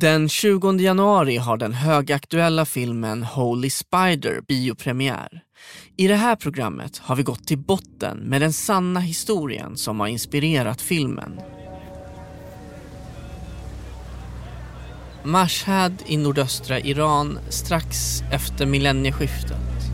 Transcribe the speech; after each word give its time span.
Den 0.00 0.28
20 0.28 0.78
januari 0.80 1.36
har 1.36 1.56
den 1.56 1.72
högaktuella 1.72 2.64
filmen 2.64 3.22
Holy 3.22 3.70
Spider 3.70 4.40
biopremiär. 4.48 5.42
I 5.96 6.08
det 6.08 6.14
här 6.14 6.36
programmet 6.36 6.98
har 6.98 7.16
vi 7.16 7.22
gått 7.22 7.46
till 7.46 7.58
botten 7.58 8.18
med 8.18 8.40
den 8.40 8.52
sanna 8.52 9.00
historien 9.00 9.76
som 9.76 10.00
har 10.00 10.06
inspirerat 10.06 10.80
filmen. 10.80 11.40
Mashhad 15.24 15.94
i 16.06 16.16
nordöstra 16.16 16.80
Iran 16.80 17.38
strax 17.48 18.22
efter 18.32 18.66
millennieskiftet. 18.66 19.90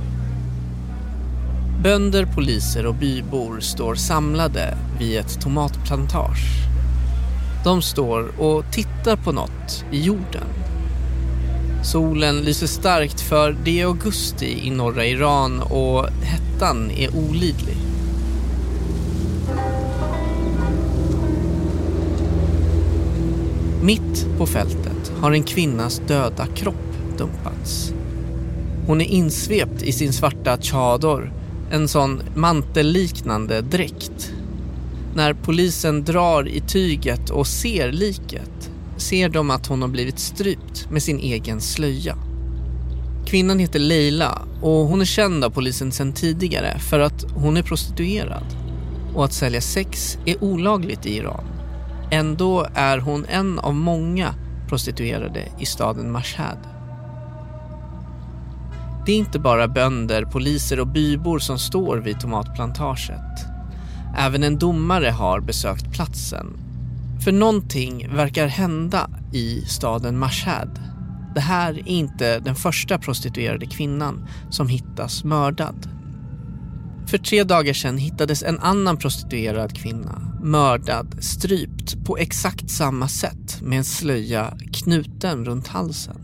Bönder, 1.83 2.27
poliser 2.27 2.87
och 2.87 2.95
bybor 2.95 3.61
står 3.61 3.95
samlade 3.95 4.79
vid 4.99 5.19
ett 5.19 5.41
tomatplantage. 5.41 6.75
De 7.65 7.83
står 7.83 8.41
och 8.41 8.65
tittar 8.73 9.17
på 9.17 9.33
något 9.33 9.85
i 9.91 10.03
jorden. 10.03 10.45
Solen 11.85 12.41
lyser 12.41 12.67
starkt 12.67 13.21
för 13.21 13.57
det 13.65 13.81
är 13.81 13.87
augusti 13.87 14.61
i 14.63 14.71
norra 14.71 15.07
Iran 15.07 15.63
och 15.63 16.07
hettan 16.23 16.91
är 16.91 17.17
olidlig. 17.17 17.77
Mitt 23.83 24.27
på 24.39 24.47
fältet 24.47 25.13
har 25.21 25.33
en 25.33 25.43
kvinnas 25.43 26.03
döda 26.07 26.47
kropp 26.47 27.19
dumpats. 27.19 27.93
Hon 28.87 29.01
är 29.01 29.05
insvept 29.05 29.83
i 29.83 29.93
sin 29.93 30.13
svarta 30.13 30.59
chador, 30.59 31.33
en 31.71 31.89
sån 31.89 32.23
mantelliknande 32.35 33.61
dräkt. 33.61 34.34
När 35.15 35.35
polisen 35.35 36.05
drar 36.05 36.49
i 36.49 36.61
tyget 36.61 37.31
och 37.31 37.47
ser 37.47 37.93
liket 37.93 38.71
ser 38.97 39.29
de 39.29 39.51
att 39.51 39.67
hon 39.67 39.83
har 39.83 39.89
blivit 39.89 40.19
strypt 40.19 40.91
med 40.91 41.03
sin 41.03 41.19
egen 41.19 41.61
slöja. 41.61 42.17
Kvinnan 43.27 43.59
heter 43.59 43.79
Leila 43.79 44.43
och 44.63 44.87
hon 44.87 45.01
är 45.01 45.05
känd 45.05 45.45
av 45.45 45.51
polisen 45.51 45.93
sedan 45.93 46.13
tidigare 46.13 46.79
för 46.79 47.01
att 47.01 47.25
hon 47.35 47.57
är 47.57 47.63
prostituerad. 47.63 48.45
Och 49.15 49.25
att 49.25 49.33
sälja 49.33 49.61
sex 49.61 50.19
är 50.25 50.45
olagligt 50.45 51.07
i 51.07 51.17
Iran. 51.17 51.45
Ändå 52.11 52.67
är 52.75 52.99
hon 52.99 53.25
en 53.25 53.59
av 53.59 53.75
många 53.75 54.35
prostituerade 54.69 55.49
i 55.59 55.67
staden 55.67 56.13
Mashhad. 56.13 56.59
Det 59.07 59.13
är 59.13 59.17
inte 59.17 59.39
bara 59.39 59.69
bönder, 59.69 60.25
poliser 60.25 60.81
och 60.81 60.87
bybor 60.87 61.39
som 61.39 61.59
står 61.59 61.97
vid 61.97 62.21
tomatplantaget. 62.21 63.54
Även 64.17 64.43
en 64.43 64.59
domare 64.59 65.11
har 65.11 65.41
besökt 65.41 65.93
platsen. 65.93 66.47
För 67.25 67.33
någonting 67.33 68.09
verkar 68.15 68.47
hända 68.47 69.11
i 69.33 69.61
staden 69.61 70.19
Mashhad. 70.19 70.81
Det 71.35 71.41
här 71.41 71.73
är 71.73 71.89
inte 71.89 72.39
den 72.39 72.55
första 72.55 72.99
prostituerade 72.99 73.67
kvinnan 73.67 74.29
som 74.51 74.69
hittas 74.69 75.25
mördad. 75.25 75.89
För 77.07 77.19
tre 77.19 77.45
dagar 77.45 77.73
sedan 77.73 77.99
hittades 77.99 78.43
en 78.43 78.59
annan 78.59 78.97
prostituerad 78.97 79.77
kvinna 79.77 80.39
mördad, 80.43 81.17
strypt 81.21 82.05
på 82.05 82.17
exakt 82.19 82.71
samma 82.71 83.09
sätt 83.09 83.63
med 83.63 83.79
en 83.79 83.85
slöja 83.85 84.57
knuten 84.73 85.45
runt 85.45 85.69
halsen. 85.69 86.17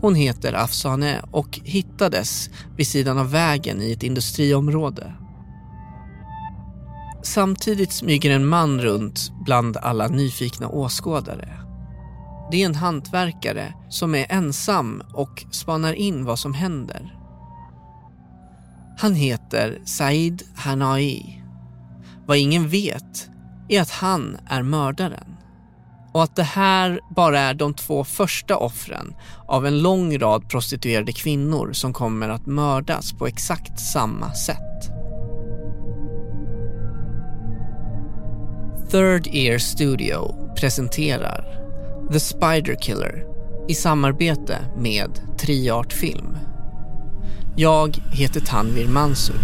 Hon 0.00 0.14
heter 0.14 0.52
Afsane 0.52 1.20
och 1.30 1.60
hittades 1.64 2.50
vid 2.76 2.86
sidan 2.86 3.18
av 3.18 3.30
vägen 3.30 3.82
i 3.82 3.92
ett 3.92 4.02
industriområde. 4.02 5.14
Samtidigt 7.28 7.92
smyger 7.92 8.30
en 8.30 8.46
man 8.46 8.80
runt 8.80 9.32
bland 9.44 9.76
alla 9.76 10.08
nyfikna 10.08 10.68
åskådare. 10.68 11.48
Det 12.50 12.62
är 12.62 12.66
en 12.66 12.74
hantverkare 12.74 13.74
som 13.88 14.14
är 14.14 14.26
ensam 14.28 15.02
och 15.12 15.44
spanar 15.50 15.92
in 15.92 16.24
vad 16.24 16.38
som 16.38 16.54
händer. 16.54 17.18
Han 18.98 19.14
heter 19.14 19.78
Said 19.84 20.42
Hanai. 20.56 21.42
Vad 22.26 22.36
ingen 22.36 22.68
vet 22.68 23.28
är 23.68 23.82
att 23.82 23.90
han 23.90 24.36
är 24.46 24.62
mördaren. 24.62 25.36
Och 26.12 26.22
att 26.22 26.36
det 26.36 26.42
här 26.42 27.00
bara 27.16 27.40
är 27.40 27.54
de 27.54 27.74
två 27.74 28.04
första 28.04 28.56
offren 28.56 29.14
av 29.48 29.66
en 29.66 29.82
lång 29.82 30.18
rad 30.18 30.48
prostituerade 30.48 31.12
kvinnor 31.12 31.72
som 31.72 31.92
kommer 31.92 32.28
att 32.28 32.46
mördas 32.46 33.12
på 33.12 33.26
exakt 33.26 33.80
samma 33.80 34.34
sätt. 34.34 34.97
Third 38.90 39.26
Ear 39.34 39.58
Studio 39.58 40.34
presenterar 40.56 41.44
The 42.12 42.20
Spider 42.20 42.74
Killer 42.74 43.24
i 43.68 43.74
samarbete 43.74 44.58
med 44.78 45.10
Triart 45.38 45.92
Film. 45.92 46.36
Jag 47.56 47.96
heter 48.12 48.40
Tanvir 48.40 48.88
Mansur. 48.88 49.36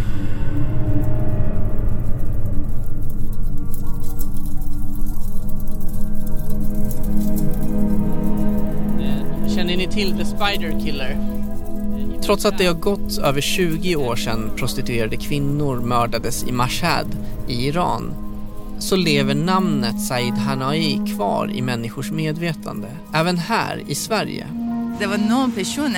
Känner 9.56 9.76
ni 9.76 9.88
till 9.90 10.18
The 10.18 10.24
Spider 10.24 10.84
Killer? 10.84 11.18
Trots 12.22 12.44
att 12.44 12.58
det 12.58 12.66
har 12.66 12.74
gått 12.74 13.18
över 13.18 13.40
20 13.40 13.96
år 13.96 14.16
sedan 14.16 14.50
prostituerade 14.56 15.16
kvinnor 15.16 15.80
mördades 15.80 16.44
i 16.44 16.52
Mashhad 16.52 17.16
i 17.48 17.66
Iran 17.66 18.23
så 18.78 18.96
lever 18.96 19.34
namnet 19.34 20.00
Said 20.00 20.34
Hanai 20.34 21.00
kvar 21.14 21.50
i 21.50 21.62
människors 21.62 22.10
medvetande. 22.10 22.88
Även 23.14 23.38
här 23.38 23.82
i 23.88 23.94
Sverige. 23.94 24.46
Det 24.98 25.06
var 25.06 25.18
någon 25.18 25.52
person 25.52 25.96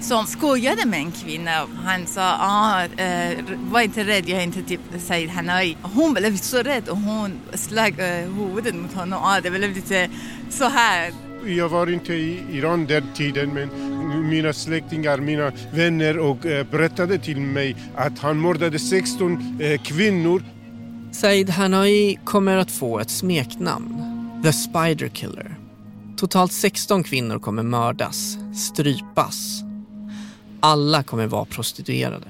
som 0.00 0.26
skojade 0.26 0.86
med 0.86 1.00
en 1.00 1.12
kvinna. 1.12 1.66
Han 1.84 2.06
sa, 2.06 2.36
ah, 2.40 2.84
eh, 2.84 3.38
var 3.70 3.80
inte 3.80 4.04
rädd, 4.04 4.28
jag 4.28 4.38
är 4.38 4.44
inte 4.44 4.62
typ 4.62 4.80
Said 4.98 5.28
Hanai. 5.28 5.76
Hon 5.82 6.14
blev 6.14 6.36
så 6.36 6.62
rädd 6.62 6.88
och 6.88 6.96
hon 6.96 7.32
slog 7.54 8.00
eh, 8.00 8.06
huvudet 8.06 8.74
mot 8.74 8.94
honom. 8.94 9.22
Ah, 9.22 9.40
det 9.40 9.50
blev 9.50 9.74
lite 9.74 10.08
så 10.50 10.64
här. 10.64 11.12
Jag 11.46 11.68
var 11.68 11.92
inte 11.92 12.14
i 12.14 12.42
Iran 12.52 12.86
den 12.86 13.04
tiden 13.14 13.54
men 13.54 13.68
mina 14.28 14.52
släktingar, 14.52 15.18
mina 15.18 15.52
vänner 15.72 16.18
och 16.18 16.46
eh, 16.46 16.66
berättade 16.70 17.18
till 17.18 17.40
mig 17.40 17.76
att 17.94 18.18
han 18.18 18.40
mördade 18.40 18.78
16 18.78 19.58
eh, 19.60 19.80
kvinnor. 19.82 20.42
Said 21.20 21.50
Hanai 21.50 22.18
kommer 22.24 22.56
att 22.56 22.70
få 22.70 23.00
ett 23.00 23.10
smeknamn, 23.10 24.02
The 24.42 24.52
Spider 24.52 25.08
Killer. 25.08 25.58
Totalt 26.16 26.52
16 26.52 27.04
kvinnor 27.04 27.38
kommer 27.38 27.62
mördas, 27.62 28.38
strypas. 28.54 29.62
Alla 30.60 31.02
kommer 31.02 31.26
vara 31.26 31.44
prostituerade. 31.44 32.26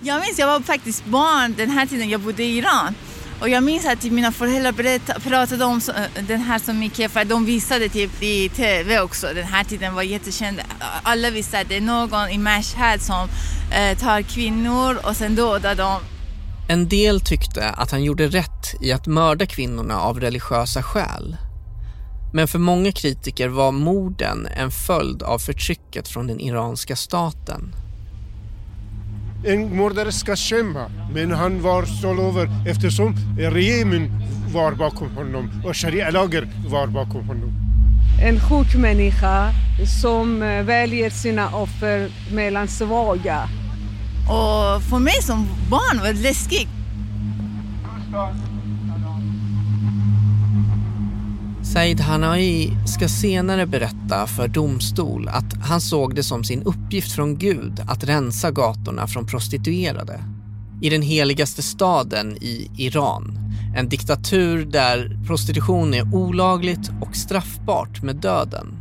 Jag 0.00 0.20
minns, 0.20 0.38
jag 0.38 0.46
var 0.46 0.60
faktiskt 0.60 1.04
barn 1.04 1.54
den 1.56 1.70
här 1.70 1.86
tiden 1.86 2.08
jag 2.08 2.20
bodde 2.20 2.42
i 2.42 2.58
Iran. 2.58 2.94
Och 3.40 3.48
jag 3.48 3.62
minns 3.62 3.86
att 3.86 4.04
mina 4.04 4.32
föräldrar 4.32 4.72
berättade, 4.72 5.20
pratade 5.20 5.64
om 5.64 5.80
eh, 5.88 6.24
den 6.26 6.40
här 6.40 6.58
så 6.58 6.72
mycket 6.72 7.12
för 7.12 7.24
de 7.24 7.44
visade 7.44 7.88
typ 7.88 8.22
i 8.22 8.48
TV 8.48 9.00
också. 9.00 9.26
Den 9.34 9.46
här 9.46 9.64
tiden 9.64 9.94
var 9.94 10.02
jättekänd. 10.02 10.60
Alla 11.02 11.30
visste 11.30 11.60
att 11.60 11.68
det 11.68 11.76
är 11.76 11.80
någon 11.80 12.28
i 12.28 12.38
Mashhad 12.38 13.02
som 13.02 13.28
eh, 13.72 13.98
tar 13.98 14.22
kvinnor 14.22 14.98
och 15.04 15.16
sen 15.16 15.34
dödar 15.34 15.74
dem. 15.74 16.00
En 16.70 16.88
del 16.88 17.20
tyckte 17.20 17.68
att 17.68 17.90
han 17.90 18.04
gjorde 18.04 18.26
rätt 18.26 18.74
i 18.80 18.92
att 18.92 19.06
mörda 19.06 19.46
kvinnorna 19.46 20.00
av 20.00 20.20
religiösa 20.20 20.82
skäl. 20.82 21.36
Men 22.32 22.48
för 22.48 22.58
många 22.58 22.92
kritiker 22.92 23.48
var 23.48 23.72
morden 23.72 24.46
en 24.56 24.70
följd 24.70 25.22
av 25.22 25.38
förtrycket 25.38 26.08
från 26.08 26.26
den 26.26 26.40
iranska 26.40 26.96
staten. 26.96 27.74
En 29.46 29.76
mördare 29.76 30.12
ska 30.12 30.36
kämpa, 30.36 30.90
men 31.14 31.30
han 31.30 31.62
var 31.62 31.84
stålover 31.84 32.48
eftersom 32.68 33.16
regeringen 33.38 34.22
var 34.54 34.72
bakom 34.72 35.16
honom 35.16 35.62
och 35.66 35.76
sharia-lagar 35.76 36.48
var 36.68 36.86
bakom 36.86 37.28
honom. 37.28 37.52
En 38.22 38.40
sjuk 38.40 38.74
människa 38.76 39.50
som 40.02 40.40
väljer 40.40 41.10
sina 41.10 41.56
offer 41.56 42.10
mellan 42.32 42.68
svaga. 42.68 43.48
Och 44.30 44.82
för 44.82 44.98
mig 44.98 45.22
som 45.22 45.46
barn 45.70 45.98
var 46.00 46.12
det 46.12 46.20
läskigt. 46.20 46.68
Said 51.62 52.00
Hanai 52.00 52.72
ska 52.86 53.08
senare 53.08 53.66
berätta 53.66 54.26
för 54.26 54.48
domstol 54.48 55.28
att 55.28 55.54
han 55.62 55.80
såg 55.80 56.14
det 56.14 56.22
som 56.22 56.44
sin 56.44 56.62
uppgift 56.62 57.12
från 57.12 57.38
Gud 57.38 57.80
att 57.88 58.04
rensa 58.04 58.50
gatorna 58.50 59.06
från 59.06 59.26
prostituerade. 59.26 60.20
I 60.82 60.90
den 60.90 61.02
heligaste 61.02 61.62
staden 61.62 62.36
i 62.36 62.70
Iran, 62.76 63.38
en 63.76 63.88
diktatur 63.88 64.64
där 64.64 65.18
prostitution 65.26 65.94
är 65.94 66.14
olagligt 66.14 66.90
och 67.00 67.16
straffbart 67.16 68.02
med 68.02 68.16
döden. 68.16 68.78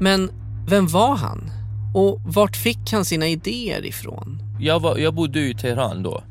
Men 0.00 0.30
vem 0.68 0.86
var 0.86 1.16
han? 1.16 1.50
Och 1.96 2.20
vart 2.24 2.56
fick 2.56 2.92
han 2.92 3.04
sina 3.04 3.28
idéer 3.28 3.86
ifrån? 3.86 4.38
Jag, 4.60 4.80
var, 4.80 4.98
jag 4.98 5.14
bodde 5.14 5.40
i 5.40 5.54
Teheran 5.54 6.02
då 6.02 6.22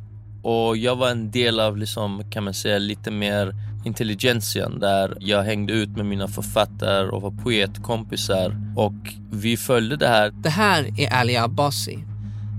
och 0.43 0.77
jag 0.77 0.95
var 0.95 1.09
en 1.09 1.31
del 1.31 1.59
av, 1.59 1.77
liksom, 1.77 2.23
kan 2.31 2.43
man 2.43 2.53
säga, 2.53 2.77
lite 2.77 3.11
mer 3.11 3.55
intelligentian 3.85 4.79
där 4.79 5.17
jag 5.19 5.43
hängde 5.43 5.73
ut 5.73 5.89
med 5.89 6.05
mina 6.05 6.27
författare 6.27 7.07
och 7.07 7.21
var 7.21 7.31
poetkompisar 7.31 8.55
och 8.75 8.93
vi 9.31 9.57
följde 9.57 9.95
det 9.95 10.07
här. 10.07 10.31
Det 10.31 10.49
här 10.49 10.99
är 10.99 11.13
Ali 11.13 11.37
Abbasi. 11.37 11.99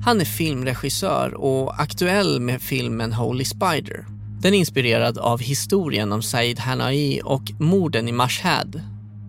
Han 0.04 0.20
är 0.20 0.24
filmregissör 0.24 1.34
och 1.34 1.80
aktuell 1.80 2.40
med 2.40 2.62
filmen 2.62 3.12
Holy 3.12 3.44
Spider. 3.44 4.06
Den 4.40 4.54
är 4.54 4.58
inspirerad 4.58 5.18
av 5.18 5.40
historien 5.40 6.12
om 6.12 6.22
Said 6.22 6.58
Hanai 6.58 7.20
och 7.24 7.42
morden 7.58 8.08
i 8.08 8.12
Mashhad. 8.12 8.80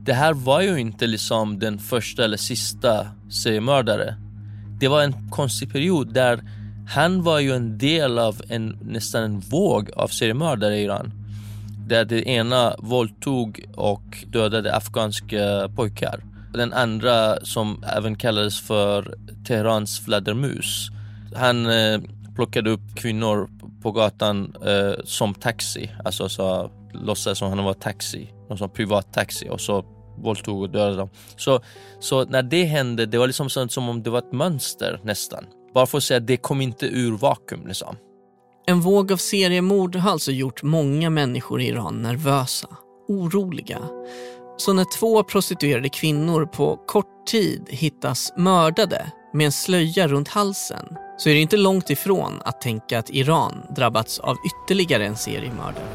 Det 0.07 0.13
här 0.13 0.33
var 0.33 0.62
ju 0.62 0.80
inte 0.80 1.07
liksom 1.07 1.59
den 1.59 1.80
första 1.80 2.24
eller 2.24 2.38
sista 2.38 3.07
seriemördare. 3.30 4.15
Det 4.80 4.88
var 4.88 5.04
en 5.04 5.30
konstig 5.30 5.71
period 5.71 6.13
där 6.13 6.42
han 6.89 7.24
var 7.24 7.39
ju 7.39 7.51
en 7.51 7.77
del 7.77 8.19
av 8.19 8.42
en, 8.50 8.77
nästan 8.81 9.24
en 9.24 9.39
våg 9.39 9.92
av 9.95 10.07
seriemördare 10.07 10.77
i 10.77 10.83
Iran. 10.83 11.12
Där 11.88 12.06
det 12.06 12.27
ena 12.27 12.75
våldtog 12.80 13.65
och 13.75 14.25
dödade 14.27 14.75
afghanska 14.75 15.69
pojkar. 15.75 16.24
Den 16.53 16.74
andra 16.74 17.45
som 17.45 17.83
även 17.83 18.15
kallades 18.15 18.62
för 18.62 19.15
Teherans 19.48 20.00
fladdermus. 20.00 20.89
Han 21.36 21.65
eh, 21.65 22.00
plockade 22.36 22.69
upp 22.69 22.95
kvinnor 22.95 23.50
på 23.81 23.92
gatan 23.92 24.56
eh, 24.65 25.03
som 25.03 25.33
taxi, 25.33 25.92
alltså 26.06 26.30
så 26.30 26.71
låtsades 26.94 27.38
som 27.38 27.50
han 27.50 27.63
var 27.63 27.74
taxi, 27.74 28.30
någon 28.50 28.57
som 28.57 28.69
privat 28.69 29.13
taxi 29.13 29.50
och 29.50 29.62
så 29.62 29.97
våldtog 30.18 30.62
och 30.62 30.69
dödade 30.69 30.96
dem. 30.96 31.10
Så, 31.38 31.60
så 32.00 32.25
när 32.25 32.44
det 32.44 32.64
hände, 32.64 33.06
det 33.06 33.18
var 33.18 33.28
liksom 33.28 33.50
sånt 33.50 33.72
som 33.72 33.90
om 33.90 34.04
det 34.04 34.10
var 34.10 34.19
ett 34.19 34.34
mönster 34.34 35.00
nästan. 35.04 35.46
Bara 35.74 35.86
för 35.86 35.98
att 35.98 36.04
säga 36.04 36.18
att 36.18 36.28
det 36.28 36.38
kom 36.38 36.62
inte 36.62 36.86
ur 36.86 37.18
vakuum 37.18 37.68
liksom. 37.68 37.96
En 38.66 38.81
våg 38.81 39.12
av 39.12 39.18
seriemord 39.18 39.96
har 39.96 40.12
alltså 40.12 40.31
gjort 40.31 40.64
många 40.64 41.10
människor 41.10 41.62
i 41.62 41.68
Iran 41.68 42.02
nervösa, 42.02 42.68
oroliga. 43.08 43.80
Så 44.58 44.74
när 44.74 45.00
två 45.00 45.24
prostituerade 45.24 45.90
kvinnor 45.90 46.46
på 46.46 46.78
kort 46.88 47.28
tid 47.28 47.66
hittas 47.70 48.34
mördade 48.38 49.12
med 49.34 49.46
en 49.46 49.52
slöja 49.52 50.08
runt 50.08 50.28
halsen 50.28 50.86
så 51.18 51.30
är 51.30 51.34
det 51.34 51.40
inte 51.40 51.58
långt 51.58 51.90
ifrån 51.90 52.42
att 52.46 52.62
tänka 52.62 53.00
att 53.00 53.10
Iran 53.10 53.54
drabbats 53.75 54.20
av 54.20 54.36
ytterligare 54.46 55.06
en 55.06 55.16
seriemördare. 55.16 55.86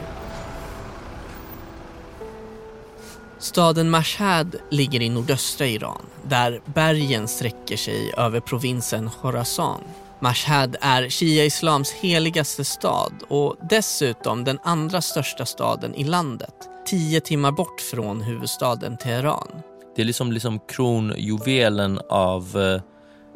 Staden 3.43 3.91
Mashhad 3.91 4.57
ligger 4.71 5.03
i 5.03 5.09
nordöstra 5.09 5.67
Iran 5.67 6.03
där 6.29 6.61
bergen 6.65 7.29
sträcker 7.29 7.77
sig 7.77 8.13
över 8.17 8.41
provinsen 8.41 9.11
Khorasan. 9.11 9.81
Mashhad 10.21 10.77
är 10.81 11.09
shia-islams 11.09 11.93
heligaste 11.93 12.65
stad 12.65 13.13
och 13.29 13.57
dessutom 13.71 14.45
den 14.45 14.59
andra 14.63 15.01
största 15.01 15.47
staden 15.47 15.95
i 15.95 16.05
landet, 16.05 16.55
tio 16.87 17.21
timmar 17.21 17.53
bort 17.53 17.81
från 17.81 18.21
huvudstaden 18.21 18.97
Teheran. 18.97 19.49
Det 19.97 20.03
är 20.03 20.07
liksom, 20.07 20.33
liksom 20.33 20.61
kronjuvelen 20.69 22.01
av 22.09 22.57
eh, 22.57 22.83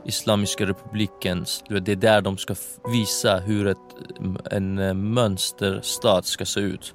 Islamiska 0.04 0.66
republiken. 0.66 1.44
Det 1.68 1.92
är 1.92 1.96
där 1.96 2.20
de 2.20 2.38
ska 2.38 2.54
visa 2.92 3.38
hur 3.38 3.66
ett, 3.66 3.78
en 4.50 4.78
eh, 4.78 4.94
mönsterstad 4.94 6.22
ska 6.22 6.44
se 6.44 6.60
ut. 6.60 6.94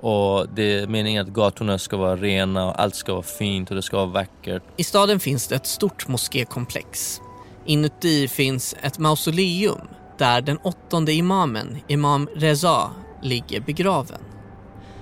Och 0.00 0.48
det 0.48 0.78
är 0.78 0.86
meningen 0.86 1.26
att 1.26 1.32
gatorna 1.32 1.78
ska 1.78 1.96
vara 1.96 2.16
rena 2.16 2.66
och 2.66 2.80
allt 2.80 2.94
ska 2.94 3.12
vara 3.12 3.22
fint 3.22 3.70
och 3.70 3.76
det 3.76 3.82
ska 3.82 3.96
vara 3.96 4.06
vackert. 4.06 4.62
I 4.76 4.84
staden 4.84 5.20
finns 5.20 5.48
det 5.48 5.54
ett 5.54 5.66
stort 5.66 6.08
moskékomplex. 6.08 7.20
Inuti 7.66 8.28
finns 8.28 8.74
ett 8.82 8.98
mausoleum 8.98 9.80
där 10.18 10.40
den 10.40 10.58
åttonde 10.58 11.12
imamen, 11.12 11.78
Imam 11.88 12.28
Reza, 12.36 12.90
ligger 13.22 13.60
begraven. 13.60 14.18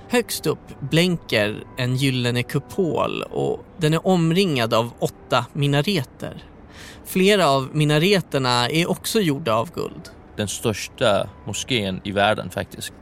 Högst 0.09 0.47
upp 0.47 0.79
blänker 0.79 1.63
en 1.77 1.95
gyllene 1.95 2.43
kupol 2.43 3.23
och 3.23 3.65
den 3.77 3.93
är 3.93 4.07
omringad 4.07 4.73
av 4.73 4.91
åtta 4.99 5.45
minareter. 5.53 6.43
Flera 7.05 7.49
av 7.49 7.69
minareterna 7.73 8.69
är 8.69 8.89
också 8.89 9.19
gjorda 9.19 9.53
av 9.53 9.71
guld. 9.71 10.09
Den 10.35 10.47
största 10.47 11.29
moskén 11.45 12.01
i 12.03 12.11
världen 12.11 12.49
faktiskt. 12.49 12.93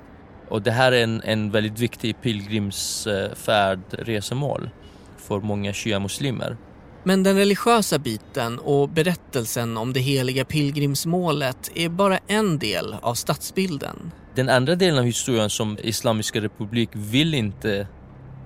Och 0.50 0.62
det 0.62 0.72
här 0.72 0.92
är 0.92 1.04
en, 1.04 1.22
en 1.22 1.52
väldigt 1.52 1.80
viktig 1.80 2.22
pilgrimsfärd, 2.22 3.80
resemål 3.92 4.70
för 5.18 5.40
många 5.40 5.74
shia-muslimer. 5.74 6.58
Men 7.04 7.24
den 7.24 7.36
religiösa 7.36 8.00
biten 8.00 8.60
och 8.60 8.90
berättelsen 8.90 9.78
om 9.78 9.94
det 9.94 10.00
heliga 10.00 10.46
pilgrimsmålet 10.46 11.72
är 11.76 11.90
bara 11.90 12.20
en 12.28 12.60
del 12.60 12.96
av 13.02 13.14
stadsbilden. 13.14 14.12
Den 14.36 14.50
andra 14.50 14.76
delen 14.76 15.00
av 15.00 15.06
historien 15.06 15.50
som 15.50 15.78
Islamiska 15.82 16.42
republik 16.42 16.90
vill 16.94 17.34
inte 17.34 17.88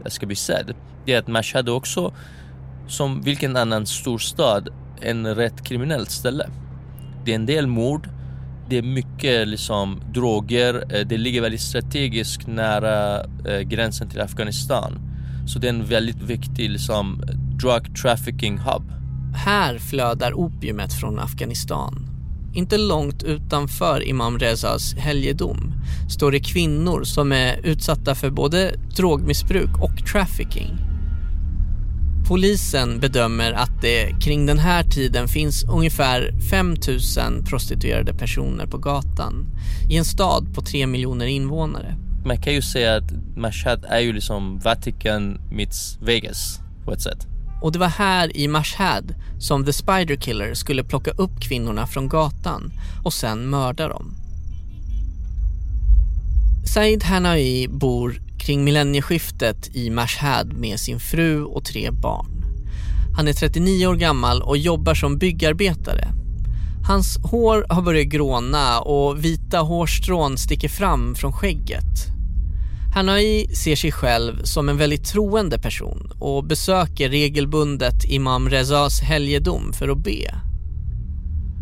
ska 0.06 0.26
bli 0.26 0.36
sedd, 0.36 0.76
det 1.06 1.14
är 1.14 1.20
att 1.20 1.28
Mashhad 1.28 1.70
också, 1.70 2.14
som 2.88 3.22
vilken 3.22 3.58
annan 3.58 3.86
storstad, 3.86 4.70
en 5.02 5.36
rätt 5.36 5.64
kriminellt 5.64 6.12
ställe. 6.12 6.50
Det 7.26 7.32
är 7.32 7.36
en 7.36 7.46
del 7.46 7.68
mord, 7.68 8.10
det 8.72 8.78
är 8.78 8.82
mycket 8.82 9.48
liksom 9.48 10.02
droger, 10.14 10.84
eh, 10.90 11.08
det 11.08 11.18
ligger 11.18 11.42
väldigt 11.42 11.62
strategiskt 11.62 12.48
nära 12.48 13.22
eh, 13.22 13.60
gränsen 13.60 14.10
till 14.10 14.22
Afghanistan. 14.22 15.00
Så 15.48 15.60
det 15.60 15.68
är 15.68 15.74
en 15.74 15.86
väldigt 15.86 16.22
viktig 16.22 16.70
liksom, 16.70 17.24
drug 17.62 17.96
trafficking 18.02 18.58
hub. 18.58 18.92
Här 19.36 19.78
flödar 19.78 20.34
opiumet 20.34 20.94
från 20.94 21.20
Afghanistan. 21.20 22.08
Inte 22.54 22.78
långt 22.78 23.24
utanför 23.24 24.08
Imam 24.08 24.40
Rezas 24.40 24.96
helgedom 24.96 25.74
står 26.10 26.32
det 26.32 26.40
kvinnor 26.40 27.04
som 27.04 27.32
är 27.32 27.60
utsatta 27.64 28.16
för 28.16 28.30
både 28.30 28.76
drogmissbruk 28.98 29.82
och 29.82 30.08
trafficking. 30.12 30.91
Polisen 32.32 33.00
bedömer 33.00 33.52
att 33.52 33.82
det 33.82 34.22
kring 34.22 34.46
den 34.46 34.60
här 34.60 34.84
tiden 34.84 35.28
finns 35.28 35.64
ungefär 35.64 36.34
5000 36.50 37.46
prostituerade 37.46 38.14
personer 38.14 38.66
på 38.66 38.78
gatan 38.78 39.46
i 39.90 39.98
en 39.98 40.06
stad 40.06 40.54
på 40.54 40.62
3 40.62 40.88
miljoner 40.88 41.26
invånare. 41.26 41.96
Man 42.26 42.42
kan 42.42 42.54
ju 42.54 42.62
säga 42.62 42.96
att 42.96 43.12
Mashhad 43.36 43.86
är 43.90 44.00
ju 44.00 44.14
liksom 44.14 44.60
Vatican 44.60 45.40
meets 45.52 45.98
Vegas 46.02 46.60
på 46.86 46.94
ett 46.94 47.02
sätt. 47.02 47.28
Och 47.62 47.72
det 47.72 47.80
var 47.80 47.88
här 47.88 48.38
i 48.38 48.48
Mashhad 48.48 49.16
som 49.40 49.66
The 49.66 49.74
Spider 49.74 50.16
Killer 50.16 50.54
skulle 50.54 50.84
plocka 50.84 51.12
upp 51.12 51.42
kvinnorna 51.42 51.88
från 51.88 52.10
gatan 52.10 52.72
och 53.04 53.14
sen 53.14 53.50
mörda 53.50 53.88
dem. 53.88 54.16
Said 56.74 57.04
Hanai 57.04 57.68
bor 57.68 58.22
kring 58.42 58.64
millennieskiftet 58.64 59.76
i 59.76 59.90
Mashhad 59.90 60.54
med 60.54 60.80
sin 60.80 61.00
fru 61.00 61.44
och 61.44 61.66
tre 61.66 61.92
barn. 61.92 62.44
Han 63.18 63.28
är 63.28 63.34
39 63.34 63.88
år 63.88 63.96
gammal 63.96 64.42
och 64.42 64.58
jobbar 64.58 64.94
som 64.94 65.18
byggarbetare. 65.18 66.08
Hans 66.88 67.18
hår 67.24 67.66
har 67.70 67.82
börjat 67.82 68.08
gråna 68.08 68.80
och 68.80 69.26
vita 69.26 69.60
hårstrån 69.60 70.38
sticker 70.38 70.70
fram 70.70 71.16
från 71.16 71.34
skägget. 71.34 72.08
Hanai 72.94 73.48
ser 73.56 73.76
sig 73.76 73.92
själv 73.92 74.44
som 74.44 74.70
en 74.70 74.78
väldigt 74.78 75.06
troende 75.06 75.60
person 75.60 76.12
och 76.20 76.44
besöker 76.44 77.10
regelbundet 77.10 78.06
Imam 78.06 78.50
Rezas 78.50 79.02
helgedom 79.02 79.74
för 79.74 79.90
att 79.90 80.04
be. 80.04 80.51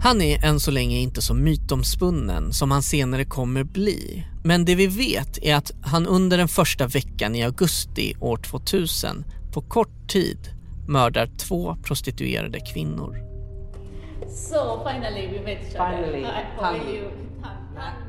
Han 0.01 0.21
är 0.21 0.45
än 0.45 0.59
så 0.59 0.71
länge 0.71 0.97
inte 0.97 1.21
så 1.21 1.33
mytomspunnen 1.33 2.53
som 2.53 2.71
han 2.71 2.83
senare 2.83 3.25
kommer 3.25 3.63
bli. 3.63 4.25
Men 4.43 4.65
det 4.65 4.75
vi 4.75 4.87
vet 4.87 5.37
är 5.41 5.55
att 5.55 5.71
han 5.81 6.07
under 6.07 6.37
den 6.37 6.47
första 6.47 6.87
veckan 6.87 7.35
i 7.35 7.43
augusti 7.43 8.15
år 8.19 8.37
2000 8.37 9.25
på 9.53 9.61
kort 9.61 10.09
tid 10.09 10.37
mördar 10.87 11.29
två 11.37 11.75
prostituerade 11.83 12.59
kvinnor. 12.59 13.17
So 14.27 14.89
finally 14.89 15.27
we 15.27 15.43
met 15.43 15.61
each 15.61 15.75
other. 15.75 16.03
Finally? 16.03 17.03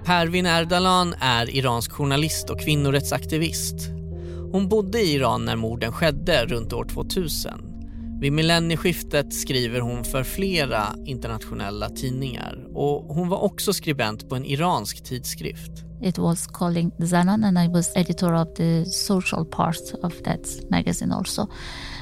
Pervin 0.05 0.47
Erdalan 0.47 1.15
är 1.21 1.51
iransk 1.51 1.93
journalist 1.93 2.51
och 2.51 2.61
kvinnorättsaktivist. 2.61 3.89
Hon 4.53 4.69
bodde 4.69 5.01
i 5.01 5.15
Iran 5.15 5.45
när 5.45 5.57
morden 5.57 5.93
skedde 5.93 6.47
runt 6.47 6.73
år 6.73 6.85
2000. 6.85 7.70
Vid 8.21 8.33
millennieskiftet 8.33 9.35
skriver 9.35 9.81
hon 9.81 10.05
för 10.05 10.25
flera 10.25 10.83
internationella 11.07 11.89
tidningar 11.89 12.67
och 12.75 13.15
hon 13.15 13.29
var 13.29 13.39
också 13.39 13.73
skribent 13.73 14.29
på 14.29 14.37
en 14.37 14.45
iransk 14.45 15.05
tidskrift. 15.05 15.71
It 16.03 16.19
was 16.19 16.47
calling 16.47 16.93
Zanon, 17.09 17.45
and 17.45 17.59
I 17.59 17.69
was 17.69 17.97
editor 17.97 18.35
of 18.35 18.55
the 18.57 18.85
social 18.85 19.45
part 19.45 19.95
of 20.03 20.23
that 20.25 20.71
magazine 20.71 21.15
also. 21.15 21.49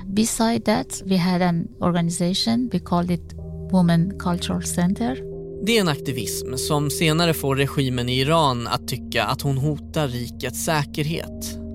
Beside 0.06 0.64
that, 0.64 1.02
we 1.04 1.16
had 1.16 1.42
an 1.42 1.68
organization, 1.80 2.70
we 2.72 2.78
called 2.78 3.10
it 3.10 3.34
Women 3.72 4.18
Cultural 4.18 4.62
Center. 4.62 5.18
Det 5.66 5.76
är 5.76 5.80
en 5.80 5.88
aktivism 5.88 6.56
som 6.56 6.90
senare 6.90 7.34
får 7.34 7.56
regimen 7.56 8.08
i 8.08 8.20
Iran 8.20 8.66
att 8.66 8.88
tycka 8.88 9.24
att 9.24 9.42
hon 9.42 9.58
hotar 9.58 10.08
rikets 10.08 10.64
säkerhet. 10.64 11.67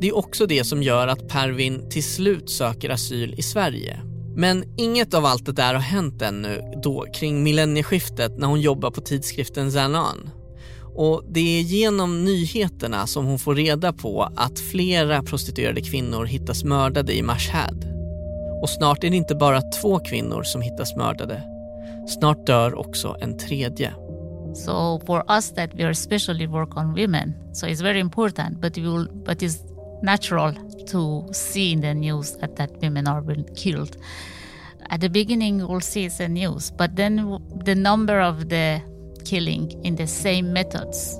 Det 0.00 0.08
är 0.08 0.16
också 0.16 0.46
det 0.46 0.64
som 0.64 0.82
gör 0.82 1.08
att 1.08 1.28
Pervin 1.28 1.88
till 1.90 2.04
slut 2.04 2.50
söker 2.50 2.90
asyl 2.90 3.34
i 3.38 3.42
Sverige. 3.42 4.00
Men 4.36 4.64
inget 4.76 5.14
av 5.14 5.24
allt 5.24 5.46
det 5.46 5.52
där 5.52 5.74
har 5.74 5.80
hänt 5.80 6.22
ännu 6.22 6.62
då 6.82 7.06
kring 7.14 7.42
millennieskiftet 7.42 8.38
när 8.38 8.46
hon 8.46 8.60
jobbar 8.60 8.90
på 8.90 9.00
tidskriften 9.00 9.72
Zanan. 9.72 10.30
Och 10.94 11.22
det 11.28 11.58
är 11.58 11.62
genom 11.62 12.24
nyheterna 12.24 13.06
som 13.06 13.26
hon 13.26 13.38
får 13.38 13.54
reda 13.54 13.92
på 13.92 14.22
att 14.36 14.60
flera 14.60 15.22
prostituerade 15.22 15.80
kvinnor 15.80 16.24
hittas 16.24 16.64
mördade 16.64 17.16
i 17.16 17.22
Mashhad. 17.22 17.84
Och 18.62 18.70
snart 18.70 19.04
är 19.04 19.10
det 19.10 19.16
inte 19.16 19.34
bara 19.34 19.60
två 19.60 19.98
kvinnor 19.98 20.42
som 20.42 20.60
hittas 20.60 20.96
mördade. 20.96 21.42
Snart 22.08 22.46
dör 22.46 22.74
också 22.74 23.16
en 23.20 23.38
tredje. 23.38 23.94
So 24.54 25.00
for 25.06 25.24
us 25.28 25.50
that 25.54 25.70
we 25.74 25.84
are 25.84 25.90
especially 25.90 26.46
work 26.46 26.76
on 26.76 26.94
women, 26.94 27.34
so 27.52 27.66
it's 27.66 27.82
very 27.82 28.00
important, 28.00 28.60
but 28.60 28.78
we 28.78 28.82
will, 28.82 29.08
but 29.26 29.42
it's 29.42 29.75
natural 30.02 30.52
to 30.86 31.26
see 31.32 31.72
in 31.72 31.80
the 31.80 31.94
news 31.94 32.36
that, 32.36 32.56
that 32.56 32.70
women 32.80 33.06
are 33.06 33.20
being 33.20 33.44
killed. 33.54 33.96
At 34.90 35.00
the 35.00 35.08
beginning, 35.08 35.66
we'll 35.66 35.80
see 35.80 36.04
it's 36.04 36.18
the 36.18 36.28
news, 36.28 36.70
but 36.70 36.96
then 36.96 37.40
the 37.64 37.74
number 37.74 38.20
of 38.20 38.48
the 38.48 38.80
killing 39.24 39.84
in 39.84 39.96
the 39.96 40.06
same 40.06 40.52
methods, 40.52 41.18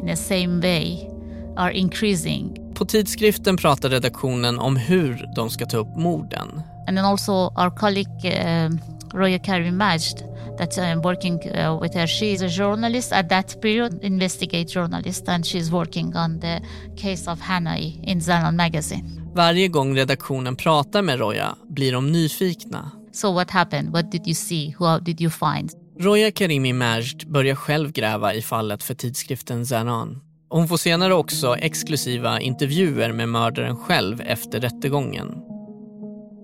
in 0.00 0.06
the 0.06 0.16
same 0.16 0.60
way, 0.60 1.10
are 1.56 1.70
increasing. 1.70 2.58
På 2.74 2.84
tidskriften 2.84 3.56
pratar 3.56 3.88
redaktionen 3.88 4.58
om 4.58 4.76
hur 4.76 5.34
de 5.36 5.50
ska 5.50 5.66
ta 5.66 5.76
upp 5.76 5.96
morden. 5.96 6.62
And 6.88 6.96
then 6.96 7.04
also 7.04 7.32
our 7.32 7.70
colleague 7.70 8.24
uh, 8.24 8.70
Roya 9.14 9.38
Karim 9.38 9.76
Majd, 9.76 10.24
that 10.58 10.78
I'm 10.78 11.02
working 11.02 11.34
uh, 11.34 11.78
with 11.80 11.94
her. 11.94 12.06
She 12.06 12.32
is 12.32 12.42
a 12.42 12.48
journalist 12.48 13.12
at 13.12 13.28
that 13.28 13.60
period, 13.60 14.04
investigate 14.04 14.68
journalist, 14.68 15.28
and 15.28 15.46
she's 15.46 15.70
working 15.70 16.16
on 16.16 16.40
the 16.40 16.60
case 16.96 17.30
of 17.30 17.40
Hanai 17.40 18.04
in 18.04 18.20
Zanon 18.20 18.56
magazine. 18.56 19.22
Varje 19.34 19.68
gång 19.68 19.96
redaktionen 19.96 20.56
pratar 20.56 21.02
med 21.02 21.18
Roya 21.18 21.56
blir 21.68 21.92
de 21.92 22.12
nyfikna. 22.12 22.90
So 23.12 23.30
what 23.30 23.50
happened? 23.50 23.92
What 23.92 24.12
did 24.12 24.26
you 24.26 24.34
see? 24.34 24.74
Who 24.78 25.00
did 25.00 25.20
you 25.20 25.30
find? 25.30 25.70
Roya 26.00 26.30
Karimi 26.30 26.72
Majd 26.72 27.28
börjar 27.28 27.54
själv 27.54 27.92
gräva 27.92 28.34
i 28.34 28.42
fallet 28.42 28.82
för 28.82 28.94
tidskriften 28.94 29.66
Zanan. 29.66 30.20
Hon 30.48 30.68
får 30.68 30.76
senare 30.76 31.14
också 31.14 31.56
exklusiva 31.56 32.40
intervjuer 32.40 33.12
med 33.12 33.28
mördaren 33.28 33.76
själv 33.76 34.20
efter 34.20 34.60
rättegången. 34.60 35.51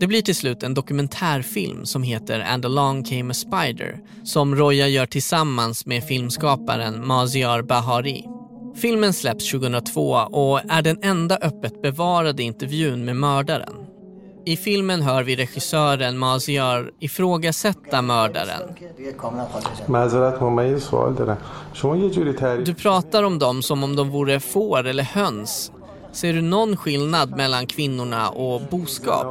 Det 0.00 0.07
blir 0.07 0.23
till 0.23 0.35
slut 0.35 0.62
en 0.62 0.75
dokumentärfilm 0.75 1.87
som 1.87 2.02
heter 2.02 2.40
And 2.40 2.64
along 2.64 3.05
came 3.05 3.31
a 3.31 3.35
spider 3.35 4.00
som 4.25 4.57
Roya 4.57 4.88
gör 4.88 5.07
tillsammans 5.07 5.87
med 5.87 6.05
filmskaparen 6.05 7.07
Maziar 7.07 7.62
Bahari. 7.62 8.25
Filmen 8.76 9.12
släpps 9.12 9.50
2002 9.50 10.11
och 10.12 10.61
är 10.71 10.83
den 10.83 10.99
enda 11.02 11.37
öppet 11.37 11.83
bevarade 11.83 12.43
intervjun 12.43 13.05
med 13.05 13.17
mördaren. 13.17 13.73
I 14.47 14.57
filmen 14.57 15.02
hör 15.02 15.23
vi 15.23 15.37
regissören 15.37 16.19
Maziar 16.19 16.90
ifrågasätta 17.00 18.02
mördaren. 18.02 18.75
Du 22.64 22.75
pratar 22.75 23.23
om 23.23 23.38
dem 23.38 23.62
som 23.62 23.85
om 23.85 23.97
de 23.97 24.11
vore 24.11 24.40
får 24.40 24.87
eller 24.87 25.02
höns 25.02 25.73
Ser 26.12 26.33
du 26.33 26.41
någon 26.43 26.77
skillnad 26.77 27.37
mellan 27.37 27.67
kvinnorna 27.67 28.29
och 28.29 28.62
boskap? 28.71 29.27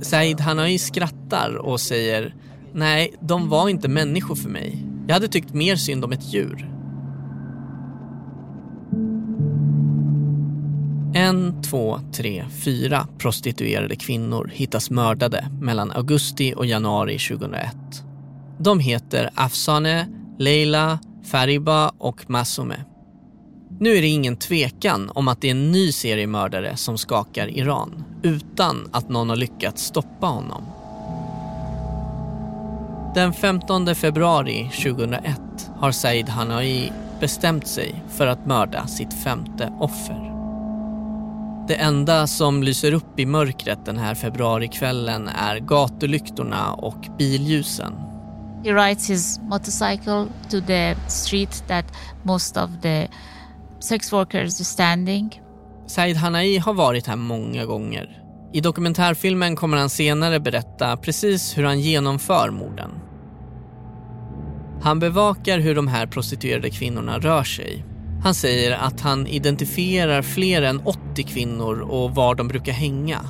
Said 0.00 0.40
Hanoi 0.40 0.78
skrattar 0.78 1.54
och 1.54 1.80
säger 1.80 2.34
Nej, 2.72 3.14
de 3.20 3.48
var 3.48 3.68
inte 3.68 3.88
människor 3.88 4.34
för 4.34 4.48
mig. 4.48 4.86
Jag 5.06 5.14
hade 5.14 5.28
tyckt 5.28 5.54
mer 5.54 5.76
synd 5.76 6.04
om 6.04 6.12
ett 6.12 6.34
djur. 6.34 6.70
En, 11.14 11.62
två, 11.62 12.00
tre, 12.12 12.44
fyra 12.64 13.06
prostituerade 13.18 13.96
kvinnor 13.96 14.50
hittas 14.54 14.90
mördade 14.90 15.48
mellan 15.60 15.92
augusti 15.92 16.54
och 16.56 16.66
januari 16.66 17.18
2001. 17.18 17.76
De 18.58 18.78
heter 18.78 19.30
Afsane, 19.34 20.08
Leila, 20.38 20.98
Fariba 21.22 21.92
och 21.98 22.30
Masume. 22.30 22.84
Nu 23.80 23.96
är 23.96 24.00
det 24.00 24.08
ingen 24.08 24.36
tvekan 24.36 25.10
om 25.14 25.28
att 25.28 25.40
det 25.40 25.46
är 25.46 25.50
en 25.50 25.72
ny 25.72 25.92
seriemördare 25.92 26.76
som 26.76 26.98
skakar 26.98 27.48
Iran 27.48 28.04
utan 28.22 28.88
att 28.92 29.08
någon 29.08 29.28
har 29.28 29.36
lyckats 29.36 29.84
stoppa 29.84 30.26
honom. 30.26 30.62
Den 33.14 33.32
15 33.32 33.94
februari 33.94 34.70
2001 34.82 35.40
har 35.76 35.92
Said 35.92 36.28
Hanoi 36.28 36.92
bestämt 37.20 37.66
sig 37.66 38.04
för 38.08 38.26
att 38.26 38.46
mörda 38.46 38.86
sitt 38.86 39.14
femte 39.14 39.72
offer. 39.80 40.30
Det 41.68 41.74
enda 41.74 42.26
som 42.26 42.62
lyser 42.62 42.94
upp 42.94 43.18
i 43.18 43.26
mörkret 43.26 43.84
den 43.84 43.98
här 43.98 44.14
februarikvällen 44.14 45.28
är 45.28 45.58
gatulyktorna 45.58 46.72
och 46.72 47.08
billjusen. 47.18 48.09
He 48.64 48.72
rides 48.72 49.08
his 49.08 49.38
motorcycle 49.38 50.28
to 50.50 50.60
the 50.60 50.96
street 51.08 51.62
that 51.66 51.84
most 52.22 52.56
of 52.56 52.70
the 52.82 53.08
sex 53.80 54.12
workers 54.12 54.60
are 54.60 54.64
standing. 54.64 55.42
Said 55.86 56.16
Hanai 56.16 56.58
har 56.58 56.74
varit 56.74 57.06
här 57.06 57.16
många 57.16 57.64
gånger. 57.64 58.16
I 58.52 58.60
dokumentärfilmen 58.60 59.56
kommer 59.56 59.76
han 59.76 59.90
senare 59.90 60.40
berätta 60.40 60.96
precis 60.96 61.58
hur 61.58 61.64
han 61.64 61.80
genomför 61.80 62.50
morden. 62.50 62.90
Han 64.82 64.98
bevakar 64.98 65.58
hur 65.58 65.74
de 65.74 65.88
här 65.88 66.06
prostituerade 66.06 66.70
kvinnorna 66.70 67.18
rör 67.18 67.44
sig. 67.44 67.84
Han 68.22 68.34
säger 68.34 68.72
att 68.72 69.00
han 69.00 69.26
identifierar 69.26 70.22
fler 70.22 70.62
än 70.62 70.80
80 70.80 71.22
kvinnor 71.22 71.80
och 71.80 72.14
var 72.14 72.34
de 72.34 72.48
brukar 72.48 72.72
hänga. 72.72 73.20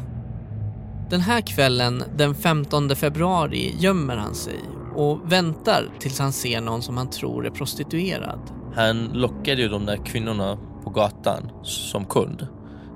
Den 1.11 1.21
här 1.21 1.41
kvällen, 1.41 2.03
den 2.17 2.35
15 2.35 2.97
februari, 2.97 3.75
gömmer 3.79 4.17
han 4.17 4.35
sig 4.35 4.61
och 5.01 5.33
väntar 5.33 5.91
tills 5.99 6.19
han 6.19 6.33
ser 6.33 6.61
någon 6.61 6.83
som 6.83 6.97
han 6.97 7.11
tror 7.11 7.47
är 7.47 7.51
prostituerad. 7.51 8.41
Han 8.75 9.05
lockade 9.05 9.63
ju 9.63 9.69
de 9.69 9.87
där 9.87 9.97
kvinnorna 9.97 10.59
på 10.85 10.91
gatan 10.91 11.51
som 11.63 12.05
kund. 12.05 12.47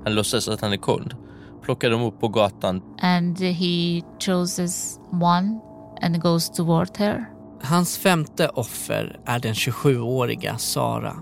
Han 0.03 0.15
låtsas 0.15 0.47
att 0.47 0.61
han 0.61 0.73
är 0.73 0.77
kund. 0.77 1.15
Plockade 1.61 1.93
dem 1.93 2.03
upp 2.03 2.19
på 2.19 2.27
gatan. 2.27 2.81
And 3.01 3.39
he 3.39 4.01
chooses 4.19 4.99
one 5.11 5.59
and 6.01 6.21
goes 6.21 6.49
toward 6.49 6.97
her. 6.97 7.25
Hans 7.61 7.97
femte 7.97 8.47
offer 8.47 9.19
är 9.25 9.39
den 9.39 9.53
27-åriga 9.53 10.57
Sara. 10.57 11.13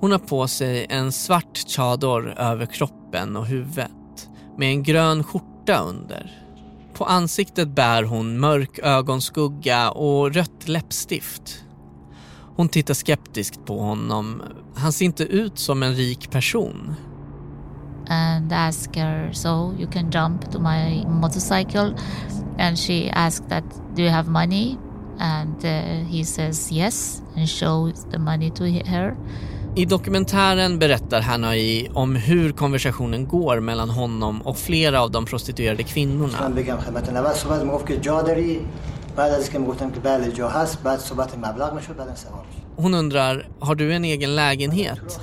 Hon 0.00 0.12
har 0.12 0.18
på 0.18 0.48
sig 0.48 0.86
en 0.88 1.12
svart 1.12 1.58
chador 1.68 2.34
över 2.38 2.66
kroppen 2.66 3.36
och 3.36 3.46
huvudet 3.46 4.28
med 4.58 4.68
en 4.68 4.82
grön 4.82 5.24
skjorta 5.24 5.78
under. 5.78 6.43
På 6.94 7.04
ansiktet 7.04 7.68
bär 7.68 8.02
hon 8.02 8.40
mörk 8.40 8.78
ögonskugga 8.78 9.90
och 9.90 10.34
rött 10.34 10.68
läppstift. 10.68 11.64
Hon 12.56 12.68
tittar 12.68 12.94
skeptiskt 12.94 13.66
på 13.66 13.80
honom. 13.80 14.42
Han 14.74 14.92
ser 14.92 15.04
inte 15.04 15.24
ut 15.24 15.58
som 15.58 15.82
en 15.82 15.94
rik 15.94 16.30
person. 16.30 16.96
and 18.06 18.52
ask 18.52 18.94
her, 18.96 19.32
so 19.32 19.74
you 19.78 19.86
can 19.86 20.10
jump 20.10 20.50
to 20.50 20.58
my 20.58 21.04
motorcycle. 21.06 21.94
And 22.58 22.78
she 22.78 23.10
asked 23.10 23.48
that, 23.48 23.64
do 23.94 24.02
you 24.02 24.10
have 24.10 24.28
money? 24.28 24.78
And 25.18 25.64
uh, 25.64 26.04
he 26.04 26.24
says 26.24 26.70
yes 26.72 27.22
and 27.36 27.48
shows 27.48 28.04
the 28.10 28.18
money 28.18 28.50
to 28.50 28.64
her. 28.86 29.16
I 29.76 29.84
dokumentären 29.84 30.78
berättar 30.78 31.20
Hanoi 31.20 31.88
om 31.94 32.16
hur 32.16 32.52
konversationen 32.52 33.28
går 33.28 33.60
mellan 33.60 33.90
honom 33.90 34.42
och 34.42 34.58
flera 34.58 35.02
av 35.02 35.10
de 35.10 35.24
prostituerade 35.26 35.82
kvinnorna. 35.82 36.52
Hon 42.76 42.94
undrar, 42.94 43.48
har 43.60 43.74
du 43.74 43.92
en 43.94 44.04
egen 44.04 44.36
lägenhet? 44.36 45.20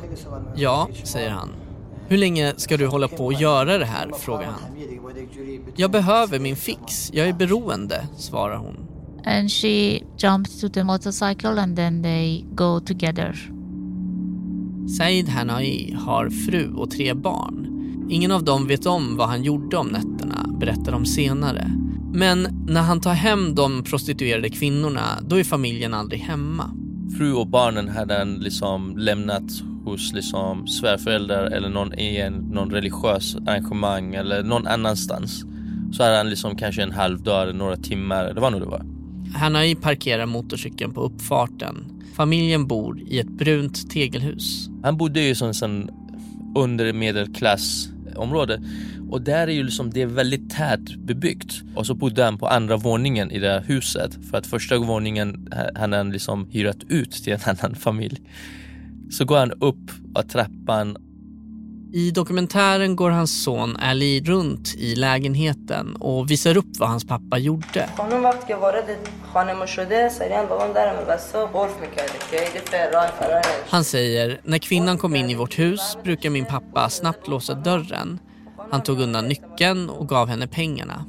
Ja, 0.56 0.90
säger 1.04 1.30
han. 1.30 1.50
Hur 2.08 2.18
länge 2.18 2.54
ska 2.58 2.78
du 2.78 2.88
hålla 2.88 3.08
på 3.08 3.26
och 3.26 3.34
göra 3.34 3.78
det 3.78 3.86
här? 3.86 4.12
frågar 4.20 4.46
han. 4.46 4.62
Jag 5.76 5.92
behöver 5.92 6.40
min 6.40 6.56
fix. 6.56 7.10
Jag 7.14 7.28
är 7.28 7.34
beroende, 7.34 8.08
svarar 8.18 8.56
hon. 8.56 8.88
And 9.26 9.52
she 9.52 10.02
jumps 10.18 10.62
to 10.62 10.70
the 10.70 10.84
motorcycle 10.84 11.62
and 11.62 11.76
then 11.76 12.04
they 12.04 12.46
go 12.56 12.80
together. 12.80 13.52
Said 14.88 15.30
Hanai 15.30 15.94
har 15.94 16.30
fru 16.30 16.74
och 16.74 16.92
tre 16.92 17.14
barn. 17.14 17.68
Ingen 18.10 18.32
av 18.32 18.44
dem 18.44 18.68
vet 18.68 18.86
om 18.86 19.18
vad 19.18 19.28
han 19.28 19.44
gjorde 19.44 19.78
om 19.78 19.88
nätterna, 19.88 20.46
berättar 20.60 20.92
de 20.92 21.06
senare. 21.06 21.72
Men 22.14 22.66
när 22.68 22.82
han 22.82 23.02
tar 23.02 23.14
hem 23.14 23.56
de 23.56 23.84
prostituerade 23.84 24.50
kvinnorna, 24.50 25.02
då 25.28 25.40
är 25.40 25.44
familjen 25.44 25.94
aldrig 25.94 26.22
hemma. 26.22 26.72
Fru 27.18 27.34
och 27.34 27.48
barnen 27.48 27.90
hade 27.90 28.18
han 28.18 28.36
liksom 28.36 28.98
lämnat 28.98 29.44
hos 29.84 30.14
liksom 30.14 30.68
svärföräldrar 30.68 31.46
eller 31.46 31.70
någon 31.70 31.94
i 31.94 32.30
någon 32.30 32.72
religiös 32.72 33.36
arrangemang 33.36 34.16
eller 34.16 34.44
någon 34.44 34.68
annanstans. 34.68 35.46
Så 35.92 36.04
hade 36.04 36.18
han 36.18 36.30
liksom 36.30 36.56
kanske 36.56 36.84
en 36.84 36.92
halv 36.92 37.24
dag 37.24 37.44
eller 37.44 37.54
några 37.54 37.76
timmar, 37.76 38.34
det 38.34 38.42
var 38.42 38.52
nog 38.52 38.62
det 38.62 38.68
var. 38.68 38.86
Hanai 39.36 39.76
parkerar 39.76 40.26
motorcykeln 40.26 40.94
på 40.94 41.02
uppfarten. 41.02 42.01
Familjen 42.16 42.68
bor 42.68 43.00
i 43.00 43.20
ett 43.20 43.30
brunt 43.30 43.92
tegelhus. 43.92 44.70
Han 44.84 44.98
bodde 44.98 45.22
ju 45.22 45.36
som 45.36 45.54
en 45.54 45.90
under 46.56 46.94
medelklassområde. 46.94 48.62
Och 49.10 49.22
där 49.22 49.48
är 49.48 49.52
ju 49.52 49.64
liksom, 49.64 49.90
det 49.90 50.02
är 50.02 50.06
väldigt 50.06 50.50
tätt 50.50 50.96
bebyggt. 50.96 51.62
Och 51.76 51.88
så 51.88 51.96
bodde 51.96 52.24
han 52.24 52.38
på 52.38 52.48
andra 52.48 52.78
våningen 52.78 53.32
i 53.32 53.40
det 53.40 53.50
här 53.50 53.64
huset. 53.68 54.18
För 54.30 54.38
att 54.38 54.48
första 54.48 54.78
våningen 54.78 55.48
eh, 55.52 55.82
han 55.82 55.94
han 55.94 56.12
liksom 56.12 56.48
hyrat 56.50 56.84
ut 56.90 57.12
till 57.12 57.34
en 57.34 57.40
annan 57.46 57.76
familj. 57.76 58.22
Så 59.12 59.26
går 59.26 59.38
han 59.38 59.52
upp 59.52 59.92
av 60.16 60.22
trappan 60.22 60.98
i 61.94 62.12
dokumentären 62.12 62.96
går 62.96 63.10
hans 63.10 63.44
son 63.44 63.78
Ali 63.78 64.22
runt 64.22 64.76
i 64.76 64.96
lägenheten 64.96 65.96
och 65.96 66.32
visar 66.32 66.58
upp 66.58 66.78
vad 66.80 66.90
hans 66.90 67.08
pappa 67.08 67.38
gjorde. 67.38 67.90
Han 73.70 73.84
säger, 73.84 74.42
när 74.44 74.58
kvinnan 74.58 74.98
kom 74.98 75.16
in 75.16 75.30
i 75.30 75.36
vårt 75.36 75.60
hus 75.60 75.98
brukar 76.04 76.30
min 76.30 76.46
pappa 76.46 76.90
snabbt 76.90 77.28
låsa 77.28 77.54
dörren. 77.54 78.20
Han 78.72 78.84
tog 78.84 79.02
undan 79.02 79.28
nyckeln 79.28 79.90
och 79.90 80.10
gav 80.10 80.28
henne 80.28 80.48
pengarna. 80.48 81.06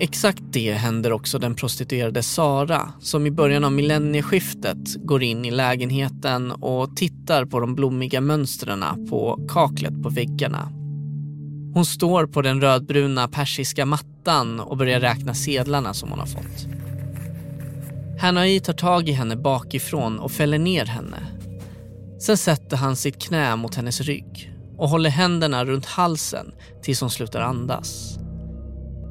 Exakt 0.00 0.42
det 0.50 0.72
händer 0.72 1.12
också 1.12 1.38
den 1.38 1.54
prostituerade 1.54 2.22
Sara 2.22 2.92
som 3.00 3.26
i 3.26 3.30
början 3.30 3.64
av 3.64 3.72
millennieskiftet 3.72 4.94
går 5.04 5.22
in 5.22 5.44
i 5.44 5.50
lägenheten 5.50 6.52
och 6.52 6.96
tittar 6.96 7.44
på 7.44 7.60
de 7.60 7.74
blommiga 7.74 8.20
mönstren 8.20 9.06
på 9.10 9.46
kaklet 9.48 10.02
på 10.02 10.08
väggarna. 10.08 10.72
Hon 11.74 11.84
står 11.86 12.26
på 12.26 12.42
den 12.42 12.60
rödbruna 12.60 13.28
persiska 13.28 13.86
mattan 13.86 14.60
och 14.60 14.76
börjar 14.76 15.00
räkna 15.00 15.34
sedlarna 15.34 15.94
som 15.94 16.10
hon 16.10 16.18
har 16.18 16.26
fått. 16.26 16.66
Hanai 18.20 18.60
tar 18.60 18.72
tag 18.72 19.08
i 19.08 19.12
henne 19.12 19.36
bakifrån 19.36 20.18
och 20.18 20.32
fäller 20.32 20.58
ner 20.58 20.84
henne. 20.84 21.26
Sen 22.20 22.36
sätter 22.36 22.76
han 22.76 22.96
sitt 22.96 23.22
knä 23.22 23.56
mot 23.56 23.74
hennes 23.74 24.00
rygg 24.00 24.54
och 24.76 24.88
håller 24.88 25.10
händerna 25.10 25.64
runt 25.64 25.86
halsen 25.86 26.52
tills 26.82 27.00
hon 27.00 27.10
slutar 27.10 27.40
andas. 27.40 28.18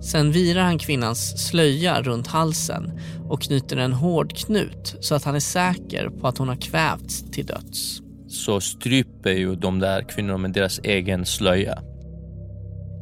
Sen 0.01 0.32
virar 0.32 0.62
han 0.62 0.80
kvinnans 0.80 1.48
slöja 1.48 2.01
runt 2.01 2.27
halsen 2.27 3.00
och 3.30 3.42
knyter 3.42 3.77
en 3.77 3.94
hård 3.94 4.38
knut 4.38 4.96
så 5.00 5.16
att 5.16 5.24
han 5.24 5.36
är 5.36 5.39
säker 5.39 6.10
på 6.10 6.27
att 6.27 6.38
hon 6.38 6.48
har 6.48 6.56
kvävts 6.56 7.32
till 7.32 7.46
döds. 7.46 8.01
Så 8.27 8.62
stryper 8.62 9.32
ju 9.32 9.56
de 9.56 9.80
där 9.80 10.10
kvinnorna 10.10 10.38
med 10.38 10.51
deras 10.51 10.80
egen 10.80 11.25
slöja. 11.25 11.80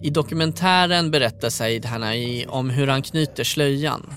I 0.03 0.09
dokumentären 0.09 1.11
berättar 1.11 1.49
Said 1.49 1.85
Hanai 1.85 2.45
om 2.47 2.69
hur 2.69 2.87
han 2.87 3.01
knyter 3.01 3.43
slöjan. 3.43 4.13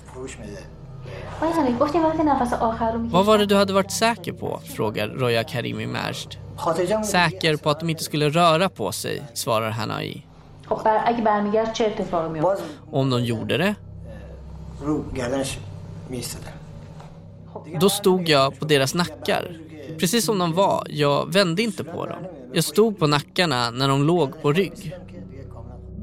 Vad 3.10 3.26
var 3.26 3.38
det 3.38 3.46
du 3.46 3.54
hade 3.54 3.72
varit 3.72 3.92
säker 3.92 4.32
på? 4.32 4.60
frågar 4.76 5.08
Roya 5.08 5.44
Karimi 5.44 5.86
Majd. 5.86 7.04
Säker 7.04 7.56
på 7.56 7.70
att 7.70 7.80
de 7.80 7.90
inte 7.90 8.04
skulle 8.04 8.28
röra 8.28 8.68
på 8.68 8.92
sig, 8.92 9.22
svarar 9.34 9.70
Hanai. 9.70 10.27
Om 12.90 13.10
de 13.10 13.24
gjorde 13.24 13.56
det? 13.58 13.74
Då 17.80 17.88
stod 17.88 18.28
jag 18.28 18.58
på 18.58 18.64
deras 18.64 18.94
nackar. 18.94 19.56
Precis 19.98 20.24
som 20.24 20.38
de 20.38 20.52
var, 20.52 20.86
jag 20.90 21.32
vände 21.32 21.62
inte 21.62 21.84
på 21.84 22.06
dem. 22.06 22.18
Jag 22.52 22.64
stod 22.64 22.98
på 22.98 23.06
nackarna 23.06 23.70
när 23.70 23.88
de 23.88 24.04
låg 24.04 24.42
på 24.42 24.52
rygg. 24.52 24.96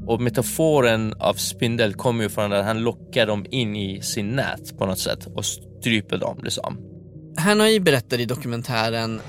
Och 0.06 0.20
metaforen 0.20 1.14
av 1.18 1.34
spindel 1.34 1.94
kommer 1.94 2.22
ju 2.22 2.28
från 2.28 2.52
att 2.52 2.64
han 2.64 2.80
lockar 2.80 3.26
dem 3.26 3.46
in 3.50 3.76
i 3.76 4.02
sin 4.02 4.28
nät 4.28 4.78
på 4.78 4.86
något 4.86 4.98
sätt 4.98 5.26
och 5.34 5.44
stryper 5.44 6.18
dem 6.18 6.40
liksom. 6.42 6.78
Hanoi 7.38 7.80
berättar 7.80 8.20
i 8.20 8.24
dokumentären 8.24 9.20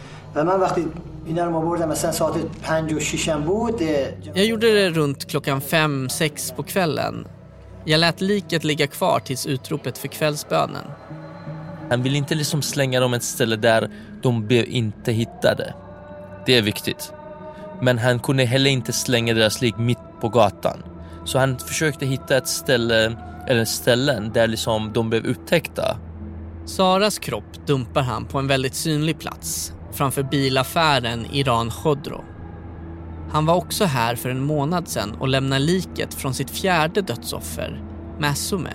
jag 4.34 4.46
gjorde 4.46 4.74
det 4.74 4.90
runt 4.90 5.26
klockan 5.26 5.62
fem, 5.62 6.10
sex 6.10 6.52
på 6.52 6.64
kvällen. 6.64 7.28
Jag 7.86 8.00
lät 8.00 8.22
liket 8.22 8.64
ligga 8.64 8.88
kvar 8.88 9.20
tills 9.20 9.46
utropet 9.46 9.98
för 9.98 10.08
kvällsbönen. 10.08 10.84
Han 11.90 12.04
vill 12.04 12.16
inte 12.16 12.36
liksom 12.36 12.62
slänga 12.62 13.00
dem 13.00 13.14
ett 13.14 13.24
ställe 13.24 13.56
där 13.56 13.90
de 14.22 14.48
blev 14.48 14.66
inte 14.66 15.12
hittade. 15.12 15.74
Det 16.46 16.58
är 16.58 16.62
viktigt. 16.62 17.14
Men 17.82 17.98
han 17.98 18.20
kunde 18.20 18.46
heller 18.46 18.70
inte 18.70 18.94
slänga 18.94 19.34
deras 19.34 19.62
lik 19.62 19.78
mitt 19.78 19.98
på 20.22 20.30
gatan. 20.30 20.84
Så 21.26 21.40
han 21.40 21.60
försökte 21.60 22.06
hitta 22.06 22.38
ett 22.38 22.48
ställe, 22.48 23.16
eller 23.48 23.66
ställen 23.66 24.32
där 24.34 24.48
liksom 24.48 24.94
de 24.94 25.10
blev 25.10 25.26
upptäckta. 25.26 25.98
Saras 26.66 27.20
kropp 27.20 27.68
dumpar 27.68 28.02
han 28.02 28.26
på 28.26 28.40
en 28.40 28.48
väldigt 28.48 28.76
synlig 28.76 29.20
plats 29.20 29.74
framför 29.92 30.24
bilaffären 30.24 31.26
Iran 31.32 31.70
Khodro. 31.70 32.24
Han 33.32 33.46
var 33.46 33.56
också 33.56 33.86
här 33.86 34.16
för 34.16 34.30
en 34.30 34.46
månad 34.46 34.88
sedan 34.88 35.16
och 35.20 35.28
lämnade 35.28 35.62
liket 35.62 36.14
från 36.14 36.34
sitt 36.34 36.50
fjärde 36.50 37.02
dödsoffer, 37.02 37.84
Masume. 38.20 38.74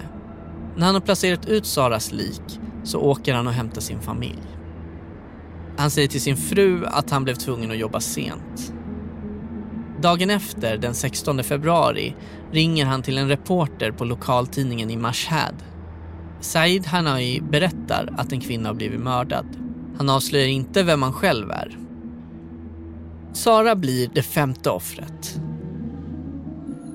När 0.76 0.86
han 0.86 0.94
har 0.94 1.00
placerat 1.00 1.46
ut 1.46 1.66
Saras 1.66 2.12
lik 2.12 2.60
så 2.84 3.00
åker 3.00 3.34
han 3.34 3.46
och 3.46 3.52
hämtar 3.52 3.80
sin 3.80 4.00
familj. 4.00 4.42
Han 5.76 5.90
säger 5.90 6.08
till 6.08 6.20
sin 6.20 6.36
fru 6.36 6.86
att 6.86 7.10
han 7.10 7.24
blev 7.24 7.34
tvungen 7.34 7.70
att 7.70 7.76
jobba 7.76 8.00
sent. 8.00 8.72
Dagen 10.00 10.30
efter, 10.30 10.76
den 10.76 10.94
16 10.94 11.44
februari, 11.44 12.14
ringer 12.52 12.86
han 12.86 13.02
till 13.02 13.18
en 13.18 13.28
reporter 13.28 13.92
på 13.92 14.04
lokaltidningen 14.04 14.90
i 14.90 14.96
Mashhad. 14.96 15.54
Said 16.40 16.86
Hanai 16.86 17.40
berättar 17.40 18.14
att 18.16 18.32
en 18.32 18.40
kvinna 18.40 18.68
har 18.68 18.74
blivit 18.74 19.00
mördad. 19.00 19.61
Han 19.98 20.08
avslöjar 20.08 20.48
inte 20.48 20.82
vem 20.82 21.02
han 21.02 21.12
själv 21.12 21.50
är. 21.50 21.78
Sara 23.32 23.76
blir 23.76 24.10
det 24.14 24.22
femte 24.22 24.70
offret. 24.70 25.40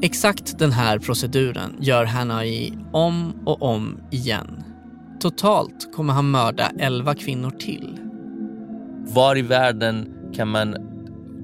Exakt 0.01 0.59
den 0.59 0.71
här 0.71 0.99
proceduren 0.99 1.75
gör 1.79 2.05
Hanai 2.05 2.73
om 2.91 3.33
och 3.45 3.61
om 3.61 3.99
igen. 4.11 4.63
Totalt 5.19 5.93
kommer 5.95 6.13
han 6.13 6.31
mörda 6.31 6.71
11 6.79 7.15
kvinnor 7.15 7.51
till. 7.51 7.99
Var 9.07 9.37
i 9.37 9.41
världen 9.41 10.13
kan 10.33 10.47
man 10.47 10.75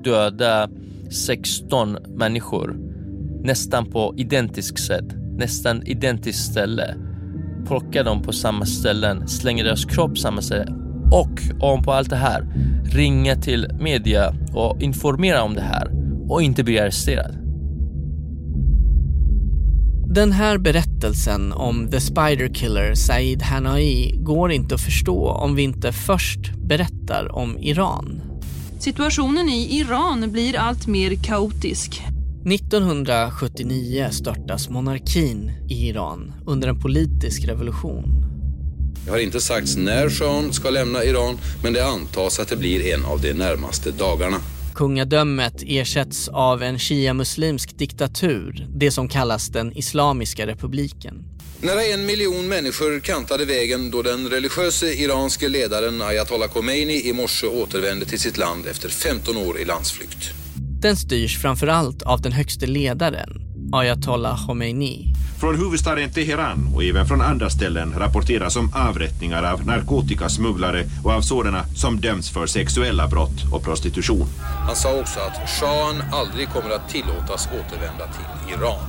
döda 0.04 0.70
16 1.10 1.98
människor 2.08 2.78
nästan 3.44 3.86
på 3.86 4.14
identiskt 4.18 4.86
sätt, 4.86 5.16
nästan 5.38 5.88
identiskt 5.88 6.52
ställe, 6.52 6.96
plocka 7.68 8.04
dem 8.04 8.22
på 8.22 8.32
samma 8.32 8.66
ställen, 8.66 9.28
slänga 9.28 9.64
deras 9.64 9.86
kropp 9.86 10.18
samma 10.18 10.42
ställe 10.42 10.83
och 11.14 11.42
om 11.60 11.84
på 11.84 11.92
allt 11.92 12.10
det 12.10 12.16
här 12.16 12.48
ringa 12.86 13.36
till 13.36 13.68
media 13.80 14.34
och 14.54 14.82
informera 14.82 15.44
om 15.44 15.54
det 15.54 15.62
här 15.62 15.92
och 16.30 16.42
inte 16.42 16.64
bli 16.64 16.80
arresterad. 16.80 17.38
Den 20.14 20.32
här 20.32 20.58
berättelsen 20.58 21.54
om 21.54 21.88
The 21.92 22.00
Spider 22.00 22.54
Killer 22.54 22.94
Said 22.94 23.42
Hanai 23.42 24.12
går 24.18 24.52
inte 24.52 24.76
att 24.76 24.82
förstå 24.82 25.30
om 25.30 25.56
vi 25.56 25.64
inte 25.64 25.92
först 25.92 26.54
berättar 26.56 27.36
om 27.36 27.58
Iran. 27.58 28.22
Situationen 28.80 29.50
i 29.50 29.80
Iran 29.80 30.32
blir 30.32 30.58
allt 30.58 30.88
mer 30.88 31.16
kaotisk. 31.16 32.02
1979 32.46 34.08
störtas 34.12 34.70
monarkin 34.70 35.52
i 35.70 35.88
Iran 35.88 36.34
under 36.46 36.68
en 36.68 36.80
politisk 36.80 37.48
revolution. 37.48 38.33
Det 39.06 39.12
har 39.12 39.20
inte 39.20 39.42
sagts 39.42 39.78
när 39.78 40.10
shahen 40.10 40.54
ska 40.54 40.70
lämna 40.70 41.04
Iran, 41.04 41.38
men 41.64 41.74
det 41.74 41.86
antas 41.86 42.40
att 42.40 42.48
det 42.48 42.56
blir 42.56 42.94
en 42.94 43.06
av 43.06 43.22
de 43.22 43.34
närmaste 43.34 43.92
dagarna. 43.92 44.38
Kungadömet 44.76 45.64
ersätts 45.66 46.28
av 46.28 46.64
en 46.64 46.80
shia-muslimsk 46.80 47.78
diktatur, 47.78 48.68
det 48.76 48.92
som 48.92 49.08
kallas 49.08 49.48
den 49.48 49.78
Islamiska 49.78 50.48
republiken. 50.48 51.24
Nära 51.62 51.84
en 51.84 52.06
miljon 52.06 52.48
människor 52.48 53.00
kantade 53.00 53.46
vägen 53.46 53.92
då 53.92 54.02
den 54.02 54.30
religiöse 54.30 54.94
iranske 54.94 55.50
ledaren 55.50 56.02
ayatollah 56.02 56.50
Khomeini 56.50 57.10
i 57.10 57.14
morse 57.14 57.48
återvände 57.48 58.06
till 58.06 58.20
sitt 58.20 58.38
land 58.38 58.68
efter 58.68 58.90
15 58.90 59.38
år 59.38 59.60
i 59.60 59.66
landsflykt. 59.66 60.32
Den 60.82 60.98
styrs 60.98 61.42
framförallt 61.42 62.02
av 62.02 62.22
den 62.22 62.32
högste 62.32 62.66
ledaren, 62.66 63.53
ayatollah 63.74 64.48
Khomeini. 64.48 65.14
Från 65.40 65.56
huvudstaden 65.56 66.10
Teheran 66.12 66.70
och 66.76 66.84
även 66.84 67.06
från 67.06 67.22
andra 67.22 67.50
ställen 67.50 67.94
rapporteras 67.98 68.56
om 68.56 68.72
avrättningar 68.76 69.44
av 69.44 69.66
narkotikasmugglare 69.66 70.86
och 71.04 71.12
av 71.12 71.22
sådana 71.22 71.66
som 71.76 72.02
dömts 72.02 72.30
för 72.30 72.46
sexuella 72.48 73.08
brott 73.08 73.54
och 73.54 73.64
prostitution. 73.64 74.28
Han 74.68 74.76
sa 74.76 75.00
också 75.00 75.20
att 75.20 75.50
shahen 75.50 76.04
aldrig 76.12 76.50
kommer 76.50 76.70
att 76.70 76.90
tillåtas 76.90 77.48
återvända 77.48 78.06
till 78.08 78.54
Iran. 78.54 78.86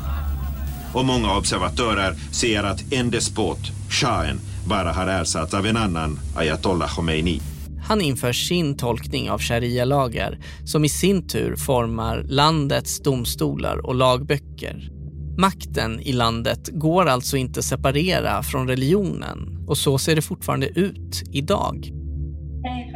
Och 0.92 1.04
många 1.04 1.36
observatörer 1.36 2.14
ser 2.30 2.62
att 2.62 2.92
en 2.92 3.10
despot, 3.10 3.60
shahen, 3.90 4.40
bara 4.66 4.92
har 4.92 5.06
ersatts 5.06 5.54
av 5.54 5.66
en 5.66 5.76
annan, 5.76 6.20
ayatollah 6.36 6.88
Khomeini. 6.88 7.40
Han 7.86 8.00
inför 8.00 8.32
sin 8.32 8.76
tolkning 8.76 9.30
av 9.30 9.40
sharia-lagar 9.40 10.38
som 10.64 10.84
i 10.84 10.88
sin 10.88 11.28
tur 11.28 11.56
formar 11.56 12.24
landets 12.28 13.00
domstolar 13.00 13.86
och 13.86 13.94
lagböcker. 13.94 14.53
Makten 15.38 16.00
i 16.00 16.12
landet 16.12 16.68
går 16.72 17.06
alltså 17.06 17.36
inte 17.36 17.62
separera 17.62 18.42
från 18.42 18.68
religionen 18.68 19.64
och 19.68 19.78
så 19.78 19.98
ser 19.98 20.16
det 20.16 20.22
fortfarande 20.22 20.66
ut 20.66 21.22
idag. 21.30 21.90
Hej 22.64 22.92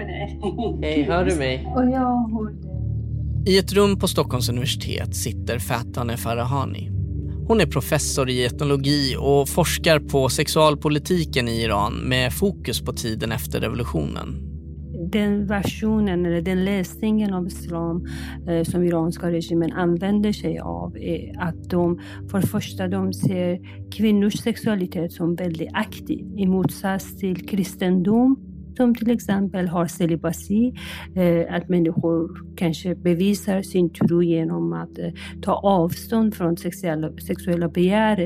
Hej, 0.82 1.02
hör 1.02 1.24
du 1.24 1.36
mig? 1.36 1.72
Och 1.76 1.84
jag 1.84 2.30
hör 2.30 2.52
dig. 2.52 3.54
I 3.54 3.58
ett 3.58 3.72
rum 3.72 3.98
på 3.98 4.08
Stockholms 4.08 4.48
universitet 4.48 5.16
sitter 5.16 5.58
Fataneh 5.58 6.16
Farahani. 6.16 6.90
Hon 7.46 7.60
är 7.60 7.66
professor 7.66 8.30
i 8.30 8.44
etnologi 8.44 9.16
och 9.18 9.48
forskar 9.48 9.98
på 9.98 10.28
sexualpolitiken 10.28 11.48
i 11.48 11.62
Iran 11.62 11.94
med 11.94 12.32
fokus 12.32 12.80
på 12.80 12.92
tiden 12.92 13.32
efter 13.32 13.60
revolutionen. 13.60 14.47
Den 15.12 15.46
versionen 15.46 16.26
eller 16.26 16.42
den 16.42 16.64
läsningen 16.64 17.34
av 17.34 17.46
islam 17.46 18.06
eh, 18.48 18.62
som 18.64 18.84
iranska 18.84 19.30
regimen 19.30 19.72
använder 19.72 20.32
sig 20.32 20.58
av 20.58 20.96
är 20.96 21.34
att 21.38 21.70
de 21.70 22.00
för 22.30 22.40
det 22.40 22.46
första 22.46 22.88
de 22.88 23.12
ser 23.12 23.58
kvinnors 23.90 24.34
sexualitet 24.34 25.12
som 25.12 25.34
väldigt 25.34 25.70
aktiv 25.72 26.26
i 26.36 26.46
motsats 26.46 27.16
till 27.16 27.48
kristendom 27.48 28.47
som 28.78 28.94
till 28.94 29.10
exempel 29.10 29.68
har 29.68 29.86
celibasi, 29.86 30.74
eh, 31.14 31.54
att 31.54 31.68
människor 31.68 32.30
kanske 32.56 32.94
bevisar 32.94 33.62
sin 33.62 33.90
tro 33.90 34.22
genom 34.22 34.72
att 34.72 34.98
eh, 34.98 35.10
ta 35.42 35.52
avstånd 35.52 36.34
från 36.34 36.56
sexuella, 36.56 37.10
sexuella 37.26 37.68
begär. 37.68 38.20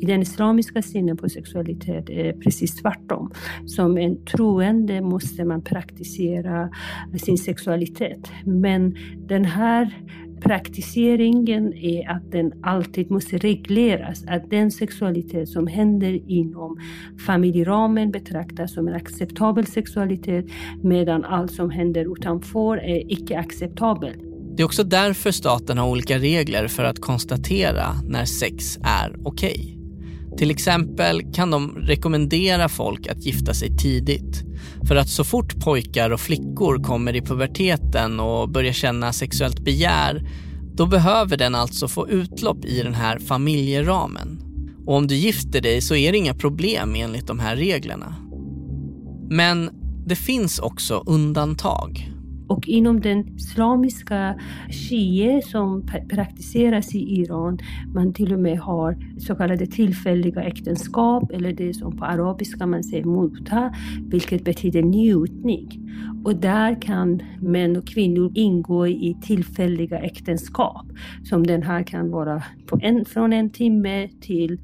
I 0.00 0.06
den 0.06 0.22
islamiska 0.22 0.82
synen 0.82 1.16
på 1.16 1.28
sexualitet 1.28 2.10
är 2.10 2.24
det 2.24 2.32
precis 2.32 2.76
tvärtom. 2.76 3.30
Som 3.66 3.98
en 3.98 4.24
troende 4.24 5.00
måste 5.00 5.44
man 5.44 5.62
praktisera 5.62 6.70
sin 7.16 7.38
sexualitet. 7.38 8.30
Men 8.44 8.96
den 9.28 9.44
här 9.44 9.94
praktiseringen 10.44 11.74
är 11.74 12.10
att 12.10 12.32
den 12.32 12.52
alltid 12.62 13.10
måste 13.10 13.38
regleras. 13.38 14.24
Att 14.28 14.50
den 14.50 14.70
sexualitet 14.70 15.48
som 15.48 15.66
händer 15.66 16.30
inom 16.30 16.78
familjeramen 17.26 18.10
betraktas 18.10 18.74
som 18.74 18.88
en 18.88 18.94
acceptabel 18.94 19.66
sexualitet 19.66 20.46
medan 20.82 21.24
allt 21.24 21.52
som 21.52 21.70
händer 21.70 22.12
utanför 22.12 22.76
är 22.76 23.12
icke 23.12 23.38
acceptabelt. 23.38 24.18
Det 24.56 24.62
är 24.62 24.64
också 24.64 24.84
därför 24.84 25.30
staten 25.30 25.78
har 25.78 25.88
olika 25.90 26.18
regler 26.18 26.68
för 26.68 26.84
att 26.84 26.98
konstatera 26.98 27.86
när 28.08 28.24
sex 28.24 28.78
är 28.82 29.16
okej. 29.24 29.60
Okay. 29.60 29.73
Till 30.38 30.50
exempel 30.50 31.32
kan 31.34 31.50
de 31.50 31.76
rekommendera 31.76 32.68
folk 32.68 33.06
att 33.06 33.26
gifta 33.26 33.54
sig 33.54 33.76
tidigt. 33.76 34.44
För 34.88 34.96
att 34.96 35.08
så 35.08 35.24
fort 35.24 35.60
pojkar 35.64 36.10
och 36.10 36.20
flickor 36.20 36.82
kommer 36.82 37.16
i 37.16 37.20
puberteten 37.20 38.20
och 38.20 38.48
börjar 38.48 38.72
känna 38.72 39.12
sexuellt 39.12 39.60
begär, 39.60 40.28
då 40.74 40.86
behöver 40.86 41.36
den 41.36 41.54
alltså 41.54 41.88
få 41.88 42.08
utlopp 42.08 42.64
i 42.64 42.82
den 42.82 42.94
här 42.94 43.18
familjeramen. 43.18 44.40
Och 44.86 44.96
om 44.96 45.06
du 45.06 45.14
gifter 45.14 45.60
dig 45.60 45.80
så 45.80 45.94
är 45.94 46.12
det 46.12 46.18
inga 46.18 46.34
problem 46.34 46.94
enligt 46.94 47.26
de 47.26 47.38
här 47.38 47.56
reglerna. 47.56 48.14
Men 49.30 49.70
det 50.06 50.16
finns 50.16 50.58
också 50.58 51.02
undantag. 51.06 52.13
Och 52.48 52.68
inom 52.68 53.00
den 53.00 53.36
islamiska 53.36 54.40
shia 54.70 55.42
som 55.42 55.86
praktiseras 56.08 56.94
i 56.94 57.20
Iran, 57.20 57.58
man 57.94 58.12
till 58.12 58.32
och 58.32 58.38
med 58.38 58.58
har 58.58 58.96
så 59.18 59.34
kallade 59.34 59.66
tillfälliga 59.66 60.42
äktenskap 60.42 61.30
eller 61.30 61.52
det 61.52 61.74
som 61.74 61.96
på 61.96 62.04
arabiska 62.04 62.66
man 62.66 62.84
säger 62.84 63.04
muta, 63.04 63.74
vilket 64.08 64.44
betyder 64.44 64.82
njutning. 64.82 65.80
Och 66.24 66.36
där 66.36 66.82
kan 66.82 67.22
män 67.40 67.76
och 67.76 67.86
kvinnor 67.86 68.32
ingå 68.34 68.86
i 68.86 69.16
tillfälliga 69.22 69.98
äktenskap 69.98 70.86
som 71.24 71.46
den 71.46 71.62
här 71.62 71.82
kan 71.82 72.10
vara 72.10 72.42
en, 72.80 73.04
från 73.04 73.32
en 73.32 73.50
timme 73.50 74.08
till 74.20 74.60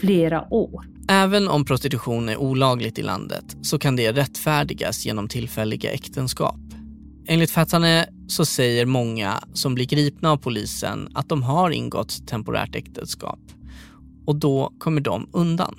flera 0.00 0.54
år. 0.54 0.84
Även 1.08 1.48
om 1.48 1.64
prostitution 1.64 2.28
är 2.28 2.36
olagligt 2.36 2.98
i 2.98 3.02
landet 3.02 3.56
så 3.62 3.78
kan 3.78 3.96
det 3.96 4.12
rättfärdigas 4.12 5.06
genom 5.06 5.28
tillfälliga 5.28 5.90
äktenskap. 5.90 6.73
Enligt 7.26 7.50
Fatane 7.50 8.08
så 8.28 8.44
säger 8.44 8.86
många 8.86 9.44
som 9.52 9.74
blir 9.74 9.86
gripna 9.86 10.30
av 10.30 10.36
polisen 10.36 11.08
att 11.14 11.28
de 11.28 11.42
har 11.42 11.70
ingått 11.70 12.26
temporärt 12.26 12.74
äktenskap 12.74 13.40
och 14.26 14.36
då 14.36 14.72
kommer 14.78 15.00
de 15.00 15.28
undan. 15.32 15.76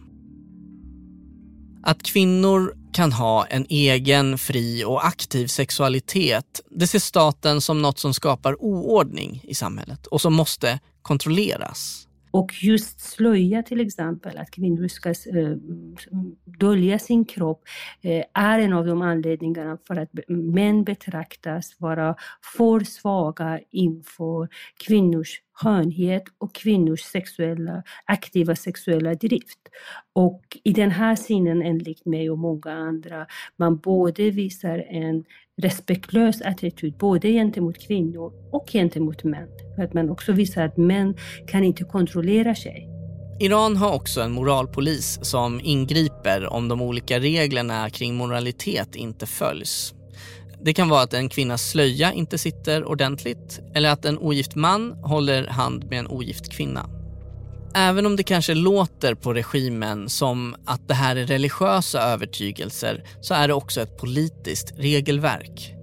Att 1.84 2.03
kvinnor 2.03 2.75
kan 2.93 3.12
ha 3.12 3.45
en 3.45 3.65
egen, 3.69 4.38
fri 4.38 4.84
och 4.86 5.05
aktiv 5.05 5.47
sexualitet, 5.47 6.62
det 6.71 6.88
ser 6.88 6.99
staten 6.99 7.62
som 7.62 7.81
något 7.81 7.99
som 7.99 8.13
skapar 8.13 8.63
oordning 8.63 9.41
i 9.43 9.55
samhället 9.55 10.08
och 10.08 10.21
som 10.21 10.34
måste 10.34 10.79
kontrolleras. 11.01 12.08
Och 12.36 12.63
just 12.63 13.00
slöja 13.00 13.63
till 13.63 13.82
exempel, 13.82 14.38
att 14.38 14.52
kvinnor 14.52 14.88
ska 14.88 15.10
äh, 15.10 15.58
dölja 16.60 17.00
sin 17.00 17.26
kropp, 17.26 17.63
äh, 18.02 18.24
är 18.34 18.60
en 18.60 18.74
av 18.74 18.86
de 18.86 19.02
anledningarna 19.02 19.78
för 19.88 19.95
att 19.95 20.10
män 20.28 20.84
betraktas 20.84 21.76
vara 21.80 22.15
för 22.58 22.80
svaga 22.80 23.60
inför 23.71 24.48
kvinnors 24.88 25.41
skönhet 25.54 26.24
och 26.38 26.56
kvinnors 26.56 27.02
sexuella, 27.02 27.84
aktiva 28.06 28.56
sexuella 28.56 29.13
drift. 29.13 29.60
Och 30.13 30.58
i 30.63 30.71
den 30.71 30.91
här 30.91 31.15
synen, 31.15 31.62
enligt 31.62 32.06
mig 32.06 32.30
och 32.30 32.39
många 32.39 32.71
andra, 32.71 33.28
man 33.56 33.78
både 33.78 34.32
visar 34.32 34.86
en 34.89 35.24
respektlös 35.62 36.41
attityd 36.41 36.94
både 36.98 37.28
gentemot 37.28 37.88
kvinnor 37.88 38.34
och 38.52 38.70
gentemot 38.72 39.24
män. 39.24 39.48
För 39.76 39.84
att 39.84 39.94
man 39.94 40.10
också 40.10 40.32
visar 40.32 40.65
att 40.65 40.78
män 40.78 41.15
kan 41.48 41.63
inte 41.63 41.84
kontrollera 41.84 42.56
sig. 42.56 42.89
Iran 43.39 43.78
har 43.78 43.94
också 43.94 44.22
en 44.22 44.32
moralpolis 44.32 45.20
som 45.22 45.62
ingriper 45.63 46.54
om 46.54 46.68
de 46.68 46.82
olika 46.82 47.20
reglerna 47.20 47.89
kring 47.89 48.15
moralitet 48.15 48.96
inte 48.96 49.26
följs. 49.26 49.94
Det 50.62 50.74
kan 50.74 50.89
vara 50.89 51.02
att 51.02 51.13
en 51.13 51.30
kvinnas 51.30 51.70
slöja 51.70 52.13
inte 52.13 52.38
sitter 52.38 52.86
ordentligt 52.86 53.60
eller 53.74 53.89
att 53.89 54.06
en 54.06 54.18
ogift 54.18 54.56
man 54.56 54.91
håller 54.91 55.48
hand 55.48 55.86
med 55.89 56.00
en 56.00 56.08
ogift 56.08 56.52
kvinna. 56.52 56.89
Även 57.77 58.05
om 58.05 58.15
det 58.15 58.23
kanske 58.23 58.53
låter 58.53 59.15
på 59.15 59.33
regimen 59.33 60.09
som 60.09 60.55
att 60.65 60.88
det 60.88 60.93
här 60.93 61.15
är 61.15 61.25
religiösa 61.25 62.01
övertygelser 62.01 63.03
så 63.21 63.33
är 63.33 63.47
det 63.47 63.53
också 63.53 63.81
ett 63.81 63.97
politiskt 63.97 64.73
regelverk. 64.77 65.73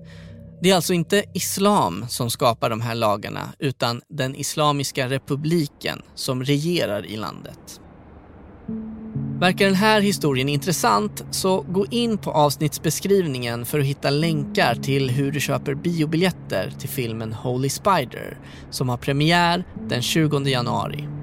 Det 0.62 0.70
är 0.70 0.74
alltså 0.74 0.92
inte 0.92 1.24
islam 1.34 2.04
som 2.08 2.30
skapar 2.30 2.70
de 2.70 2.80
här 2.80 2.94
lagarna 2.94 3.52
utan 3.58 4.00
den 4.08 4.34
Islamiska 4.34 5.08
republiken 5.08 6.02
som 6.14 6.44
regerar 6.44 7.06
i 7.06 7.16
landet. 7.16 7.80
Verkar 9.40 9.66
den 9.66 9.74
här 9.74 10.00
historien 10.00 10.48
intressant 10.48 11.24
så 11.30 11.60
gå 11.60 11.86
in 11.90 12.18
på 12.18 12.30
avsnittsbeskrivningen 12.30 13.64
för 13.64 13.78
att 13.80 13.86
hitta 13.86 14.10
länkar 14.10 14.74
till 14.74 15.10
hur 15.10 15.32
du 15.32 15.40
köper 15.40 15.74
biobiljetter 15.74 16.72
till 16.78 16.88
filmen 16.88 17.32
Holy 17.32 17.68
Spider 17.68 18.38
som 18.70 18.88
har 18.88 18.96
premiär 18.96 19.64
den 19.88 20.02
20 20.02 20.38
januari. 20.38 21.21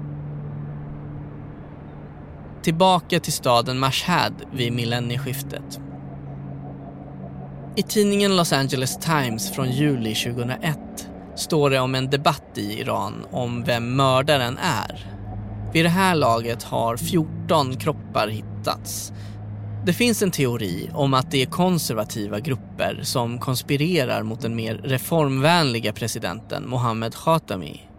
Tillbaka 2.62 3.20
till 3.20 3.32
staden 3.32 3.78
Mashhad 3.78 4.34
vid 4.52 4.72
millennieskiftet. 4.72 5.80
I 7.76 7.82
tidningen 7.82 8.36
Los 8.36 8.52
Angeles 8.52 8.96
Times 8.96 9.52
från 9.52 9.70
juli 9.70 10.14
2001 10.14 10.78
står 11.36 11.70
det 11.70 11.80
om 11.80 11.94
en 11.94 12.10
debatt 12.10 12.58
i 12.58 12.80
Iran 12.80 13.26
om 13.30 13.64
vem 13.64 13.96
mördaren 13.96 14.58
är. 14.58 15.06
Vid 15.72 15.84
det 15.84 15.88
här 15.88 16.14
laget 16.14 16.62
har 16.62 16.96
14 16.96 17.76
kroppar 17.76 18.28
hittats. 18.28 19.12
Det 19.86 19.92
finns 19.92 20.22
en 20.22 20.30
teori 20.30 20.90
om 20.94 21.14
att 21.14 21.30
det 21.30 21.42
är 21.42 21.46
konservativa 21.46 22.40
grupper 22.40 23.00
som 23.02 23.38
konspirerar 23.38 24.22
mot 24.22 24.40
den 24.40 24.56
mer 24.56 24.74
reformvänliga 24.74 25.92
presidenten 25.92 26.68
Mohammed 26.68 27.14
Khatami 27.14 27.89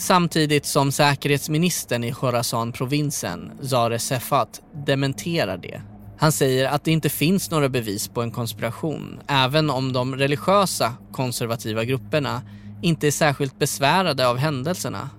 Samtidigt 0.00 0.66
som 0.66 0.92
säkerhetsministern 0.92 2.04
i 2.04 2.12
Khorasan-provinsen, 2.12 3.52
Zare 3.62 3.98
Sefat, 3.98 4.60
dementerar 4.86 5.56
det. 5.56 5.82
Han 6.18 6.32
säger 6.32 6.68
att 6.68 6.84
det 6.84 6.90
inte 6.90 7.08
finns 7.08 7.50
några 7.50 7.68
bevis 7.68 8.08
på 8.08 8.22
en 8.22 8.30
konspiration, 8.30 9.20
även 9.26 9.70
om 9.70 9.92
de 9.92 10.16
religiösa 10.16 10.94
konservativa 11.12 11.84
grupperna 11.84 12.42
inte 12.82 13.06
är 13.06 13.10
särskilt 13.10 13.58
besvärade 13.58 14.28
av 14.28 14.36
händelserna. 14.36 15.10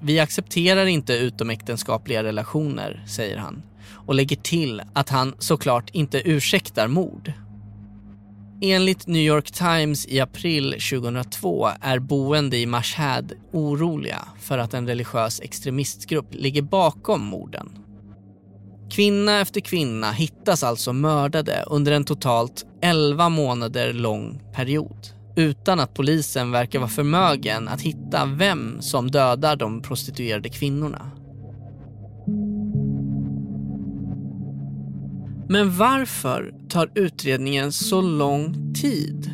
Vi 0.00 0.20
accepterar 0.20 0.86
inte 0.86 1.14
utomäktenskapliga 1.14 2.22
relationer, 2.22 3.04
säger 3.08 3.36
han 3.36 3.62
och 4.06 4.14
lägger 4.14 4.36
till 4.36 4.82
att 4.92 5.08
han 5.08 5.34
såklart 5.38 5.90
inte 5.90 6.28
ursäktar 6.30 6.88
mord. 6.88 7.32
Enligt 8.60 9.06
New 9.06 9.22
York 9.22 9.50
Times 9.50 10.06
i 10.08 10.20
april 10.20 10.72
2002 10.72 11.68
är 11.80 11.98
boende 11.98 12.58
i 12.58 12.66
Mashhad 12.66 13.32
oroliga 13.52 14.28
för 14.40 14.58
att 14.58 14.74
en 14.74 14.86
religiös 14.86 15.40
extremistgrupp 15.40 16.34
ligger 16.34 16.62
bakom 16.62 17.24
morden. 17.24 17.78
Kvinna 18.90 19.40
efter 19.40 19.60
kvinna 19.60 20.12
hittas 20.12 20.62
alltså 20.62 20.92
mördade 20.92 21.64
under 21.66 21.92
en 21.92 22.04
totalt 22.04 22.66
11 22.82 23.28
månader 23.28 23.92
lång 23.92 24.42
period 24.54 25.06
utan 25.36 25.80
att 25.80 25.94
polisen 25.94 26.50
verkar 26.50 26.78
vara 26.78 26.88
förmögen 26.88 27.68
att 27.68 27.80
hitta 27.80 28.24
vem 28.26 28.82
som 28.82 29.10
dödar 29.10 29.56
de 29.56 29.82
prostituerade 29.82 30.48
kvinnorna. 30.48 31.10
Men 35.48 35.76
varför 35.76 36.54
tar 36.68 36.90
utredningen 36.94 37.72
så 37.72 38.00
lång 38.00 38.74
tid? 38.74 39.30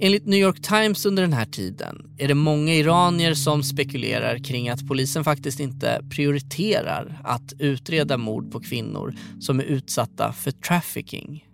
Enligt 0.00 0.26
New 0.26 0.40
York 0.40 0.62
Times 0.62 1.06
under 1.06 1.22
den 1.22 1.32
här 1.32 1.44
tiden 1.44 1.96
är 2.18 2.28
det 2.28 2.34
många 2.34 2.74
iranier 2.74 3.34
som 3.34 3.62
spekulerar 3.62 4.38
kring 4.38 4.68
att 4.68 4.88
polisen 4.88 5.24
faktiskt 5.24 5.60
inte 5.60 6.04
prioriterar 6.10 7.20
att 7.24 7.52
utreda 7.58 8.16
mord 8.16 8.52
på 8.52 8.60
kvinnor 8.60 9.14
som 9.40 9.60
är 9.60 9.64
utsatta 9.64 10.32
för 10.32 10.50
trafficking. 10.50 11.44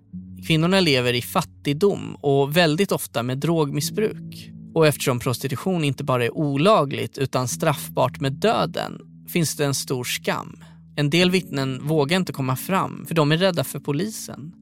Kvinnorna 0.47 0.81
lever 0.81 1.13
i 1.13 1.23
fattigdom 1.23 2.15
och 2.21 2.57
väldigt 2.57 2.93
ofta 2.93 3.23
med 3.23 3.39
drogmissbruk. 3.39 4.51
Och 4.75 4.87
eftersom 4.87 5.19
prostitution 5.19 5.85
inte 5.85 6.05
bara 6.05 6.25
är 6.25 6.35
olagligt 6.35 7.19
utan 7.19 7.49
straffbart 7.49 8.21
med 8.21 8.33
döden 8.33 9.01
finns 9.33 9.57
det 9.57 9.65
en 9.65 9.75
stor 9.75 10.05
skam. 10.05 10.65
En 10.99 11.11
del 11.11 11.31
vittnen 11.31 11.87
vågar 11.87 12.17
inte 12.17 12.33
komma 12.33 12.57
fram 12.57 13.07
för 13.07 13.15
de 13.15 13.33
är 13.33 13.37
rädda 13.37 13.65
för 13.65 13.81
polisen. 13.81 14.53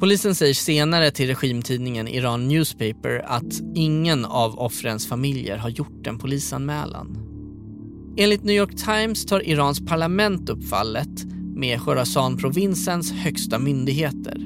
Polisen 0.00 0.34
säger 0.34 0.54
senare 0.54 1.10
till 1.10 1.26
regimtidningen 1.26 2.08
Iran 2.08 2.48
Newspaper 2.48 3.24
att 3.26 3.60
ingen 3.74 4.24
av 4.24 4.58
offrens 4.58 5.08
familjer 5.08 5.56
har 5.56 5.68
gjort 5.68 6.06
en 6.06 6.18
polisanmälan. 6.18 7.18
Enligt 8.16 8.44
New 8.44 8.56
York 8.56 8.76
Times 8.76 9.26
tar 9.26 9.48
Irans 9.48 9.86
parlament 9.86 10.48
upp 10.48 10.68
fallet 10.68 11.24
med 11.54 11.80
Khorasan-provinsens 11.80 13.12
högsta 13.12 13.58
myndigheter. 13.58 14.36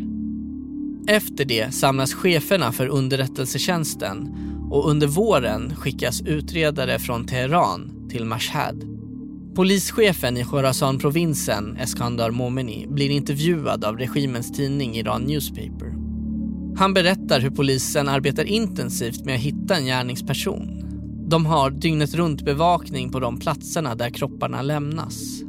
Efter 1.09 1.45
det 1.45 1.75
samlas 1.75 2.15
cheferna 2.15 2.73
för 2.73 2.87
underrättelsetjänsten 2.87 4.29
och 4.71 4.91
under 4.91 5.07
våren 5.07 5.77
skickas 5.77 6.21
utredare 6.21 6.99
från 6.99 7.27
Teheran 7.27 8.09
till 8.11 8.25
Mashhad. 8.25 8.94
Polischefen 9.55 10.37
i 10.37 10.45
Khorasan-provinsen, 10.45 11.77
Eskandar 11.77 12.31
Momeni, 12.31 12.87
blir 12.89 13.11
intervjuad 13.11 13.85
av 13.85 13.99
regimens 13.99 14.53
tidning 14.53 14.97
Iran 14.97 15.23
Newspaper. 15.23 15.95
Han 16.77 16.95
berättar 16.95 17.41
hur 17.41 17.51
polisen 17.51 18.09
arbetar 18.09 18.45
intensivt 18.45 19.25
med 19.25 19.35
att 19.35 19.41
hitta 19.41 19.77
en 19.77 19.85
gärningsperson. 19.85 20.69
De 21.29 21.47
har 21.47 21.71
dygnet 21.71 22.15
runt 22.15 22.45
bevakning 22.45 23.13
på 23.13 23.21
de 23.21 23.39
platserna 23.39 23.95
där 23.95 24.11
kropparna 24.11 24.63
lämnas. 24.63 25.41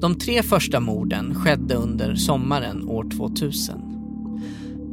De 0.00 0.14
tre 0.18 0.42
första 0.42 0.80
morden 0.80 1.34
skedde 1.34 1.74
under 1.74 2.14
sommaren 2.14 2.88
år 2.88 3.10
2000. 3.10 3.80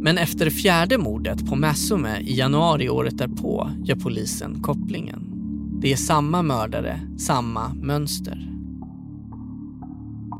Men 0.02 0.18
efter 0.18 0.50
fjärde 0.50 0.98
mordet 0.98 1.50
på 1.50 1.56
Massume 1.56 2.20
i 2.20 2.38
januari 2.38 2.90
året 2.90 3.18
därpå 3.18 3.72
gör 3.84 3.96
polisen 3.96 4.62
kopplingen. 4.62 5.41
Det 5.82 5.92
är 5.92 5.96
samma 5.96 6.42
mördare, 6.42 7.00
samma 7.18 7.74
mönster. 7.74 8.48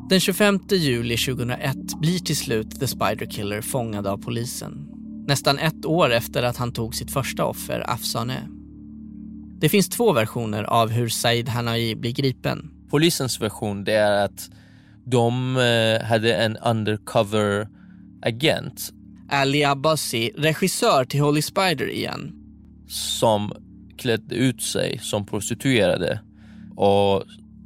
Den 0.08 0.20
25 0.20 0.60
juli 0.70 1.16
2001 1.16 1.76
blir 2.00 2.18
till 2.18 2.36
slut 2.36 2.80
The 2.80 2.86
Spider 2.86 3.26
Killer 3.26 3.60
fångad 3.60 4.06
av 4.06 4.18
polisen. 4.18 4.88
Nästan 5.26 5.58
ett 5.58 5.86
år 5.86 6.12
efter 6.12 6.42
att 6.42 6.56
han 6.56 6.72
tog 6.72 6.94
sitt 6.94 7.10
första 7.10 7.44
offer, 7.44 7.90
Afsane. 7.90 8.48
Det 9.60 9.68
finns 9.68 9.88
två 9.88 10.12
versioner 10.12 10.64
av 10.64 10.90
hur 10.90 11.08
Said 11.08 11.48
Hanai 11.48 11.94
blir 11.94 12.12
gripen. 12.12 12.70
Polisens 12.90 13.40
version 13.40 13.84
det 13.84 13.94
är 13.94 14.24
att 14.24 14.50
de 15.04 15.56
eh, 15.56 16.06
hade 16.06 16.34
en 16.34 16.56
undercover 16.56 17.68
agent. 18.22 18.92
Ali 19.30 19.64
Abbasi, 19.64 20.30
regissör 20.36 21.04
till 21.04 21.20
Holy 21.20 21.42
Spider 21.42 21.90
igen. 21.90 22.32
Som 22.88 23.52
klädde 24.02 24.34
ut 24.34 24.62
sig 24.62 24.98
som 24.98 25.26
prostituerade 25.26 26.20
och 26.76 27.24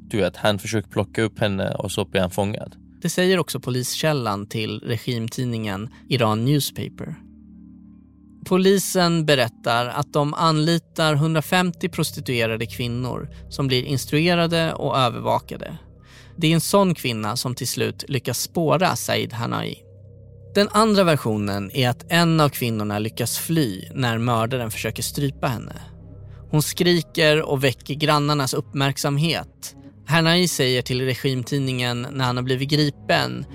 du 0.09 0.17
vet, 0.17 0.37
han 0.37 0.59
försöker 0.59 0.89
plocka 0.89 1.23
upp 1.23 1.39
henne 1.39 1.75
och 1.75 1.93
så 1.93 2.05
blir 2.05 2.21
han 2.21 2.31
fångad. 2.31 2.77
Det 3.03 3.09
säger 3.09 3.39
också 3.39 3.61
poliskällan 3.61 4.47
till 4.47 4.81
regimtidningen 4.81 5.89
Iran 6.09 6.45
Newspaper. 6.45 7.15
Polisen 8.47 9.27
berättar 9.27 9.87
att 9.87 10.13
de 10.13 10.35
anlitar 10.35 11.15
150 11.15 11.89
prostituerade 11.89 12.67
kvinnor 12.67 13.29
som 13.49 13.67
blir 13.67 13.83
instruerade 13.83 14.73
och 14.73 14.97
övervakade. 14.99 15.79
Det 16.37 16.47
är 16.47 16.55
en 16.55 16.61
sån 16.61 16.95
kvinna 16.95 17.37
som 17.37 17.55
till 17.55 17.69
slut 17.69 18.05
lyckas 18.09 18.41
spåra 18.41 18.97
Said 18.97 19.33
Hanai. 19.33 19.83
Den 20.55 20.69
andra 20.73 21.05
versionen 21.05 21.71
är 21.71 21.89
att 21.89 22.13
en 22.13 22.41
av 22.41 22.49
kvinnorna 22.49 22.99
lyckas 22.99 23.39
fly 23.39 23.83
när 23.95 24.19
mördaren 24.19 24.71
försöker 24.71 25.03
strypa 25.03 25.47
henne. 25.47 25.96
Hon 26.51 26.63
skriker 26.63 27.43
och 27.43 27.65
väcker 27.65 27.95
grannarnas 27.95 28.55
uppmärksamhet. 28.55 29.77
Hanai 30.07 30.49
säger 30.49 30.83
till 30.83 31.05
regimtidningen 31.05 32.07
när 32.13 32.25
han 32.25 32.37
har 32.37 32.45
blivit 32.45 32.69
gripen. 32.69 33.47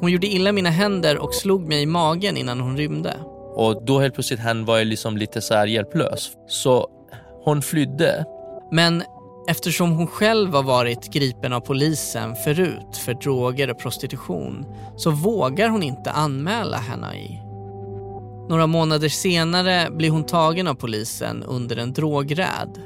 Hon 0.00 0.12
gjorde 0.12 0.26
illa 0.26 0.52
mina 0.52 0.70
händer 0.70 1.18
och 1.18 1.34
slog 1.34 1.68
mig 1.68 1.82
i 1.82 1.86
magen 1.86 2.36
innan 2.36 2.60
hon 2.60 2.76
rymde. 2.76 3.14
Och 3.54 3.84
då 3.86 4.00
helt 4.00 4.14
plötsligt 4.14 4.40
han 4.40 4.64
var 4.64 4.84
liksom 4.84 5.16
lite 5.16 5.40
så 5.40 5.54
här 5.54 5.66
hjälplös. 5.66 6.30
Så 6.48 6.88
hon 7.44 7.62
flydde. 7.62 8.24
Men 8.72 9.02
eftersom 9.48 9.92
hon 9.92 10.06
själv 10.06 10.54
har 10.54 10.62
varit 10.62 11.12
gripen 11.12 11.52
av 11.52 11.60
polisen 11.60 12.36
förut 12.44 12.96
för 13.04 13.14
droger 13.14 13.70
och 13.70 13.78
prostitution 13.78 14.66
så 14.96 15.10
vågar 15.10 15.68
hon 15.68 15.82
inte 15.82 16.10
anmäla 16.10 16.76
Hanai. 16.76 17.45
Några 18.48 18.66
månader 18.66 19.08
senare 19.08 19.90
blir 19.90 20.10
hon 20.10 20.24
tagen 20.24 20.68
av 20.68 20.74
polisen 20.74 21.42
under 21.42 21.76
en 21.76 21.92
drogräd. 21.92 22.80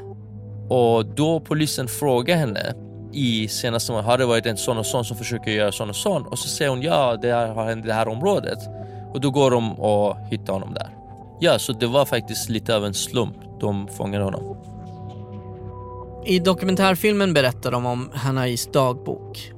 Och 0.68 1.06
då 1.06 1.40
polisen 1.40 1.88
frågar 1.88 2.36
henne 2.36 2.74
i 3.12 3.48
senaste 3.48 3.92
månaden, 3.92 4.10
har 4.10 4.18
det 4.18 4.26
varit 4.26 4.46
en 4.46 4.56
sån 4.56 4.78
och 4.78 4.86
sån 4.86 5.04
som 5.04 5.16
försöker 5.16 5.50
göra 5.50 5.72
sån 5.72 5.88
och 5.88 5.96
sån? 5.96 6.26
Och 6.26 6.38
så 6.38 6.48
säger 6.48 6.70
hon 6.70 6.82
ja, 6.82 7.16
det 7.22 7.30
har 7.30 7.64
hänt 7.64 7.84
i 7.84 7.88
det 7.88 7.94
här 7.94 8.08
området. 8.08 8.58
Och 9.12 9.20
då 9.20 9.30
går 9.30 9.50
de 9.50 9.80
och 9.80 10.16
hittar 10.30 10.52
honom 10.52 10.74
där. 10.74 10.88
Ja, 11.40 11.58
så 11.58 11.72
det 11.72 11.86
var 11.86 12.04
faktiskt 12.04 12.48
lite 12.48 12.76
av 12.76 12.84
en 12.84 12.94
slump 12.94 13.36
de 13.60 13.88
fångade 13.88 14.24
honom. 14.24 14.56
I 16.26 16.38
dokumentärfilmen 16.38 17.34
berättar 17.34 17.70
de 17.70 17.86
om 17.86 18.10
Hanais 18.14 18.66
dagbok. 18.66 19.52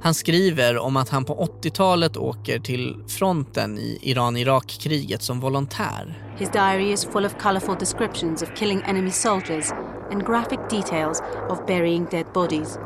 Han 0.00 0.14
skriver 0.14 0.78
om 0.78 0.96
att 0.96 1.08
han 1.08 1.24
på 1.24 1.48
80-talet 1.62 2.16
åker 2.16 2.58
till 2.58 2.96
fronten 3.08 3.78
i 3.78 3.98
Iran-Irak-kriget 4.02 5.22
som 5.22 5.40
volontär. 5.40 6.34
His 6.38 6.50
diary 6.50 6.92
is 6.92 7.04
full 7.04 7.26
of 7.26 7.32
colorful 7.42 7.76
descriptions 7.78 8.42
of 8.42 8.48
killing 8.56 8.82
enemy 8.86 9.10
soldiers 9.10 9.70
and 10.12 10.26
graphic 10.26 10.58
details 10.70 11.22
of 11.50 11.66
burying 11.66 12.06
dead 12.10 12.26
bodies. 12.34 12.78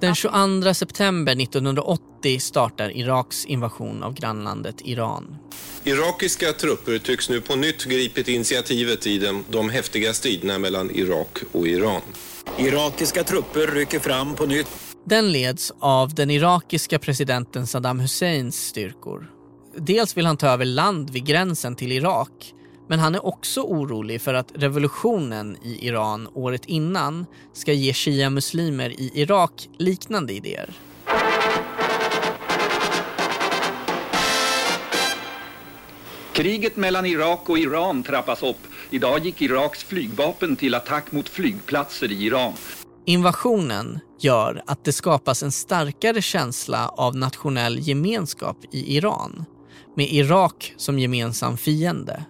Den 0.00 0.14
22 0.14 0.74
september 0.74 1.42
1980 1.42 2.38
startar 2.40 2.96
Iraks 2.96 3.44
invasion 3.44 4.02
av 4.02 4.14
grannlandet 4.14 4.76
Iran. 4.84 5.36
Irakiska 5.84 6.52
trupper 6.52 6.98
tycks 6.98 7.28
nu 7.28 7.40
på 7.40 7.56
nytt 7.56 7.84
gripit 7.84 8.28
initiativet 8.28 9.06
i 9.06 9.18
de, 9.18 9.44
de 9.50 9.70
häftiga 9.70 10.14
striderna 10.14 10.58
mellan 10.58 10.90
Irak 10.90 11.38
och 11.52 11.68
Iran. 11.68 12.00
Irakiska 12.58 13.24
trupper 13.24 13.66
rycker 13.66 13.98
fram 13.98 14.34
på 14.34 14.46
nytt. 14.46 14.85
Den 15.08 15.32
leds 15.32 15.72
av 15.78 16.14
den 16.14 16.30
irakiska 16.30 16.98
presidenten 16.98 17.66
Saddam 17.66 18.00
Husseins 18.00 18.66
styrkor. 18.66 19.30
Dels 19.76 20.16
vill 20.16 20.26
han 20.26 20.36
ta 20.36 20.48
över 20.48 20.64
land 20.64 21.10
vid 21.10 21.26
gränsen 21.26 21.76
till 21.76 21.92
Irak 21.92 22.54
men 22.88 22.98
han 22.98 23.14
är 23.14 23.26
också 23.26 23.60
orolig 23.60 24.20
för 24.20 24.34
att 24.34 24.52
revolutionen 24.54 25.56
i 25.62 25.86
Iran 25.86 26.28
året 26.34 26.64
innan 26.66 27.26
ska 27.52 27.72
ge 27.72 27.92
shia-muslimer 27.92 28.90
i 28.90 29.10
Irak 29.14 29.68
liknande 29.78 30.32
idéer. 30.32 30.70
Kriget 36.32 36.76
mellan 36.76 37.06
Irak 37.06 37.48
och 37.48 37.58
Iran 37.58 38.02
trappas 38.02 38.42
upp. 38.42 38.66
Idag 38.90 39.26
gick 39.26 39.42
Iraks 39.42 39.84
flygvapen 39.84 40.56
till 40.56 40.74
attack 40.74 41.12
mot 41.12 41.28
flygplatser 41.28 42.12
i 42.12 42.24
Iran. 42.24 42.52
Invasionen 43.08 43.98
gör 44.20 44.62
att 44.66 44.84
det 44.84 44.92
skapas 44.92 45.42
en 45.42 45.52
starkare 45.52 46.22
känsla 46.22 46.88
av 46.88 47.16
nationell 47.16 47.78
gemenskap 47.78 48.56
i 48.72 48.96
Iran 48.96 49.44
med 49.96 50.12
Irak 50.12 50.74
som 50.76 50.98
gemensam 50.98 51.56
fiende. 51.56 52.24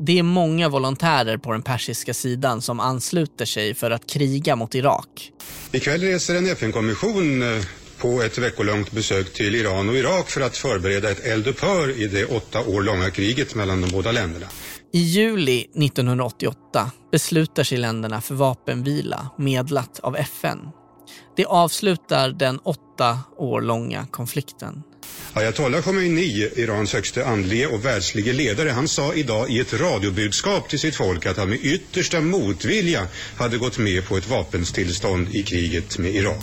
Det 0.00 0.18
är 0.18 0.22
många 0.22 0.68
volontärer 0.68 1.36
på 1.36 1.52
den 1.52 1.62
persiska 1.62 2.14
sidan 2.14 2.62
som 2.62 2.80
ansluter 2.80 3.44
sig 3.44 3.74
för 3.74 3.90
att 3.90 4.10
kriga 4.10 4.56
mot 4.56 4.74
Irak. 4.74 5.32
Ikväll 5.72 6.00
reser 6.00 6.34
en 6.34 6.46
FN-kommission 6.46 7.42
eh, 7.42 7.64
på 7.98 8.22
ett 8.22 8.38
veckolångt 8.38 8.92
besök 8.92 9.32
till 9.32 9.54
Iran 9.54 9.88
och 9.88 9.96
Irak 9.96 10.30
för 10.30 10.40
att 10.40 10.56
förbereda 10.56 11.10
ett 11.10 11.26
eldupphör 11.26 11.90
i 11.90 12.06
det 12.06 12.24
åtta 12.24 12.60
år 12.60 12.82
långa 12.82 13.10
kriget 13.10 13.54
mellan 13.54 13.80
de 13.80 13.90
båda 13.90 14.12
länderna. 14.12 14.46
I 14.94 14.98
juli 14.98 15.60
1988 15.60 16.90
beslutar 17.12 17.64
sig 17.64 17.78
länderna 17.78 18.20
för 18.20 18.34
vapenvila 18.34 19.28
medlat 19.38 20.00
av 20.00 20.16
FN. 20.16 20.58
Det 21.36 21.44
avslutar 21.44 22.28
den 22.30 22.58
åtta 22.58 23.18
år 23.36 23.60
långa 23.60 24.06
konflikten. 24.06 24.82
Ayatollah 25.32 25.82
Khomeini, 25.82 26.48
Irans 26.56 26.92
högste 26.92 27.26
andlige 27.26 27.66
och 27.66 27.84
världslige 27.84 28.32
ledare, 28.32 28.70
han 28.70 28.88
sa 28.88 29.14
idag 29.14 29.50
i 29.50 29.60
ett 29.60 29.80
radiobudskap 29.80 30.68
till 30.68 30.78
sitt 30.78 30.96
folk 30.96 31.26
att 31.26 31.36
han 31.36 31.48
med 31.48 31.64
yttersta 31.64 32.20
motvilja 32.20 33.06
hade 33.36 33.58
gått 33.58 33.78
med 33.78 34.08
på 34.08 34.16
ett 34.16 34.30
vapenstillstånd 34.30 35.28
i 35.28 35.42
kriget 35.42 35.98
med 35.98 36.14
Iran. 36.14 36.40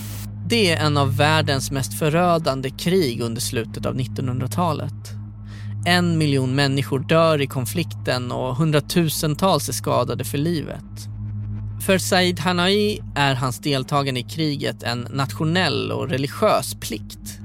Det 0.50 0.72
är 0.72 0.86
en 0.86 0.98
av 0.98 1.18
världens 1.18 1.72
mest 1.72 2.00
förödande 2.00 2.70
krig 2.70 3.22
under 3.22 3.42
slutet 3.42 3.86
av 3.86 3.96
1900-talet. 3.96 5.21
En 5.86 6.17
miljon 6.17 6.56
människor 6.56 7.00
dör 7.00 7.41
i 7.41 7.48
konflikten 7.48 8.32
och 8.32 8.56
hundratusentals 8.56 9.70
är 9.70 9.74
skadade 9.74 10.24
för 10.24 10.38
livet. 10.38 11.08
För 11.86 11.98
Said 11.98 12.39
Hanai 12.39 13.00
är 13.15 13.36
hans 13.36 13.60
deltagande 13.60 14.20
i 14.20 14.24
kriget 14.24 14.84
en 14.84 15.08
nationell 15.12 15.91
och 15.91 16.10
religiös 16.10 16.76
plikt. 16.80 17.39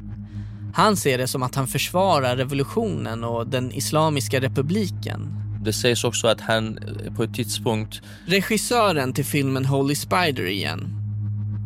Han 0.75 0.96
ser 0.96 1.18
det 1.18 1.29
som 1.29 1.42
att 1.42 1.55
han 1.55 1.66
försvarar 1.66 2.37
revolutionen 2.37 3.25
och 3.25 3.46
den 3.46 3.72
Islamiska 3.72 4.40
republiken. 4.40 5.35
Det 5.64 5.72
sägs 5.72 6.05
också 6.05 6.29
att 6.29 6.40
han 6.40 6.79
på 7.16 7.22
ett 7.22 7.35
tidspunkt... 7.35 8.03
Regissören 8.27 9.12
till 9.12 9.25
filmen 9.25 9.64
Holy 9.64 9.94
Spider 9.94 10.46
igen. 10.46 10.88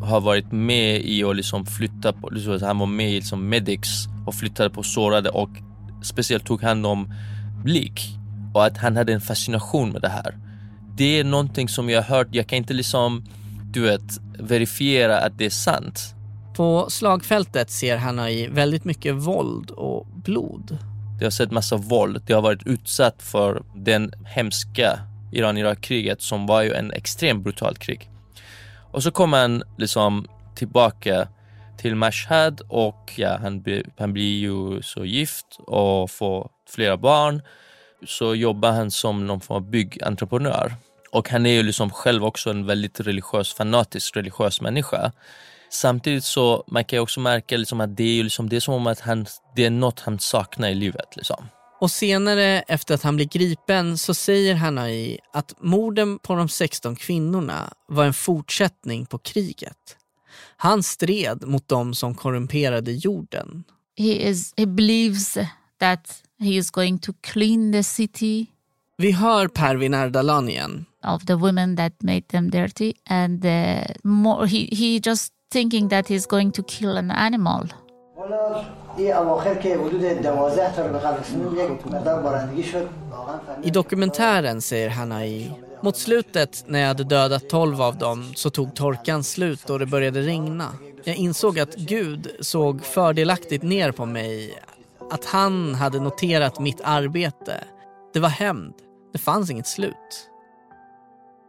Har 0.03 0.21
varit 0.21 0.53
med 0.53 1.05
i 1.05 1.25
att 1.25 1.37
liksom 1.37 1.67
flytta 1.67 2.13
på, 2.13 2.31
liksom, 2.31 2.59
han 2.63 2.79
var 2.79 2.87
med 2.87 3.11
i 3.11 3.15
liksom 3.15 3.49
medics 3.49 3.89
och 4.27 4.35
flyttade 4.35 4.71
på 4.71 4.83
sårade 4.83 5.29
och 5.29 5.51
speciellt 6.03 6.47
tog 6.47 6.63
hand 6.63 6.87
om 6.87 7.15
lik. 7.65 8.17
Och 8.55 8.65
att 8.65 8.79
han 8.79 8.97
hade 8.97 9.13
en 9.13 9.21
fascination 9.21 9.91
med 9.91 10.03
det 10.03 10.09
här. 10.09 10.39
Det 10.97 11.21
är 11.21 11.25
någonting 11.25 11.69
som 11.69 11.91
jag 11.91 12.03
har 12.03 12.17
hört, 12.17 12.29
jag 12.31 12.47
kan 12.47 12.57
inte 12.57 12.75
liksom, 12.75 13.25
du 13.73 13.81
vet, 13.81 14.21
verifiera 14.39 15.21
att 15.21 15.39
det 15.39 15.47
är 15.47 15.51
sant. 15.51 16.15
På 16.57 16.91
slagfältet 16.91 17.71
ser 17.71 17.97
Hanai 17.97 18.49
väldigt 18.49 18.85
mycket 18.85 19.15
våld 19.15 19.71
och 19.71 20.07
blod. 20.07 20.79
Det 21.19 21.27
har 21.27 21.31
sett 21.31 21.51
massa 21.51 21.77
våld. 21.77 22.23
Det 22.27 22.33
har 22.33 22.43
varit 22.43 22.67
utsatt 22.67 23.23
för 23.23 23.63
den 23.75 24.13
hemska 24.25 24.99
Iran-Irak-kriget 25.33 26.23
som 26.23 26.47
var 26.47 26.63
ju 26.63 26.73
en 26.73 26.93
extremt 26.93 27.45
brutalt 27.45 27.79
krig. 27.79 28.11
Och 28.91 29.03
så 29.03 29.11
kommer 29.11 29.41
han 29.41 29.63
liksom 29.79 30.27
tillbaka 30.55 31.29
till 31.81 31.95
Mashhad 31.95 32.61
och 32.69 33.13
ja, 33.17 33.39
han, 33.43 33.65
han 33.99 34.13
blir 34.13 34.39
ju 34.39 34.83
så 34.83 35.05
gift 35.05 35.47
och 35.59 36.11
får 36.11 36.51
flera 36.69 36.97
barn. 36.97 37.43
Så 38.07 38.35
jobbar 38.35 38.73
han 38.73 38.91
som 38.91 39.27
någon 39.27 39.41
form 39.41 39.57
av 39.57 39.71
byggentreprenör. 39.71 40.75
Och 41.13 41.29
han 41.29 41.47
är 41.47 41.51
ju 41.51 41.63
liksom 41.63 41.91
själv 41.91 42.25
också 42.25 42.51
en 42.51 42.67
väldigt 42.67 43.01
religiös, 43.01 43.55
fanatisk 43.55 44.17
religiös 44.17 44.61
människa. 44.61 45.13
Samtidigt 45.71 46.25
så 46.25 46.65
man 46.67 46.85
kan 46.85 46.97
jag 46.97 47.03
också 47.03 47.21
märka 47.21 47.57
liksom 47.57 47.81
att 47.81 47.97
det 47.97 48.21
är, 48.21 48.25
liksom, 48.25 48.49
det 48.49 48.57
är 48.57 48.61
som 48.61 48.75
om 48.75 48.87
att 48.87 49.01
han, 49.01 49.27
det 49.57 49.65
är 49.65 49.71
något 49.71 50.01
han 50.01 50.19
saknar 50.19 50.69
i 50.69 50.75
livet. 50.75 51.17
Liksom. 51.17 51.49
Och 51.81 51.91
senare 51.91 52.63
efter 52.69 52.95
att 52.95 53.03
han 53.03 53.17
blir 53.17 53.27
gripen 53.27 53.99
så 53.99 54.15
säger 54.15 54.55
Hanai 54.55 55.19
att 55.33 55.55
morden 55.61 56.19
på 56.19 56.35
de 56.35 56.49
16 56.49 56.97
kvinnorna 56.97 57.73
var 57.89 58.05
en 58.05 58.15
fortsättning 58.15 59.07
på 59.07 59.19
kriget. 59.19 59.97
Han 60.63 60.83
stred 60.83 61.49
mot 61.49 61.69
dem 61.69 61.95
som 61.95 62.15
korrumperade 62.15 62.93
jorden. 62.93 63.65
He, 63.97 64.29
is, 64.29 64.53
he 64.57 64.67
believes 64.67 65.39
that 65.79 66.23
he 66.39 66.57
is 66.57 66.71
going 66.71 66.99
to 66.99 67.13
clean 67.21 67.73
the 67.73 67.83
city. 67.83 68.47
Vi 68.99 69.13
hör 69.13 69.49
Pervin 69.49 69.95
Erdalan 69.95 70.49
igen. 70.49 70.87
Of 71.03 71.27
the 71.27 71.35
women 71.35 71.77
that 71.77 72.03
made 72.03 72.29
them 72.29 72.51
dirty 72.51 72.93
and 73.05 73.45
uh, 73.45 73.85
more, 74.05 74.47
he, 74.47 74.69
he 74.73 75.01
just 75.01 75.33
thinking 75.53 75.89
that 75.89 76.09
he's 76.09 76.27
going 76.27 76.53
to 76.53 76.63
kill 76.63 76.97
an 76.97 77.11
animal. 77.11 77.69
I 83.63 83.71
dokumentären 83.71 84.63
säger 84.63 84.89
Hanai 84.89 85.53
mot 85.83 85.97
slutet 85.97 86.65
när 86.67 86.81
jag 86.81 86.89
hade 86.89 87.05
dödat 87.05 87.49
tolv 87.49 87.83
av 87.83 87.97
dem 87.99 88.33
så 88.35 88.51
tog 88.51 88.75
torkan 88.75 89.25
slut 89.25 89.71
och 89.71 89.79
det 89.79 89.87
började 89.87 90.21
regna. 90.21 90.69
Jag 91.05 91.17
insåg 91.17 91.59
att 91.59 91.75
Gud 91.75 92.31
såg 92.41 92.85
fördelaktigt 92.85 93.63
ner 93.63 93.93
på 93.93 94.07
mig. 94.07 94.59
Att 95.11 95.25
han 95.25 95.75
hade 95.75 96.01
noterat 96.01 96.59
mitt 96.59 96.81
arbete. 96.85 97.65
Det 98.13 98.21
var 98.21 98.29
hämnd. 98.29 98.75
Det 99.13 99.19
fanns 99.19 99.51
inget 99.51 99.67
slut. 99.67 100.30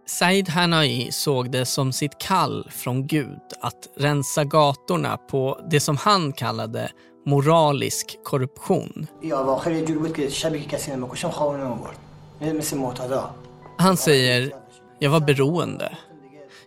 Said 0.06 0.50
Hanai 0.50 1.12
såg 1.12 1.52
det 1.52 1.66
som 1.66 1.94
sitt 1.94 2.18
kall 2.18 2.68
från 2.72 3.08
Gud 3.08 3.40
att 3.62 3.90
rensa 3.98 4.44
gatorna 4.44 5.18
på 5.18 5.60
det 5.70 5.80
som 5.80 5.98
han 5.98 6.34
kallade 6.34 6.92
moralisk 7.26 8.20
korruption. 8.24 9.08
Han 13.78 13.98
säger, 13.98 14.52
jag 15.00 15.10
var 15.10 15.20
beroende. 15.20 15.98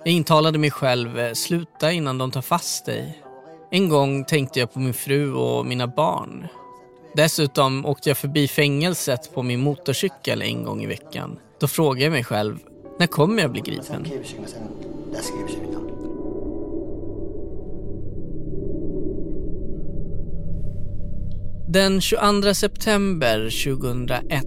Jag 0.05 0.15
intalade 0.15 0.59
mig 0.59 0.71
själv, 0.71 1.35
sluta 1.35 1.93
innan 1.93 2.19
de 2.19 2.31
tar 2.31 2.43
fast 2.43 2.87
dig. 2.87 3.23
En 3.71 3.89
gång 3.89 4.25
tänkte 4.25 4.61
jag 4.61 4.73
på 4.73 4.79
min 4.79 4.95
fru 4.95 5.33
och 5.35 5.67
mina 5.67 5.87
barn. 5.87 6.47
Dessutom 7.15 7.87
åkte 7.87 8.11
jag 8.11 8.19
förbi 8.19 8.49
fängelset 8.49 9.35
på 9.35 9.43
min 9.43 9.61
motorcykel 9.61 10.43
en 10.43 10.65
gång 10.65 10.83
i 10.83 10.87
veckan. 10.87 11.39
Då 11.61 11.69
frågade 11.69 12.05
jag 12.05 12.13
mig 12.13 12.25
själv, 12.25 12.59
när 12.99 13.07
kommer 13.07 13.43
jag 13.43 13.53
bli 13.53 13.61
gripen? 13.61 14.07
Den 21.69 22.01
22 22.01 22.55
september 22.55 23.65
2001, 23.65 24.45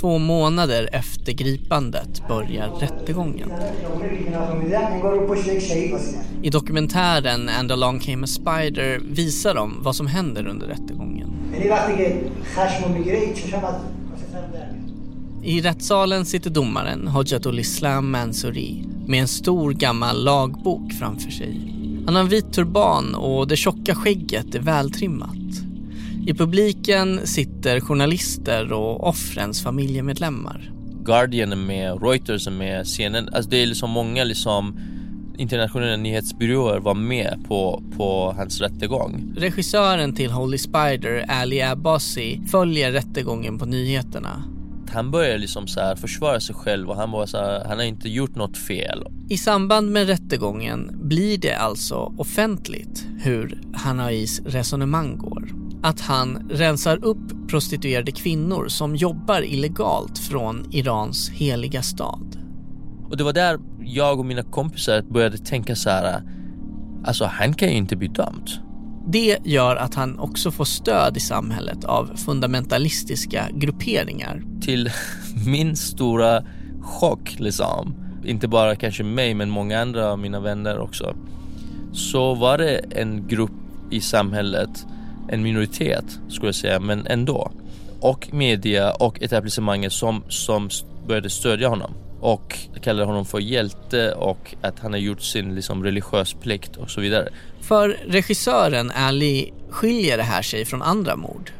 två 0.00 0.18
månader 0.18 0.88
efter 0.92 1.32
gripandet, 1.32 2.28
börjar 2.28 2.68
rättegången. 2.80 3.50
I 6.42 6.50
dokumentären 6.50 7.48
And 7.48 7.72
along 7.72 8.00
came 8.00 8.24
a 8.24 8.26
spider 8.26 9.00
visar 9.10 9.54
de 9.54 9.82
vad 9.82 9.96
som 9.96 10.06
händer 10.06 10.46
under 10.46 10.66
rättegången. 10.66 11.32
I 15.46 15.60
rättssalen 15.60 16.24
sitter 16.24 16.50
domaren 16.50 17.08
Hojatul 17.08 17.58
Islam 17.58 18.10
Mansouri 18.10 18.84
med 19.06 19.20
en 19.20 19.28
stor 19.28 19.72
gammal 19.72 20.24
lagbok 20.24 20.92
framför 20.92 21.30
sig. 21.30 21.60
Han 22.06 22.14
har 22.14 22.22
en 22.22 22.28
vit 22.28 22.52
turban 22.52 23.14
och 23.14 23.48
det 23.48 23.56
tjocka 23.56 23.94
skägget 23.94 24.54
är 24.54 24.60
vältrimmat. 24.60 25.36
I 26.26 26.34
publiken 26.34 27.26
sitter 27.26 27.80
journalister 27.80 28.72
och 28.72 29.08
offrens 29.08 29.62
familjemedlemmar. 29.62 30.70
Guardian 31.04 31.52
är 31.52 31.56
med, 31.56 32.02
Reuters 32.02 32.46
är 32.46 32.50
med, 32.50 32.86
CNN, 32.86 33.28
alltså 33.32 33.50
det 33.50 33.62
är 33.62 33.66
liksom 33.66 33.90
många 33.90 34.24
liksom 34.24 34.78
internationella 35.38 35.96
nyhetsbyråer 35.96 36.78
var 36.78 36.94
med 36.94 37.44
på, 37.48 37.82
på 37.96 38.34
hans 38.36 38.60
rättegång. 38.60 39.34
Regissören 39.36 40.14
till 40.14 40.30
Holy 40.30 40.58
Spider, 40.58 41.24
Ali 41.28 41.62
Abbasi, 41.62 42.40
följer 42.50 42.92
rättegången 42.92 43.58
på 43.58 43.66
nyheterna. 43.66 44.55
Han 44.96 45.10
börjar 45.10 45.38
liksom 45.38 45.66
så 45.66 45.80
här 45.80 45.96
försvara 45.96 46.40
sig 46.40 46.54
själv 46.54 46.90
och 46.90 46.96
han, 46.96 47.10
var 47.10 47.26
så 47.26 47.36
här, 47.36 47.64
han 47.64 47.78
har 47.78 47.84
inte 47.84 48.08
gjort 48.08 48.34
något 48.34 48.56
fel. 48.56 49.04
I 49.28 49.38
samband 49.38 49.92
med 49.92 50.06
rättegången 50.06 51.08
blir 51.08 51.38
det 51.38 51.54
alltså 51.54 52.14
offentligt 52.18 53.06
hur 53.18 53.60
Hanais 53.74 54.40
resonemang 54.40 55.18
går. 55.18 55.48
Att 55.82 56.00
han 56.00 56.50
rensar 56.50 57.04
upp 57.04 57.48
prostituerade 57.48 58.12
kvinnor 58.12 58.68
som 58.68 58.96
jobbar 58.96 59.42
illegalt 59.42 60.18
från 60.18 60.66
Irans 60.70 61.30
heliga 61.30 61.82
stad. 61.82 62.38
Och 63.10 63.16
det 63.16 63.24
var 63.24 63.32
där 63.32 63.58
jag 63.80 64.18
och 64.18 64.26
mina 64.26 64.42
kompisar 64.42 65.02
började 65.02 65.38
tänka 65.38 65.76
så 65.76 65.90
här, 65.90 66.22
alltså 67.04 67.24
han 67.24 67.54
kan 67.54 67.68
ju 67.68 67.74
inte 67.74 67.96
bli 67.96 68.08
dömd. 68.08 68.50
Det 69.08 69.38
gör 69.44 69.76
att 69.76 69.94
han 69.94 70.18
också 70.18 70.50
får 70.50 70.64
stöd 70.64 71.16
i 71.16 71.20
samhället 71.20 71.84
av 71.84 72.16
fundamentalistiska 72.16 73.48
grupperingar. 73.52 74.42
Till 74.60 74.90
min 75.46 75.76
stora 75.76 76.44
chock, 76.82 77.36
liksom, 77.38 77.94
inte 78.24 78.48
bara 78.48 78.76
kanske 78.76 79.02
mig 79.02 79.34
men 79.34 79.50
många 79.50 79.80
andra 79.80 80.12
av 80.12 80.18
mina 80.18 80.40
vänner 80.40 80.78
också, 80.78 81.16
så 81.92 82.34
var 82.34 82.58
det 82.58 82.80
en 82.90 83.28
grupp 83.28 83.50
i 83.90 84.00
samhället, 84.00 84.86
en 85.28 85.42
minoritet 85.42 86.04
skulle 86.28 86.48
jag 86.48 86.54
säga, 86.54 86.80
men 86.80 87.06
ändå, 87.06 87.50
och 88.00 88.28
media 88.32 88.92
och 88.92 89.22
etablissemanget 89.22 89.92
som, 89.92 90.22
som 90.28 90.68
började 91.06 91.30
stödja 91.30 91.68
honom 91.68 91.90
och 92.26 92.58
kallar 92.82 93.04
honom 93.04 93.26
för 93.26 93.38
hjälte 93.38 94.12
och 94.12 94.54
att 94.62 94.78
han 94.78 94.92
har 94.92 94.98
gjort 94.98 95.22
sin 95.22 95.54
liksom, 95.54 95.84
religiös 95.84 96.34
plikt 96.34 96.76
och 96.76 96.90
så 96.90 97.00
vidare. 97.00 97.28
För 97.60 97.88
regissören 97.88 98.90
Ali 98.90 99.52
skiljer 99.70 100.16
det 100.16 100.22
här 100.22 100.42
sig 100.42 100.64
från 100.64 100.82
andra 100.82 101.16
mord. 101.16 101.50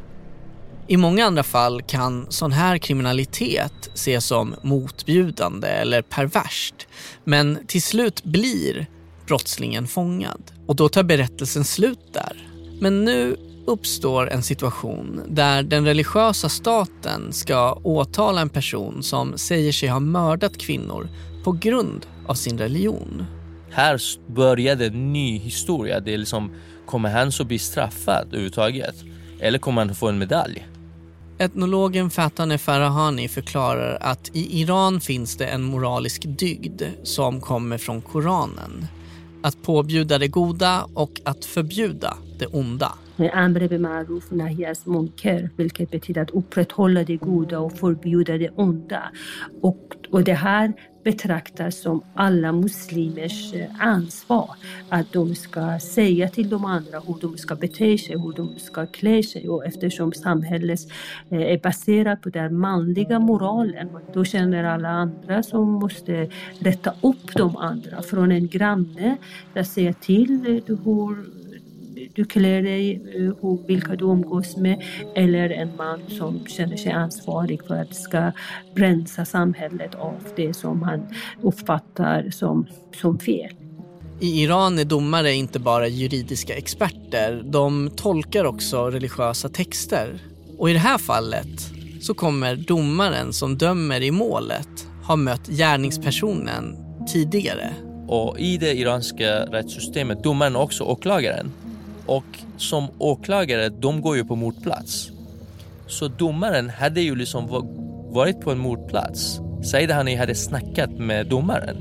I 0.87 0.97
många 0.97 1.25
andra 1.25 1.43
fall 1.43 1.81
kan 1.81 2.25
sån 2.29 2.51
här 2.51 2.77
kriminalitet 2.77 3.89
ses 3.93 4.25
som 4.25 4.55
motbjudande 4.61 5.67
eller 5.67 6.01
perverst. 6.01 6.87
Men 7.23 7.59
till 7.67 7.81
slut 7.81 8.23
blir 8.23 8.87
brottslingen 9.27 9.87
fångad 9.87 10.41
och 10.65 10.75
då 10.75 10.89
tar 10.89 11.03
berättelsen 11.03 11.63
slut 11.63 12.13
där. 12.13 12.47
Men 12.79 13.05
nu 13.05 13.35
uppstår 13.67 14.29
en 14.29 14.43
situation 14.43 15.21
där 15.27 15.63
den 15.63 15.85
religiösa 15.85 16.49
staten 16.49 17.33
ska 17.33 17.73
åtala 17.73 18.41
en 18.41 18.49
person 18.49 19.03
som 19.03 19.37
säger 19.37 19.71
sig 19.71 19.89
ha 19.89 19.99
mördat 19.99 20.57
kvinnor 20.57 21.07
på 21.43 21.51
grund 21.51 22.05
av 22.27 22.33
sin 22.33 22.57
religion. 22.57 23.25
Här 23.71 24.01
började 24.27 24.85
en 24.85 25.13
ny 25.13 25.37
historia. 25.37 25.99
Det 25.99 26.13
är 26.13 26.17
liksom, 26.17 26.51
kommer 26.85 27.09
han 27.09 27.31
så 27.31 27.43
bli 27.43 27.59
straffad 27.59 28.27
överhuvudtaget? 28.27 28.95
Eller 29.39 29.59
kommer 29.59 29.85
han 29.85 29.95
få 29.95 30.07
en 30.07 30.17
medalj? 30.17 30.67
Etnologen 31.39 32.09
Fataneh 32.09 32.57
Farahani 32.57 33.27
förklarar 33.27 33.97
att 34.01 34.29
i 34.33 34.61
Iran 34.61 35.01
finns 35.01 35.35
det 35.37 35.45
en 35.45 35.63
moralisk 35.63 36.23
dygd 36.25 36.81
som 37.03 37.41
kommer 37.41 37.77
från 37.77 38.01
Koranen. 38.01 38.87
Att 39.43 39.63
påbjuda 39.63 40.17
det 40.17 40.27
goda 40.27 40.87
och 40.93 41.21
att 41.23 41.45
förbjuda 41.45 42.17
det 42.39 42.45
onda. 42.45 42.93
Amr 43.19 43.67
be 43.67 43.77
maruf 43.77 44.31
nahi 44.31 44.65
munker, 44.85 45.49
vilket 45.57 45.91
betyder 45.91 46.21
att 46.21 46.31
upprätthålla 46.31 47.03
det 47.03 47.17
goda 47.17 47.59
och 47.59 47.73
förbjuda 47.73 48.37
det 48.37 48.49
onda. 48.49 49.11
Och, 49.61 49.95
och 50.11 50.23
det 50.23 50.33
här 50.33 50.73
betraktas 51.03 51.81
som 51.81 52.01
alla 52.13 52.51
muslimers 52.51 53.53
eh, 53.53 53.69
ansvar. 53.79 54.49
Att 54.89 55.13
de 55.13 55.35
ska 55.35 55.79
säga 55.79 56.29
till 56.29 56.49
de 56.49 56.65
andra 56.65 56.99
hur 56.99 57.17
de 57.21 57.37
ska 57.37 57.55
bete 57.55 57.97
sig, 57.97 58.19
hur 58.19 58.33
de 58.33 58.59
ska 58.59 58.85
klä 58.85 59.23
sig. 59.23 59.49
Och 59.49 59.65
eftersom 59.65 60.13
samhället 60.13 60.79
eh, 61.29 61.41
är 61.41 61.57
baserat 61.57 62.21
på 62.21 62.29
den 62.29 62.59
manliga 62.59 63.19
moralen, 63.19 63.89
då 64.13 64.25
känner 64.25 64.63
alla 64.63 64.89
andra 64.89 65.43
som 65.43 65.71
måste 65.71 66.29
rätta 66.59 66.93
upp 67.01 67.35
de 67.35 67.57
andra. 67.57 68.01
Från 68.01 68.31
en 68.31 68.47
granne, 68.47 69.17
att 69.55 69.67
säga 69.67 69.93
till 69.93 70.61
eh, 70.67 70.77
hur 70.83 71.36
du 72.15 72.25
klär 72.25 72.61
dig, 72.61 73.01
hur, 73.05 73.67
vilka 73.67 73.95
du 73.95 74.05
umgås 74.05 74.57
med 74.57 74.83
eller 75.15 75.49
en 75.49 75.75
man 75.77 75.99
som 76.07 76.45
känner 76.45 76.77
sig 76.77 76.91
ansvarig 76.91 77.63
för 77.67 77.75
att 77.75 77.95
ska 77.95 78.31
rensa 78.75 79.25
samhället 79.25 79.95
av 79.95 80.15
det 80.35 80.53
som 80.53 80.83
han 80.83 81.07
uppfattar 81.41 82.29
som, 82.29 82.67
som 83.01 83.19
fel. 83.19 83.51
I 84.19 84.43
Iran 84.43 84.79
är 84.79 84.85
domare 84.85 85.33
inte 85.33 85.59
bara 85.59 85.87
juridiska 85.87 86.55
experter, 86.55 87.43
de 87.45 87.89
tolkar 87.95 88.45
också 88.45 88.89
religiösa 88.89 89.49
texter. 89.49 90.19
Och 90.57 90.69
i 90.69 90.73
det 90.73 90.79
här 90.79 90.97
fallet 90.97 91.71
så 92.01 92.13
kommer 92.13 92.55
domaren 92.55 93.33
som 93.33 93.57
dömer 93.57 94.01
i 94.01 94.11
målet 94.11 94.87
ha 95.03 95.15
mött 95.15 95.47
gärningspersonen 95.47 96.75
tidigare. 97.07 97.73
Och 98.07 98.39
i 98.39 98.57
det 98.57 98.73
iranska 98.73 99.45
rättssystemet, 99.45 100.23
domaren 100.23 100.55
och 100.55 100.63
också 100.63 100.83
åklagaren, 100.83 101.51
och 102.07 102.25
som 102.57 102.87
åklagare, 102.97 103.69
de 103.69 104.01
går 104.01 104.15
ju 104.15 104.25
på 104.25 104.35
mordplats. 104.35 105.11
Så 105.87 106.07
domaren 106.07 106.69
hade 106.69 107.01
ju 107.01 107.15
liksom 107.15 107.47
varit 108.09 108.41
på 108.41 108.51
en 108.51 108.57
mordplats. 108.57 109.39
Said 109.63 109.91
Hani 109.91 110.15
hade 110.15 110.35
snackat 110.35 110.91
med 110.91 111.27
domaren. 111.27 111.77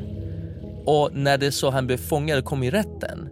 Och 0.86 1.10
när 1.12 1.38
det 1.38 1.52
så 1.52 1.70
han 1.70 1.86
blev 1.86 1.96
fångad 1.96 2.38
och 2.38 2.44
kom 2.44 2.62
i 2.62 2.70
rätten 2.70 3.28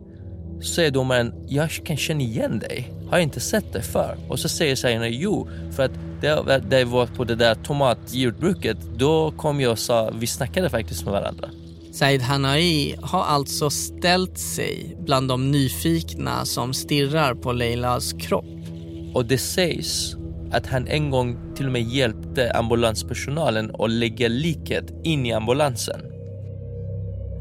så 0.60 0.74
säger 0.74 0.90
domaren, 0.90 1.34
jag 1.48 1.70
kan 1.70 1.96
känna 1.96 2.20
igen 2.20 2.58
dig. 2.58 2.92
Har 3.10 3.16
jag 3.16 3.22
inte 3.22 3.40
sett 3.40 3.72
dig 3.72 3.82
för? 3.82 4.16
Och 4.28 4.38
så 4.38 4.48
säger 4.48 4.76
Said 4.76 5.12
jo, 5.12 5.48
för 5.72 5.82
att 5.82 5.92
det, 6.20 6.62
det 6.70 6.84
var 6.84 7.06
på 7.06 7.24
det 7.24 7.34
där 7.34 7.54
tomatjordbruket, 7.54 8.76
då 8.96 9.30
kom 9.30 9.60
jag 9.60 9.72
och 9.72 9.78
sa, 9.78 10.10
vi 10.14 10.26
snackade 10.26 10.70
faktiskt 10.70 11.04
med 11.04 11.12
varandra. 11.12 11.50
Said 11.94 12.22
Hanai 12.22 12.96
har 13.02 13.22
alltså 13.22 13.70
ställt 13.70 14.38
sig 14.38 14.96
bland 14.98 15.28
de 15.28 15.50
nyfikna 15.50 16.44
som 16.44 16.74
stirrar 16.74 17.34
på 17.34 17.52
Leilas 17.52 18.12
kropp. 18.12 18.44
Och 19.14 19.24
det 19.24 19.38
sägs 19.38 20.16
att 20.52 20.66
han 20.66 20.88
en 20.88 21.10
gång 21.10 21.54
till 21.56 21.66
och 21.66 21.72
med 21.72 21.82
hjälpte 21.82 22.52
ambulanspersonalen 22.52 23.74
att 23.78 23.90
lägga 23.90 24.28
liket 24.28 24.84
in 25.04 25.26
i 25.26 25.32
ambulansen. 25.32 26.00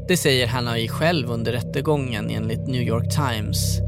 Det 0.08 0.16
säger 0.16 0.46
Hanai 0.46 0.88
själv 0.88 1.30
under 1.30 1.52
rättegången 1.52 2.30
enligt 2.30 2.66
New 2.66 2.82
York 2.82 3.14
Times. 3.14 3.78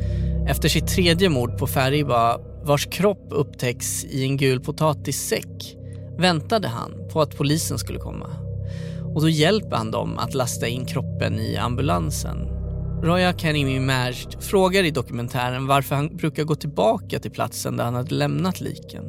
Efter 0.48 0.68
sitt 0.68 0.86
tredje 0.86 1.28
mord 1.28 1.58
på 1.58 1.66
Fariba, 1.66 2.38
vars 2.62 2.86
kropp 2.86 3.26
upptäcks 3.30 4.04
i 4.04 4.22
en 4.22 4.36
gul 4.36 4.60
potatissäck, 4.60 5.76
väntade 6.18 6.68
han 6.68 6.92
på 7.12 7.20
att 7.20 7.36
polisen 7.36 7.78
skulle 7.78 7.98
komma 7.98 8.45
och 9.16 9.22
då 9.22 9.28
hjälper 9.28 9.76
han 9.76 9.90
dem 9.90 10.18
att 10.18 10.34
lasta 10.34 10.66
in 10.66 10.84
kroppen 10.84 11.40
i 11.40 11.56
ambulansen. 11.56 12.48
Roya 13.02 13.32
Karimi 13.32 13.80
Majd 13.80 14.42
frågar 14.42 14.84
i 14.84 14.90
dokumentären 14.90 15.66
varför 15.66 15.96
han 15.96 16.16
brukar 16.16 16.44
gå 16.44 16.54
tillbaka 16.54 17.18
till 17.18 17.30
platsen 17.30 17.76
där 17.76 17.84
han 17.84 17.94
hade 17.94 18.14
lämnat 18.14 18.60
liken. 18.60 19.04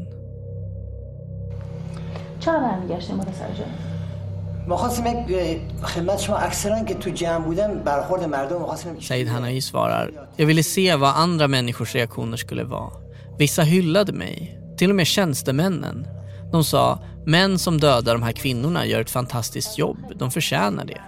Said 9.02 9.28
Hanai 9.28 9.62
svarar, 9.62 10.12
jag 10.36 10.46
ville 10.46 10.64
se 10.64 10.96
vad 10.96 11.16
andra 11.16 11.48
människors 11.48 11.96
reaktioner 11.96 12.38
skulle 12.38 12.64
vara. 12.64 12.92
Vissa 13.38 13.62
hyllade 13.62 14.14
mig, 14.14 14.60
till 14.78 14.90
och 14.90 14.96
med 14.96 15.08
tjänstemännen. 15.08 16.17
De 16.52 16.64
sa, 16.64 17.00
män 17.26 17.60
som 17.60 17.78
dödar 17.78 18.14
de 18.14 18.24
här 18.24 18.32
kvinnorna 18.32 18.86
gör 18.86 19.02
ett 19.02 19.10
fantastiskt 19.10 19.78
jobb. 19.78 19.98
De 20.16 20.32
förtjänar 20.32 20.86
det. 20.86 21.02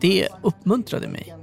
Det 0.00 0.28
uppmuntrade 0.42 1.08
mig. 1.08 1.34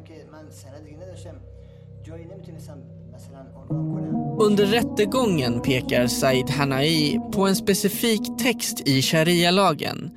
Under 4.40 4.66
rättegången 4.66 5.62
pekar 5.62 6.08
Said 6.08 6.50
Hanai 6.50 7.20
på 7.34 7.48
en 7.48 7.56
specifik 7.56 8.22
text 8.40 8.88
i 8.88 9.02
sharia-lagen. 9.02 10.12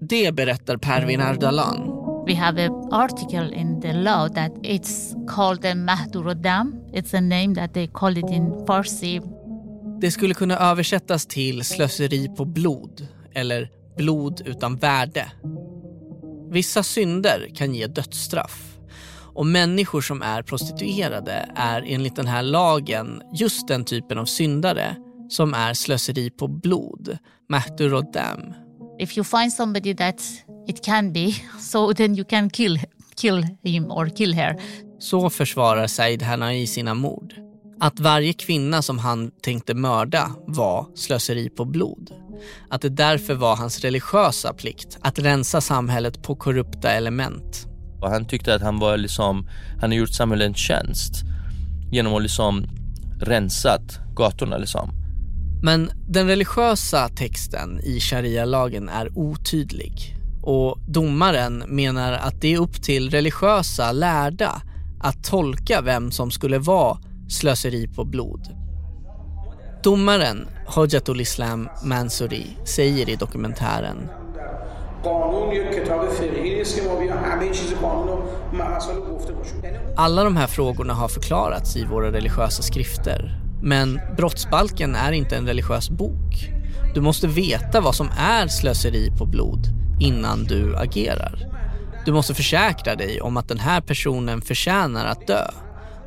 Det 0.00 0.34
berättar 0.34 0.76
Pervin 0.76 1.20
Ardalan. 1.20 1.96
We 2.26 2.34
have 2.34 2.66
an 2.66 2.92
article 2.92 3.54
in 3.54 3.80
the 3.80 3.92
law 3.92 4.28
that 4.28 4.52
it's 4.62 5.26
called 5.26 5.62
Det 5.62 5.68
är 5.68 5.72
ett 5.72 7.04
It's 7.04 7.16
a 7.16 7.20
name 7.20 7.54
that 7.54 7.74
they 7.74 7.86
call 7.86 8.18
it 8.18 8.30
in 8.30 8.66
Farsi 8.66 9.20
det 10.00 10.10
skulle 10.10 10.34
kunna 10.34 10.58
översättas 10.58 11.26
till 11.26 11.64
slöseri 11.64 12.28
på 12.28 12.44
blod 12.44 13.08
eller 13.34 13.70
blod 13.96 14.42
utan 14.44 14.76
värde. 14.76 15.32
Vissa 16.50 16.82
synder 16.82 17.48
kan 17.54 17.74
ge 17.74 17.86
dödsstraff 17.86 18.78
och 19.34 19.46
människor 19.46 20.00
som 20.00 20.22
är 20.22 20.42
prostituerade 20.42 21.50
är 21.56 21.84
enligt 21.86 22.16
den 22.16 22.26
här 22.26 22.42
lagen 22.42 23.22
just 23.34 23.68
den 23.68 23.84
typen 23.84 24.18
av 24.18 24.24
syndare 24.24 24.96
som 25.28 25.54
är 25.54 25.74
slöseri 25.74 26.30
på 26.30 26.48
blod, 26.48 27.18
mahtur 27.48 27.94
och 27.94 28.12
dam. 28.12 28.54
If 28.98 29.18
you 29.18 29.24
find 29.24 29.52
somebody 29.52 29.96
that 29.96 30.22
it 30.68 30.84
can 30.84 31.12
be, 31.12 31.32
so 31.60 31.94
then 31.94 32.14
you 32.16 32.24
can 32.24 32.50
kill, 32.50 32.80
kill 33.16 33.46
him 33.62 33.90
or 33.90 34.08
kill 34.16 34.34
her. 34.34 34.60
Så 34.98 35.30
försvarar 35.30 35.86
Said 35.86 36.22
Hanai 36.22 36.66
sina 36.66 36.94
mord 36.94 37.49
att 37.80 38.00
varje 38.00 38.32
kvinna 38.32 38.82
som 38.82 38.98
han 38.98 39.30
tänkte 39.42 39.74
mörda 39.74 40.30
var 40.46 40.86
slöseri 40.94 41.50
på 41.50 41.64
blod. 41.64 42.10
Att 42.70 42.82
det 42.82 42.88
därför 42.88 43.34
var 43.34 43.56
hans 43.56 43.80
religiösa 43.80 44.52
plikt 44.52 44.98
att 45.00 45.18
rensa 45.18 45.60
samhället 45.60 46.22
på 46.22 46.36
korrupta 46.36 46.92
element. 46.92 47.66
Och 48.00 48.10
han 48.10 48.26
tyckte 48.26 48.54
att 48.54 48.62
han 48.62 48.78
var 48.78 48.96
liksom, 48.96 49.48
han 49.80 49.90
har 49.90 49.98
gjort 49.98 50.14
samhället 50.14 50.46
en 50.46 50.54
tjänst 50.54 51.14
genom 51.92 52.14
att 52.14 52.22
liksom 52.22 52.66
rensat 53.20 54.00
gatorna 54.16 54.58
liksom. 54.58 54.90
Men 55.62 55.90
den 56.08 56.26
religiösa 56.26 57.08
texten 57.08 57.80
i 57.80 58.00
sharia-lagen 58.00 58.88
är 58.88 59.18
otydlig 59.18 60.16
och 60.42 60.78
domaren 60.88 61.64
menar 61.68 62.12
att 62.12 62.40
det 62.40 62.54
är 62.54 62.58
upp 62.58 62.82
till 62.82 63.10
religiösa 63.10 63.92
lärda 63.92 64.62
att 65.00 65.24
tolka 65.24 65.80
vem 65.80 66.10
som 66.10 66.30
skulle 66.30 66.58
vara 66.58 66.98
slöseri 67.30 67.88
på 67.88 68.04
blod. 68.04 68.48
Domaren 69.82 70.48
Hojatul 70.66 71.20
Islam 71.20 71.68
Mansouri 71.82 72.46
säger 72.64 73.08
i 73.08 73.16
dokumentären 73.16 74.08
alla 79.96 80.24
de 80.24 80.36
här 80.36 80.46
frågorna 80.46 80.94
har 80.94 81.08
förklarats 81.08 81.76
i 81.76 81.84
våra 81.84 82.12
religiösa 82.12 82.62
skrifter. 82.62 83.40
Men 83.62 84.00
brottsbalken 84.16 84.94
är 84.94 85.12
inte 85.12 85.36
en 85.36 85.46
religiös 85.46 85.90
bok. 85.90 86.50
Du 86.94 87.00
måste 87.00 87.26
veta 87.26 87.80
vad 87.80 87.94
som 87.94 88.08
är 88.18 88.46
slöseri 88.48 89.10
på 89.18 89.26
blod 89.26 89.66
innan 90.00 90.44
du 90.44 90.76
agerar. 90.76 91.38
Du 92.04 92.12
måste 92.12 92.34
försäkra 92.34 92.94
dig 92.94 93.20
om 93.20 93.36
att 93.36 93.48
den 93.48 93.58
här 93.58 93.80
personen 93.80 94.40
förtjänar 94.40 95.06
att 95.06 95.26
dö. 95.26 95.50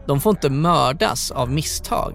De 0.07 0.21
får 0.21 0.29
inte 0.29 0.49
mördas 0.49 1.31
av 1.31 1.51
misstag. 1.51 2.13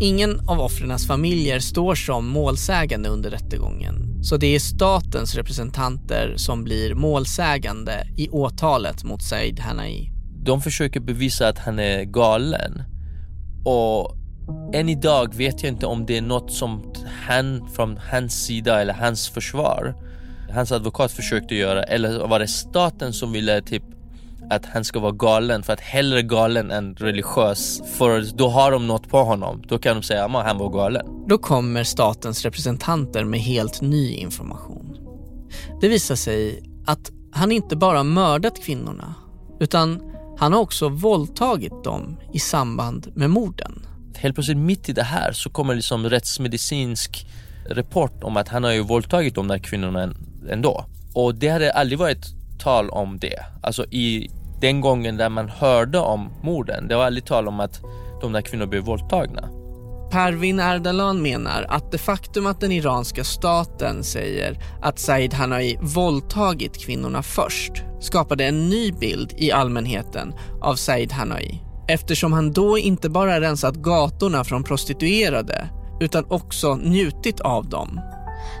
Ingen 0.00 0.48
av 0.48 0.60
offrens 0.60 1.06
familjer 1.06 1.58
står 1.58 1.94
som 1.94 2.28
målsägande 2.28 3.08
under 3.08 3.30
rättegången. 3.30 4.08
Så 4.22 4.36
det 4.36 4.54
är 4.54 4.58
statens 4.58 5.34
representanter 5.34 6.34
som 6.36 6.64
blir 6.64 6.94
målsägande 6.94 8.06
i 8.16 8.28
åtalet 8.28 9.04
mot 9.04 9.22
Said 9.22 9.60
Hanai. 9.60 10.10
De 10.44 10.60
försöker 10.60 11.00
bevisa 11.00 11.48
att 11.48 11.58
han 11.58 11.78
är 11.78 12.04
galen. 12.04 12.82
Och 13.64 14.16
än 14.74 14.88
idag 14.88 15.34
vet 15.34 15.62
jag 15.62 15.72
inte 15.72 15.86
om 15.86 16.06
det 16.06 16.16
är 16.16 16.22
något 16.22 16.52
som 16.52 16.92
han 17.26 17.68
från 17.68 17.98
hans 18.10 18.44
sida 18.44 18.80
eller 18.80 18.94
hans 18.94 19.28
försvar 19.28 20.07
hans 20.50 20.72
advokat 20.72 21.12
försökte 21.12 21.54
göra 21.54 21.82
eller 21.82 22.28
var 22.28 22.38
det 22.38 22.48
staten 22.48 23.12
som 23.12 23.32
ville 23.32 23.62
typ 23.62 23.82
att 24.50 24.66
han 24.66 24.84
ska 24.84 25.00
vara 25.00 25.12
galen 25.12 25.62
för 25.62 25.72
att 25.72 25.80
hellre 25.80 26.22
galen 26.22 26.70
än 26.70 26.94
religiös. 26.94 27.82
För 27.96 28.24
då 28.34 28.48
har 28.48 28.70
de 28.70 28.86
något 28.86 29.08
på 29.08 29.22
honom. 29.22 29.62
Då 29.68 29.78
kan 29.78 29.96
de 29.96 30.02
säga 30.02 30.24
att 30.24 30.46
han 30.46 30.58
var 30.58 30.70
galen. 30.70 31.06
Då 31.28 31.38
kommer 31.38 31.84
statens 31.84 32.44
representanter 32.44 33.24
med 33.24 33.40
helt 33.40 33.80
ny 33.80 34.12
information. 34.12 34.96
Det 35.80 35.88
visar 35.88 36.14
sig 36.14 36.62
att 36.86 37.10
han 37.32 37.52
inte 37.52 37.76
bara 37.76 38.02
mördat 38.02 38.64
kvinnorna 38.64 39.14
utan 39.60 40.02
han 40.38 40.52
har 40.52 40.60
också 40.60 40.88
våldtagit 40.88 41.84
dem 41.84 42.16
i 42.32 42.38
samband 42.38 43.12
med 43.14 43.30
morden. 43.30 43.86
Helt 44.16 44.34
plötsligt 44.34 44.58
mitt 44.58 44.88
i 44.88 44.92
det 44.92 45.02
här 45.02 45.32
så 45.32 45.50
kommer 45.50 45.74
liksom 45.74 46.10
rättsmedicinsk 46.10 47.26
rapport 47.70 48.24
om 48.24 48.36
att 48.36 48.48
han 48.48 48.64
har 48.64 48.72
ju 48.72 48.82
våldtagit 48.82 49.34
de 49.34 49.48
där 49.48 49.58
kvinnorna 49.58 50.14
ändå. 50.50 50.84
Och 51.14 51.34
det 51.34 51.48
hade 51.48 51.72
aldrig 51.72 51.98
varit 51.98 52.26
tal 52.58 52.90
om 52.90 53.18
det. 53.18 53.44
Alltså 53.62 53.84
i 53.84 54.30
den 54.60 54.80
gången 54.80 55.16
där 55.16 55.28
man 55.28 55.48
hörde 55.48 55.98
om 55.98 56.30
morden. 56.42 56.88
Det 56.88 56.96
var 56.96 57.04
aldrig 57.04 57.24
tal 57.24 57.48
om 57.48 57.60
att 57.60 57.80
de 58.20 58.32
där 58.32 58.40
kvinnorna 58.40 58.70
blev 58.70 58.82
våldtagna. 58.82 59.48
Pervin 60.10 60.60
Ardalan 60.60 61.22
menar 61.22 61.66
att 61.68 61.92
det 61.92 61.98
faktum 61.98 62.46
att 62.46 62.60
den 62.60 62.72
iranska 62.72 63.24
staten 63.24 64.04
säger 64.04 64.58
att 64.82 64.98
Said 64.98 65.34
Hanai 65.34 65.78
våldtagit 65.80 66.78
kvinnorna 66.84 67.22
först 67.22 67.72
skapade 68.00 68.44
en 68.44 68.68
ny 68.68 68.92
bild 68.92 69.34
i 69.36 69.52
allmänheten 69.52 70.34
av 70.60 70.74
Said 70.74 71.12
Hanai 71.12 71.60
eftersom 71.88 72.32
han 72.32 72.52
då 72.52 72.78
inte 72.78 73.08
bara 73.08 73.40
rensat 73.40 73.74
gatorna 73.74 74.44
från 74.44 74.64
prostituerade 74.64 75.68
utan 76.00 76.24
också 76.28 76.74
njutit 76.74 77.40
av 77.40 77.68
dem. 77.68 78.00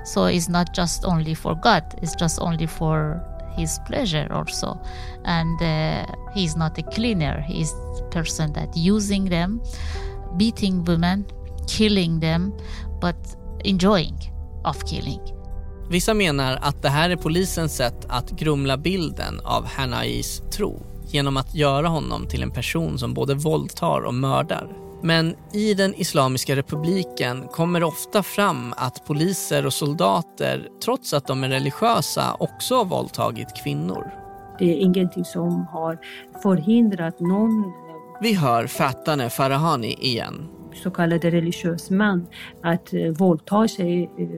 So 0.04 0.24
it's 0.26 0.48
not 0.48 0.74
just 0.74 1.04
only 1.04 1.34
for 1.34 1.54
God, 1.54 1.82
it's 2.02 2.14
just 2.16 2.40
only 2.40 2.66
for 2.66 3.20
his 3.56 3.78
pleasure 3.86 4.28
also. 4.32 4.78
And 5.24 5.62
uh, 5.62 6.06
he's 6.34 6.56
not 6.56 6.78
a 6.78 6.82
cleaner, 6.82 7.40
he's 7.40 7.72
a 8.00 8.10
person 8.10 8.52
that 8.52 8.76
using 8.76 9.28
them, 9.28 9.60
beating 10.36 10.84
women, 10.84 11.24
killing 11.66 12.20
them, 12.20 12.52
but 13.00 13.16
enjoying 13.64 14.18
of 14.64 14.84
killing. 14.86 15.20
Vissa 15.90 16.14
menar 16.14 16.58
att 16.62 16.82
det 16.82 16.88
här 16.88 17.10
är 17.10 17.16
polisens 17.16 17.76
sätt 17.76 18.06
att 18.08 18.30
grumla 18.30 18.76
bilden 18.76 19.40
av 19.44 19.66
Hanais 19.66 20.42
tro 20.50 20.82
genom 21.06 21.36
att 21.36 21.54
göra 21.54 21.88
honom 21.88 22.26
till 22.26 22.42
en 22.42 22.50
person 22.50 22.98
som 22.98 23.14
både 23.14 23.34
våldtar 23.34 24.00
och 24.00 24.14
mördar. 24.14 24.87
Men 25.02 25.34
i 25.52 25.74
den 25.74 25.94
Islamiska 25.94 26.56
republiken 26.56 27.48
kommer 27.48 27.80
det 27.80 27.86
ofta 27.86 28.22
fram 28.22 28.74
att 28.76 29.04
poliser 29.06 29.66
och 29.66 29.72
soldater, 29.72 30.68
trots 30.84 31.14
att 31.14 31.26
de 31.26 31.44
är 31.44 31.48
religiösa, 31.48 32.36
också 32.40 32.76
har 32.76 32.84
våldtagit 32.84 33.48
kvinnor. 33.62 34.10
Det 34.58 34.64
är 34.64 34.76
ingenting 34.76 35.24
som 35.24 35.66
har 35.66 35.98
förhindrat 36.42 37.20
någon 37.20 37.72
Vi 38.20 38.34
hör 38.34 38.66
Fatane 38.66 39.30
Farahani 39.30 39.96
igen. 40.00 40.48
så 40.74 40.90
kallad 40.90 41.24
religiös 41.24 41.90
man 41.90 42.26
att 42.62 42.92
eh, 42.94 43.08
våldta 43.08 43.68
sig 43.68 44.10
eh, 44.18 44.28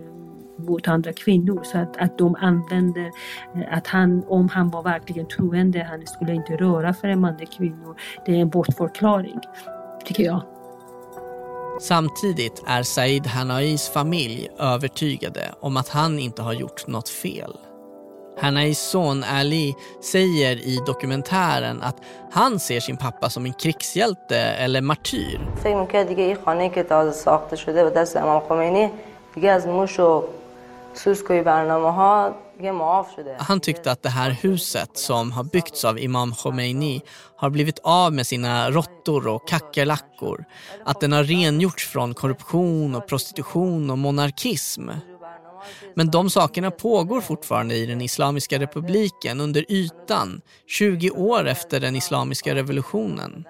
mot 0.66 0.88
andra 0.88 1.12
kvinnor. 1.12 1.61
Så 1.64 1.78
att, 1.78 1.96
att 1.96 2.18
de 2.18 2.34
använde 2.34 3.00
eh, 3.54 3.76
att 3.76 3.86
han, 3.86 4.24
om 4.28 4.48
han 4.48 4.70
var 4.70 4.82
verkligen 4.82 5.26
troende, 5.28 5.86
han 5.90 6.06
skulle 6.06 6.34
inte 6.34 6.56
röra 6.56 6.94
främmande 6.94 7.46
kvinnor. 7.46 7.96
Det 8.26 8.32
är 8.32 8.40
en 8.40 8.48
bortförklaring, 8.48 9.40
tycker 10.05 10.24
jag. 10.24 10.42
Samtidigt 11.80 12.62
är 12.66 12.82
Said 12.82 13.26
Hanais 13.26 13.88
familj 13.88 14.48
övertygade 14.59 15.55
om 15.61 15.76
att 15.76 15.88
han 15.88 16.18
inte 16.18 16.42
har 16.42 16.53
gjort 16.53 16.86
något 16.86 17.09
fel. 17.09 17.57
Hanais 18.40 18.78
son 18.78 19.24
Ali 19.24 19.74
säger 20.12 20.57
i 20.57 20.78
dokumentären 20.86 21.82
att 21.82 21.96
han 22.30 22.61
ser 22.61 22.80
sin 22.80 22.96
pappa 22.96 23.30
som 23.30 23.46
en 23.46 23.53
krigshjälte 23.53 24.38
eller 24.38 24.80
martyr. 24.80 25.40
Han 33.38 33.61
tyckte 33.61 33.92
att 33.92 34.02
det 34.02 34.08
här 34.08 34.30
huset 34.30 34.90
som 34.98 35.32
har 35.32 35.44
byggts 35.44 35.84
av 35.84 35.98
Imam 35.98 36.34
Khomeini 36.34 37.02
har 37.36 37.50
blivit 37.50 37.78
av 37.78 38.12
med 38.12 38.26
sina 38.26 38.70
råttor 38.70 39.26
och 39.26 39.48
kackerlackor. 39.48 40.44
Att 40.84 41.00
den 41.00 41.12
har 41.12 41.24
rengjorts 41.24 41.88
från 41.88 42.14
korruption 42.14 42.94
och 42.94 43.08
prostitution 43.08 43.90
och 43.90 43.98
monarkism. 43.98 44.90
Men 45.94 46.11
de 46.11 46.30
sakerna 46.30 46.70
pågår 46.70 47.20
fortfarande 47.20 47.74
i 47.74 47.86
den 47.86 48.00
Islamiska 48.00 48.58
republiken 48.58 49.40
under 49.40 49.72
ytan 49.72 50.40
20 50.66 51.11
år 51.11 51.48
efter 51.48 51.80
den 51.80 51.96
Islamiska 51.96 52.54
revolutionen. 52.54 53.44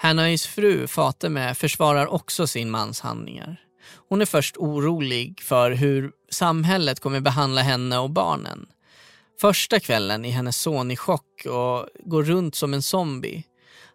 Hanais 0.00 0.46
fru 0.46 0.86
Fatemeh 0.86 1.54
försvarar 1.54 2.06
också 2.06 2.46
sin 2.46 2.70
mans 2.70 3.00
handlingar. 3.00 3.60
Hon 4.08 4.20
är 4.20 4.26
först 4.26 4.56
orolig 4.56 5.40
för 5.40 5.70
hur 5.70 6.12
samhället 6.29 6.99
kommer 6.99 7.19
behandla 7.19 7.61
henne 7.61 7.97
och 7.97 8.09
barnen. 8.09 8.65
Första 9.41 9.79
kvällen 9.79 10.25
är 10.25 10.31
hennes 10.31 10.57
son 10.57 10.91
i 10.91 10.95
chock 10.95 11.45
och 11.45 11.87
går 12.05 12.23
runt 12.23 12.55
som 12.55 12.73
en 12.73 12.81
zombie. 12.81 13.43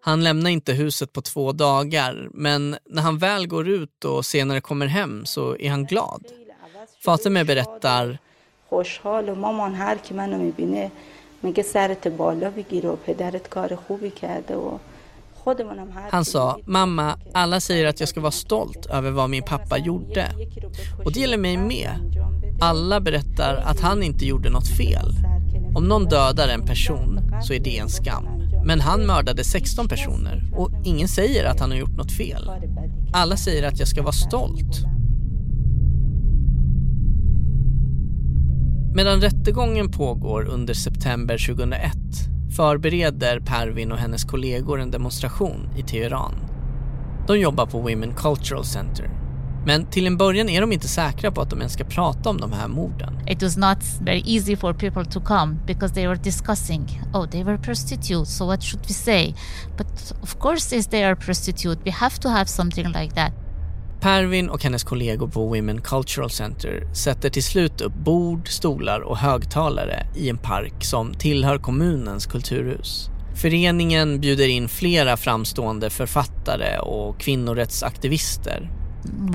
Han 0.00 0.24
lämnar 0.24 0.50
inte 0.50 0.72
huset 0.72 1.12
på 1.12 1.22
två 1.22 1.52
dagar 1.52 2.28
men 2.32 2.76
när 2.86 3.02
han 3.02 3.18
väl 3.18 3.46
går 3.46 3.68
ut 3.68 4.04
och 4.04 4.26
senare 4.26 4.60
kommer 4.60 4.86
hem 4.86 5.26
så 5.26 5.56
är 5.56 5.70
han 5.70 5.84
glad. 5.84 6.24
Fatime 7.04 7.44
berättar 7.44 8.18
خوشحال 8.68 9.28
و 9.28 9.34
مامان 9.34 9.74
هر 9.74 9.96
کی 9.96 10.14
منو 10.14 10.38
میبینه 10.38 10.90
میگه 11.42 11.62
سرت 11.62 12.08
بالا 12.08 12.50
بگیر 12.50 12.86
و 12.86 12.96
پدرت 12.96 13.48
کار 13.48 13.74
خوبی 13.76 14.10
کرده 14.10 14.56
و 14.56 14.78
خودمونم 14.78 14.78
هر 14.78 14.91
han 16.11 16.25
sa, 16.25 16.59
mamma, 16.65 17.17
alla 17.33 17.59
säger 17.59 17.87
att 17.87 17.99
jag 17.99 18.09
ska 18.09 18.21
vara 18.21 18.31
stolt 18.31 18.85
över 18.85 19.11
vad 19.11 19.29
min 19.29 19.43
pappa 19.43 19.77
gjorde. 19.77 20.31
Och 21.05 21.13
det 21.13 21.19
gäller 21.19 21.37
mig 21.37 21.57
med. 21.57 21.89
Alla 22.61 23.01
berättar 23.01 23.55
att 23.55 23.79
han 23.79 24.03
inte 24.03 24.25
gjorde 24.25 24.49
något 24.49 24.67
fel. 24.67 25.13
Om 25.75 25.87
någon 25.87 26.05
dödar 26.05 26.47
en 26.47 26.65
person 26.65 27.19
så 27.43 27.53
är 27.53 27.59
det 27.59 27.77
en 27.77 27.89
skam. 27.89 28.25
Men 28.65 28.81
han 28.81 29.05
mördade 29.05 29.43
16 29.43 29.87
personer 29.87 30.51
och 30.55 30.71
ingen 30.83 31.07
säger 31.07 31.45
att 31.45 31.59
han 31.59 31.71
har 31.71 31.77
gjort 31.77 31.97
något 31.97 32.11
fel. 32.11 32.51
Alla 33.13 33.37
säger 33.37 33.67
att 33.67 33.79
jag 33.79 33.87
ska 33.87 34.01
vara 34.01 34.13
stolt. 34.13 34.85
Medan 38.95 39.21
rättegången 39.21 39.91
pågår 39.91 40.45
under 40.45 40.73
september 40.73 41.47
2001 41.47 41.91
förbereder 42.55 43.39
Pervin 43.39 43.91
och 43.91 43.97
hennes 43.97 44.23
kollegor 44.23 44.79
en 44.79 44.91
demonstration 44.91 45.69
i 45.77 45.83
Teheran. 45.83 46.33
De 47.27 47.39
jobbar 47.39 47.65
på 47.65 47.79
Women 47.79 48.13
Cultural 48.15 48.65
Center. 48.65 49.09
Men 49.65 49.85
till 49.85 50.07
en 50.07 50.17
början 50.17 50.49
är 50.49 50.61
de 50.61 50.71
inte 50.71 50.87
säkra 50.87 51.31
på 51.31 51.41
att 51.41 51.49
de 51.49 51.59
ens 51.59 51.73
ska 51.73 51.83
prata 51.83 52.29
om 52.29 52.37
de 52.37 52.53
här 52.53 52.67
morden. 52.67 53.19
It 53.27 53.43
was 53.43 53.57
not 53.57 53.77
very 54.01 54.23
easy 54.25 54.55
for 54.55 54.73
people 54.73 55.05
to 55.05 55.21
come 55.21 55.55
because 55.67 55.93
they 55.93 56.07
were 56.07 56.19
discussing, 56.23 57.01
oh, 57.13 57.29
they 57.29 57.43
were 57.43 57.57
prostitutes, 57.57 58.37
so 58.37 58.45
what 58.45 58.63
should 58.63 58.85
we 58.87 58.93
say? 58.93 59.33
But 59.77 60.13
of 60.21 60.39
course, 60.39 60.75
if 60.75 60.89
they 60.89 61.03
are 61.03 61.15
prostitute, 61.15 61.77
we 61.85 61.91
have 61.91 62.19
to 62.19 62.29
have 62.29 62.45
something 62.45 62.85
like 62.85 63.15
that. 63.15 63.42
Pervin 64.03 64.49
och 64.49 64.63
hennes 64.63 64.83
kollegor 64.83 65.27
på 65.27 65.45
Women 65.45 65.81
Cultural 65.81 66.29
Center 66.29 66.87
sätter 66.93 67.29
till 67.29 67.43
slut 67.43 67.81
upp 67.81 67.93
bord, 67.93 68.47
stolar 68.47 68.99
och 68.99 69.17
högtalare 69.17 70.07
i 70.15 70.29
en 70.29 70.37
park 70.37 70.83
som 70.83 71.13
tillhör 71.13 71.57
kommunens 71.57 72.25
kulturhus. 72.25 73.09
Föreningen 73.35 74.19
bjuder 74.19 74.47
in 74.47 74.69
flera 74.69 75.17
framstående 75.17 75.89
författare 75.89 76.77
och 76.77 77.19
kvinnorättsaktivister. 77.19 78.71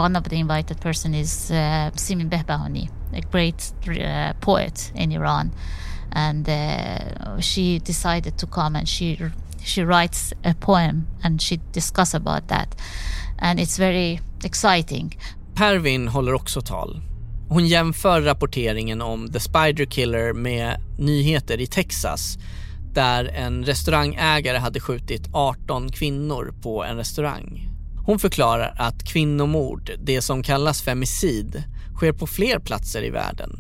One 0.01 0.19
of 0.19 0.29
the 0.29 0.37
invited 0.37 0.81
person 0.81 1.14
is 1.14 1.51
eh, 1.51 1.87
uh, 1.87 1.93
Simin 1.95 2.29
Behbahani, 2.29 2.89
a 3.12 3.21
great 3.33 3.75
uh, 3.89 4.41
poet 4.41 4.93
in 4.95 5.12
Iran, 5.12 5.51
and 6.12 6.49
uh, 6.49 7.41
she 7.41 7.79
decided 7.79 8.39
to 8.39 8.47
come 8.47 8.79
and 8.79 8.89
she 8.89 9.19
she 9.64 9.85
writes 9.85 10.33
a 10.45 10.55
poem 10.61 11.07
and 11.23 11.43
she 11.43 11.61
discuss 11.73 12.14
about 12.14 12.49
that, 12.49 12.81
and 13.39 13.61
it's 13.61 13.78
very 13.78 14.20
exciting. 14.45 15.18
Pervin 15.55 16.09
håller 16.09 16.34
också 16.34 16.61
tal. 16.61 17.01
Hon 17.49 17.66
jämför 17.66 18.20
rapporteringen 18.20 19.03
om 19.03 19.32
The 19.32 19.41
Spider 19.41 19.84
Killer 19.84 20.32
med 20.32 20.80
nyheter 20.99 21.61
i 21.61 21.66
Texas 21.66 22.39
där 22.95 23.24
en 23.24 23.64
restaurangägare 23.64 24.59
hade 24.59 24.80
skjutit 24.80 25.28
18 25.32 25.89
kvinnor 25.93 26.55
på 26.62 26.84
en 26.84 26.97
restaurang. 26.97 27.68
Hon 28.07 28.18
förklarar 28.18 28.74
att 28.78 29.05
kvinnomord, 29.05 29.91
det 30.05 30.22
som 30.22 30.43
kallas 30.43 30.82
femicid, 30.82 31.62
sker 31.97 32.12
på 32.12 32.26
fler 32.26 32.59
platser 32.59 33.05
i 33.05 33.11
världen. 33.11 33.51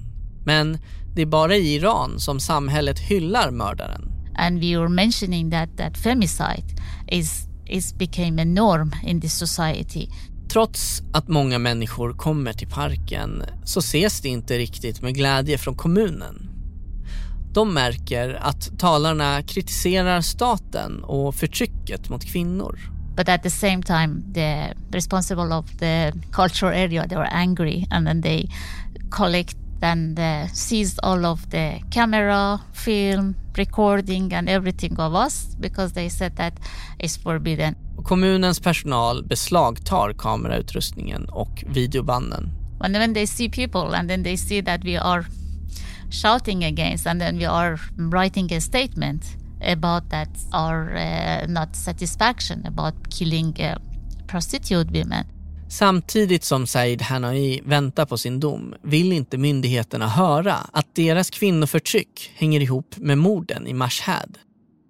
Men 0.44 0.78
det 1.14 1.22
är 1.22 1.26
bara 1.26 1.56
i 1.56 1.74
Iran 1.74 2.20
som 2.20 2.40
samhället 2.40 2.98
hyllar 2.98 3.50
mördaren. 3.50 4.12
And 4.36 4.60
we 4.60 4.78
were 4.78 4.88
mentioning 4.88 5.50
that 5.50 5.76
that 5.76 5.96
femicide 5.96 6.64
is 7.08 7.47
is 7.68 7.98
became 7.98 8.42
a 8.42 8.44
norm 8.44 8.94
in 9.04 9.20
this 9.20 9.38
society. 9.38 10.08
Trots 10.52 11.02
att 11.12 11.28
många 11.28 11.58
människor 11.58 12.12
kommer 12.12 12.52
till 12.52 12.68
parken 12.68 13.44
så 13.64 13.80
ses 13.80 14.20
det 14.20 14.28
inte 14.28 14.58
riktigt 14.58 15.02
med 15.02 15.14
glädje 15.14 15.58
från 15.58 15.74
kommunen. 15.74 16.48
De 17.52 17.74
märker 17.74 18.34
att 18.34 18.78
talarna 18.78 19.42
kritiserar 19.42 20.20
staten 20.20 21.04
och 21.04 21.34
förtrycket 21.34 22.08
mot 22.08 22.24
kvinnor. 22.24 22.78
But 23.16 23.28
at 23.28 23.42
the 23.42 23.50
same 23.50 23.82
time, 23.82 24.22
the 24.34 24.74
responsible 24.90 25.56
of 25.56 25.66
the 25.78 26.12
cultural 26.32 26.72
area, 26.72 27.08
they 27.08 27.18
were 27.18 27.28
angry 27.32 27.86
and 27.90 28.06
then 28.06 28.22
they 28.22 28.48
collect 29.10 29.56
and 29.82 30.18
uh, 30.18 30.46
seized 30.52 30.98
all 31.02 31.24
of 31.24 31.50
the 31.50 31.82
camera, 31.90 32.60
film, 32.72 33.34
recording 33.58 34.32
and 34.32 34.48
everything 34.48 35.00
of 35.00 35.14
us 35.14 35.56
because 35.60 35.92
they 35.92 36.08
said 36.08 36.36
that 36.36 36.52
it's 36.98 37.16
forbidden. 37.16 37.74
Kommunens 38.02 38.60
personal 38.60 39.22
beslagtar 39.22 40.12
kamerautrustningen 40.12 41.24
och 41.24 41.64
videobanden. 41.66 42.50
And 42.80 42.96
when 42.96 43.12
they 43.12 43.26
see 43.26 43.48
people 43.48 43.94
and 43.94 44.10
then 44.10 44.22
they 44.22 44.36
see 44.36 44.62
that 44.62 44.84
we 44.84 44.96
are 44.96 45.24
shouting 46.10 46.64
against 46.64 47.06
and 47.06 47.20
then 47.20 47.36
we 47.38 47.46
are 47.46 47.78
writing 47.96 48.52
a 48.52 48.60
statement 48.60 49.24
about 49.60 50.10
that 50.10 50.28
our 50.52 50.96
uh, 50.96 51.46
not 51.48 51.76
satisfaction 51.76 52.66
about 52.66 52.94
killing 53.10 53.54
uh, 53.60 53.74
prostitute 54.26 54.90
women. 54.92 55.24
Samtidigt 55.70 56.44
som 56.44 56.66
Said 56.66 57.02
Hanoi 57.02 57.60
väntar 57.64 58.06
på 58.06 58.18
sin 58.18 58.40
dom 58.40 58.74
vill 58.82 59.12
inte 59.12 59.38
myndigheterna 59.38 60.08
höra 60.08 60.54
att 60.54 60.94
deras 60.94 61.30
kvinnoförtryck 61.30 62.32
hänger 62.34 62.60
ihop 62.60 62.96
med 62.96 63.18
morden 63.18 63.66
i 63.66 63.74
Mashhad. 63.74 64.38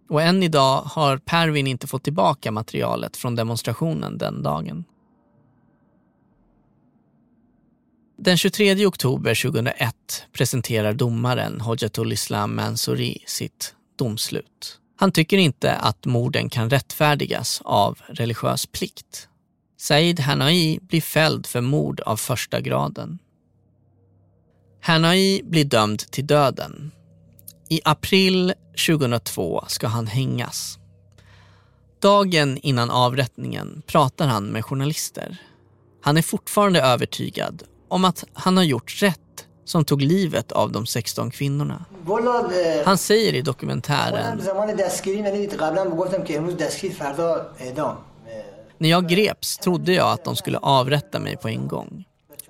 Och 0.09 0.23
än 0.23 0.43
idag 0.43 0.83
har 0.83 1.19
Pervin 1.19 1.67
inte 1.67 1.87
fått 1.87 2.05
tillbaka 2.05 2.53
materialet 2.53 3.17
från 3.17 3.37
demonstrationen 3.37 4.19
den 4.19 4.43
dagen. 4.43 4.85
Den 8.19 8.37
23 8.37 8.87
oktober 8.87 9.43
2001 9.43 9.95
presenterar 10.33 10.93
domaren 10.93 11.61
Hojatul 11.61 12.13
Islam 12.13 12.57
Mansouri 12.57 13.19
sitt 13.27 13.75
domslut. 13.97 14.81
Han 14.97 15.13
tycker 15.13 15.39
inte 15.39 15.75
att 15.75 16.05
morden 16.07 16.51
kan 16.51 16.71
rättfärdigas 16.71 17.63
av 17.65 17.99
religiös 18.09 18.67
plikt. 18.67 19.29
Said 19.81 20.21
Hanai 20.21 20.79
blir 20.83 21.01
fälld 21.01 21.47
för 21.47 21.61
mord 21.61 22.01
av 22.01 22.17
första 22.17 22.61
graden. 22.61 23.19
Hanai 24.83 25.43
blir 25.45 25.65
dömd 25.65 25.99
till 25.99 26.27
döden. 26.27 26.91
I 27.69 27.81
april 27.85 28.55
2002 28.87 29.65
ska 29.69 29.87
han 29.87 30.07
hängas. 30.07 30.79
Dagen 32.01 32.59
innan 32.63 32.91
avrättningen 32.91 33.83
pratar 33.87 34.27
han 34.27 34.45
med 34.45 34.65
journalister. 34.65 35.39
Han 36.03 36.17
är 36.17 36.23
fortfarande 36.23 36.83
övertygad 36.83 37.63
om 37.89 38.05
att 38.05 38.25
han 38.33 38.57
har 38.57 38.65
gjort 38.65 39.03
rätt 39.03 39.47
som 39.65 39.85
tog 39.85 40.03
livet 40.03 40.53
av 40.53 40.73
de 40.73 40.87
16 40.87 41.31
kvinnorna. 41.31 41.85
Han 42.85 42.99
säger 42.99 43.35
i 43.35 43.43
dokumentären 43.43 44.41
när 48.79 48.89
jag 48.89 49.09
greps 49.09 49.59
trodde 49.59 49.93
jag 49.93 50.13
att 50.13 50.25
de 50.25 50.37
skulle 50.37 50.59
avrätta 50.59 51.19
mig 51.19 51.37
på 51.37 51.49
en 51.49 51.69
gång. 51.69 52.05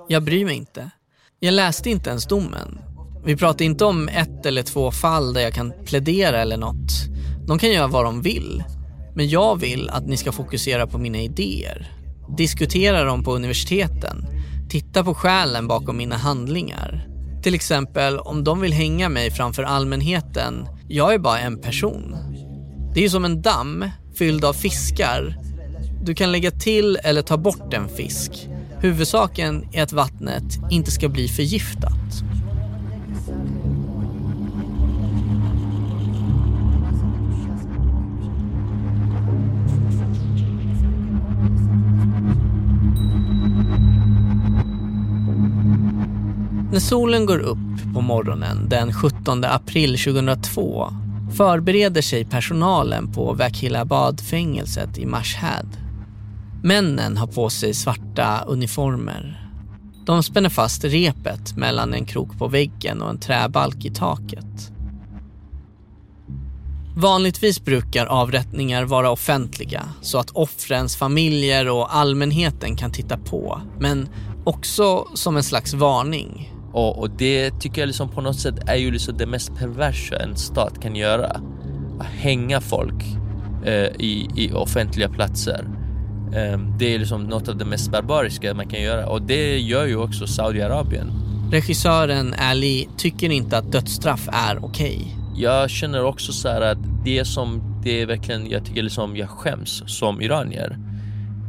Jag 0.09 0.23
bryr 0.23 0.45
mig 0.45 0.57
inte. 0.57 0.91
Jag 1.41 1.55
läste 1.55 1.91
inte 1.91 2.11
ens 2.11 2.27
domen. 2.27 2.79
Vi 3.25 3.37
pratar 3.37 3.65
inte 3.65 3.85
om 3.85 4.09
ett 4.09 4.47
eller 4.47 4.63
två 4.63 4.91
fall 4.91 5.33
där 5.33 5.41
jag 5.41 5.55
kan 5.55 5.73
plädera 5.85 6.43
eller 6.43 6.57
något. 6.57 6.91
De 7.47 7.59
kan 7.59 7.71
göra 7.71 7.87
vad 7.87 8.05
de 8.05 8.23
vill. 8.23 8.65
Men 9.15 9.29
jag 9.29 9.61
vill 9.61 9.91
att 9.91 10.07
ni 10.07 10.17
ska 10.17 10.33
fokusera 10.33 10.87
på 10.87 10.99
mina 10.99 11.19
idéer. 11.19 11.93
Diskutera 12.37 13.05
dem 13.05 13.25
på 13.25 13.35
universiteten. 13.35 14.27
Titta 14.71 15.05
på 15.05 15.15
skälen 15.15 15.69
bakom 15.69 15.97
mina 15.97 16.17
handlingar. 16.17 17.09
Till 17.43 17.55
exempel 17.55 18.19
om 18.19 18.45
de 18.45 18.61
vill 18.61 18.73
hänga 18.73 19.09
mig 19.09 19.31
framför 19.31 19.63
allmänheten. 19.63 20.69
Jag 20.89 21.15
är 21.15 21.19
bara 21.19 21.39
en 21.39 21.61
person. 21.61 22.17
Det 22.95 23.05
är 23.05 23.09
som 23.09 23.25
en 23.25 23.43
damm 23.43 23.91
fylld 24.19 24.45
av 24.45 24.53
fiskar 24.53 25.39
du 26.09 26.15
kan 26.15 26.33
lägga 26.33 26.51
till 26.51 26.99
eller 27.05 27.23
ta 27.23 27.37
bort 27.37 27.75
en 27.75 27.89
fisk. 27.89 28.49
Huvudsaken 28.81 29.69
är 29.73 29.83
att 29.83 29.93
vattnet 29.93 30.45
inte 30.71 30.91
ska 30.91 31.09
bli 31.09 31.29
förgiftat. 31.29 31.93
När 46.73 46.81
solen 46.81 47.27
går 47.27 47.39
upp 47.39 47.95
på 47.95 48.01
morgonen 48.01 48.69
den 48.69 48.93
17 48.93 49.45
april 49.45 49.99
2002 49.99 50.89
förbereder 51.37 52.03
sig 52.03 52.25
personalen 52.25 53.13
på 53.13 53.35
Wakhilabad-fängelset 53.35 54.99
i 54.99 55.07
Mashhad 55.07 55.88
Männen 56.63 57.17
har 57.17 57.27
på 57.27 57.51
sig 57.51 57.75
svarta 57.75 58.45
uniformer. 58.47 59.51
De 60.07 60.23
spänner 60.23 60.49
fast 60.49 60.85
repet 60.85 61.57
mellan 61.57 61.95
en 61.95 62.05
krok 62.05 62.39
på 62.39 62.49
väggen 62.49 63.03
och 63.03 63.11
en 63.11 63.21
träbalk 63.21 63.85
i 63.85 63.91
taket. 63.91 64.73
Vanligtvis 66.97 67.65
brukar 67.65 68.07
avrättningar 68.07 68.85
vara 68.85 69.11
offentliga 69.11 69.83
så 70.01 70.19
att 70.19 70.31
offrens 70.31 70.97
familjer 70.97 71.69
och 71.69 71.97
allmänheten 71.97 72.77
kan 72.77 72.93
titta 72.93 73.19
på. 73.19 73.61
Men 73.81 74.09
också 74.45 75.07
som 75.15 75.37
en 75.37 75.43
slags 75.43 75.75
varning. 75.75 76.55
Och, 76.73 76.99
och 76.99 77.11
det 77.11 77.61
tycker 77.61 77.83
jag 77.83 77.87
liksom 77.87 78.09
på 78.09 78.21
något 78.21 78.41
sätt 78.41 78.69
är 78.69 78.77
ju 78.77 78.91
liksom 78.91 79.17
det 79.17 79.27
mest 79.27 79.55
perversa 79.55 80.17
en 80.17 80.37
stat 80.37 80.83
kan 80.83 80.97
göra. 80.97 81.41
Att 82.01 82.07
hänga 82.07 82.61
folk 82.61 83.05
eh, 83.65 83.89
i, 83.99 84.29
i 84.37 84.53
offentliga 84.53 85.09
platser. 85.09 85.69
Ehm, 86.35 86.79
det 86.79 86.95
är 86.95 86.99
liksom 86.99 87.25
något 87.25 87.49
av 87.49 87.57
det 87.57 87.65
mest 87.65 87.91
barbariska 87.91 88.55
man 88.55 88.69
kan 88.69 88.83
göra 88.83 89.07
och 89.07 89.23
det 89.23 89.59
gör 89.59 89.87
ju 89.87 89.97
också 89.97 90.27
Saudiarabien. 90.27 91.11
Regissören 91.53 92.35
Ali 92.39 92.89
tycker 92.97 93.31
inte 93.31 93.59
att 93.59 93.73
dödsstraff 93.73 94.29
är 94.33 94.65
okej. 94.65 94.97
Okay. 94.97 95.43
Jag 95.43 95.71
känner 95.71 96.05
också 96.05 96.33
så 96.33 96.49
här 96.49 96.61
att 96.61 96.79
det 97.05 97.25
som 97.25 97.81
det 97.83 98.03
är 98.03 98.07
verkligen, 98.07 98.51
jag 98.51 98.65
tycker 98.65 98.83
liksom 98.83 99.17
jag 99.17 99.29
skäms 99.29 99.83
som 99.87 100.21
iranier. 100.21 100.79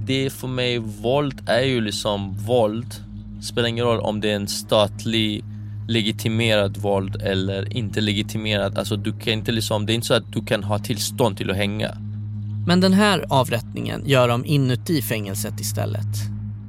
Det 0.05 0.29
för 0.29 0.47
mig, 0.47 0.77
våld 0.77 1.41
är 1.49 1.61
ju 1.61 1.81
liksom 1.81 2.37
våld. 2.37 2.95
Spelar 3.41 3.67
ingen 3.67 3.85
roll 3.85 3.99
om 3.99 4.21
det 4.21 4.31
är 4.31 4.35
en 4.35 4.47
statlig 4.47 5.43
legitimerad 5.87 6.77
våld 6.77 7.21
eller 7.21 7.77
inte 7.77 8.01
legitimerad. 8.01 8.77
Alltså 8.77 8.95
du 8.95 9.13
kan 9.13 9.33
inte 9.33 9.51
liksom, 9.51 9.85
det 9.85 9.93
är 9.93 9.95
inte 9.95 10.07
så 10.07 10.13
att 10.13 10.33
du 10.33 10.45
kan 10.45 10.63
ha 10.63 10.79
tillstånd 10.79 11.37
till 11.37 11.51
att 11.51 11.57
hänga. 11.57 11.97
Men 12.69 12.79
den 12.79 12.93
här 12.93 13.25
avrättningen 13.29 14.03
gör 14.05 14.27
de 14.27 14.45
inuti 14.45 15.01
fängelset 15.01 15.59
istället. 15.59 16.07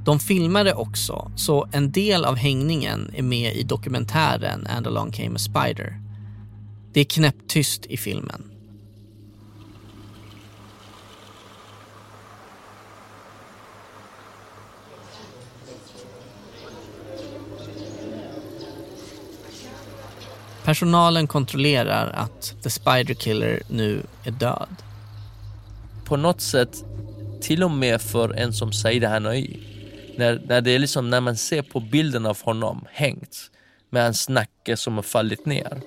De 0.05 0.19
filmar 0.19 0.65
det 0.65 0.75
också, 0.75 1.33
så 1.37 1.69
en 1.73 1.93
del 1.93 2.25
av 2.25 2.37
hängningen 2.37 3.11
är 3.15 3.23
med 3.23 3.57
i 3.57 3.63
dokumentären 3.63 4.67
And 4.67 4.87
along 4.87 5.13
came 5.13 5.35
a 5.35 5.39
spider. 5.39 6.01
Det 6.93 7.01
är 7.01 7.05
knäpptyst 7.05 7.87
i 7.87 7.97
filmen. 7.97 8.45
Personalen 20.65 21.27
kontrollerar 21.27 22.13
att 22.13 22.55
The 22.63 22.71
Spider 22.71 23.15
Killer 23.15 23.63
nu 23.69 24.03
är 24.25 24.31
död 24.31 24.77
på 26.11 26.17
något 26.17 26.41
sätt, 26.41 26.85
till 27.41 27.63
och 27.63 27.71
med 27.71 28.03
för 28.03 28.35
en 28.35 28.53
som 28.53 28.73
Saida 28.73 29.09
Hanoi, 29.09 29.61
när, 30.17 30.43
när, 30.47 30.61
det 30.61 30.71
är 30.71 30.79
liksom, 30.79 31.11
när 31.11 31.21
man 31.21 31.37
ser 31.37 31.63
på 31.63 31.81
bilden 31.81 32.27
av 32.27 32.43
honom 32.43 32.85
hängt 32.93 33.51
med 33.91 34.03
hans 34.03 34.29
nacke 34.29 34.77
som 34.77 34.95
har 34.95 35.03
fallit 35.03 35.47
ner, 35.47 35.81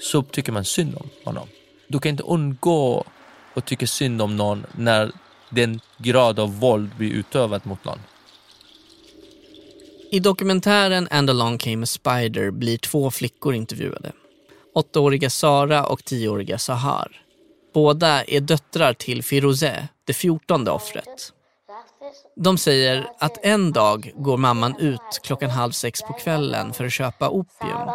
så 0.00 0.22
tycker 0.22 0.52
man 0.52 0.64
synd 0.64 0.94
om 0.94 1.08
honom. 1.24 1.48
Du 1.88 1.98
kan 1.98 2.10
inte 2.10 2.22
undgå 2.22 3.04
att 3.54 3.66
tycka 3.66 3.86
synd 3.86 4.22
om 4.22 4.36
någon 4.36 4.66
när 4.76 5.12
den 5.50 5.80
grad 5.98 6.38
av 6.38 6.58
våld 6.58 6.90
blir 6.96 7.10
utövat 7.10 7.64
mot 7.64 7.84
någon. 7.84 7.98
I 10.10 10.20
dokumentären 10.20 11.08
And 11.10 11.30
along 11.30 11.58
came 11.58 11.82
a 11.82 11.86
spider 11.86 12.50
blir 12.50 12.78
två 12.78 13.10
flickor 13.10 13.54
intervjuade. 13.54 14.12
Åttaåriga 14.74 15.30
Sara 15.30 15.86
och 15.86 16.04
tioåriga 16.04 16.58
Sahar. 16.58 17.19
Båda 17.72 18.24
är 18.24 18.40
döttrar 18.40 18.92
till 18.92 19.22
Firouzeh, 19.24 19.84
det 20.04 20.12
fjortonde 20.12 20.70
offret. 20.70 21.32
De 22.36 22.58
säger 22.58 23.12
att 23.18 23.38
en 23.42 23.72
dag 23.72 24.12
går 24.16 24.36
mamman 24.36 24.76
ut 24.78 25.20
klockan 25.22 25.50
halv 25.50 25.72
sex 25.72 26.02
på 26.02 26.12
kvällen 26.12 26.72
för 26.72 26.84
att 26.84 26.92
köpa 26.92 27.28
opium. 27.28 27.90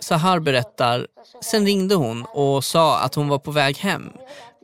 Sahar 0.00 0.38
berättar, 0.38 1.06
sen 1.40 1.66
ringde 1.66 1.94
hon 1.94 2.26
och 2.32 2.64
sa 2.64 2.98
att 2.98 3.14
hon 3.14 3.28
var 3.28 3.38
på 3.38 3.50
väg 3.50 3.76
hem. 3.76 4.12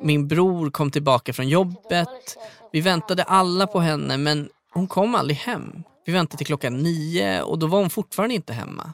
Min 0.00 0.28
bror 0.28 0.70
kom 0.70 0.90
tillbaka 0.90 1.32
från 1.32 1.48
jobbet. 1.48 2.38
Vi 2.72 2.80
väntade 2.80 3.22
alla 3.22 3.66
på 3.66 3.80
henne 3.80 4.16
men 4.16 4.48
hon 4.72 4.86
kom 4.86 5.14
aldrig 5.14 5.36
hem. 5.36 5.82
Vi 6.04 6.12
väntade 6.12 6.36
till 6.36 6.46
klockan 6.46 6.82
nio 6.82 7.42
och 7.42 7.58
då 7.58 7.66
var 7.66 7.78
hon 7.78 7.90
fortfarande 7.90 8.34
inte 8.34 8.52
hemma. 8.52 8.92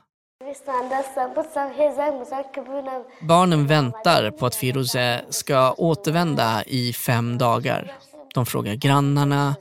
Barnen 3.20 3.66
väntar 3.66 4.30
på 4.30 4.46
att 4.46 4.54
Firoze 4.54 5.24
ska 5.30 5.72
återvända 5.72 6.64
i 6.66 6.92
fem 6.92 7.38
dagar. 7.38 7.92
De 8.34 8.46
frågar 8.46 8.74
grannarna, 8.74 9.56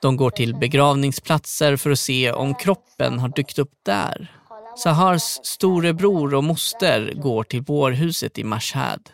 de 0.00 0.16
går 0.16 0.30
till 0.30 0.54
begravningsplatser 0.54 1.76
för 1.76 1.90
att 1.90 1.98
se 1.98 2.32
om 2.32 2.54
kroppen 2.54 3.18
har 3.18 3.28
dykt 3.28 3.58
upp 3.58 3.72
där. 3.82 4.36
Sahars 4.76 5.40
storebror 5.42 6.34
och 6.34 6.44
moster 6.44 7.12
går 7.14 7.44
till 7.44 7.62
bårhuset 7.62 8.38
i 8.38 8.44
Mashhad. 8.44 9.10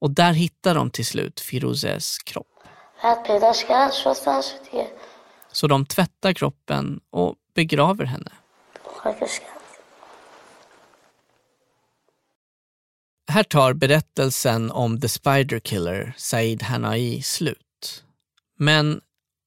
Och 0.00 0.10
där 0.10 0.32
hittar 0.32 0.74
de 0.74 0.90
till 0.90 1.06
slut 1.06 1.40
Firozes 1.40 2.18
kropp. 2.18 2.46
Så 5.54 5.66
de 5.66 5.86
tvättar 5.86 6.32
kroppen 6.32 7.00
och 7.10 7.34
begraver 7.54 8.04
henne. 8.04 8.32
Här 13.28 13.42
tar 13.42 13.72
berättelsen 13.72 14.70
om 14.70 15.00
The 15.00 15.08
Spider 15.08 15.58
Killer, 15.58 16.14
Said 16.16 16.62
Hanai, 16.62 17.22
slut. 17.22 18.04
Men 18.58 19.00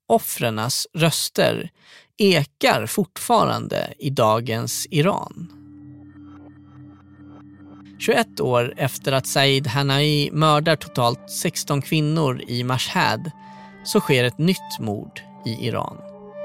offrenas 0.08 0.88
röster 0.94 1.72
ekar 2.18 2.86
fortfarande 2.86 3.94
i 4.00 4.10
dagens 4.10 4.88
Iran. 4.92 5.54
21 8.00 8.40
år 8.40 8.74
efter 8.78 9.12
att 9.12 9.28
Said 9.28 9.68
Hanai 9.68 10.30
mördar 10.32 10.76
totalt 10.76 11.32
16 11.32 11.82
kvinnor 11.82 12.42
i 12.48 12.64
Mashhad 12.64 13.32
så 13.86 14.00
sker 14.00 14.24
ett 14.24 14.38
nytt 14.38 14.80
mord 14.80 15.27
i 15.48 15.68
Iran. 15.68 15.98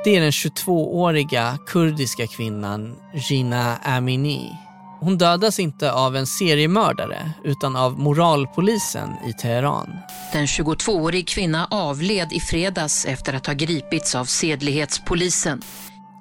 Det 0.05 0.17
är 0.17 0.21
den 0.21 0.31
22-åriga 0.31 1.59
kurdiska 1.67 2.27
kvinnan 2.27 2.97
Gina 3.15 3.77
Amini. 3.77 4.53
Hon 5.01 5.19
dödas 5.19 5.59
inte 5.59 5.93
av 5.93 6.17
en 6.17 6.27
seriemördare 6.27 7.31
utan 7.45 7.77
av 7.77 7.99
moralpolisen 8.01 9.09
i 9.27 9.33
Teheran. 9.33 9.91
Den 10.33 10.47
22-årig 10.47 11.29
kvinna 11.29 11.69
avled 11.71 12.33
i 12.33 12.41
fredags 12.41 13.07
efter 13.07 13.35
att 13.35 13.47
ha 13.47 13.55
gripits 13.55 14.15
av 14.15 14.25
sedlighetspolisen. 14.25 15.63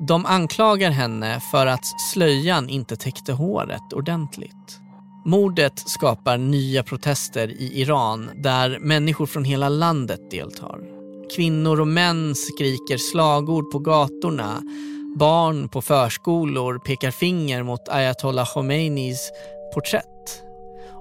De 0.07 0.25
anklagar 0.25 0.91
henne 0.91 1.39
för 1.51 1.67
att 1.67 1.86
slöjan 2.13 2.69
inte 2.69 2.95
täckte 2.95 3.34
håret 3.34 3.93
ordentligt. 3.93 4.79
Mordet 5.25 5.79
skapar 5.89 6.38
nya 6.38 6.84
protester 6.84 7.47
i 7.47 7.82
Iran 7.82 8.29
där 8.36 8.79
människor 8.79 9.25
från 9.25 9.43
hela 9.43 9.69
landet 9.69 10.32
deltar. 10.32 11.01
Kvinnor 11.36 11.82
och 11.82 11.88
män 11.88 12.36
skriker 12.36 12.97
slagord 12.97 13.71
på 13.71 13.79
gatorna. 13.79 14.61
Barn 15.19 15.69
på 15.69 15.82
förskolor 15.82 16.79
pekar 16.79 17.11
finger 17.11 17.63
mot 17.63 17.89
ayatollah 17.89 18.53
Khomeinis 18.53 19.32
porträtt. 19.73 20.43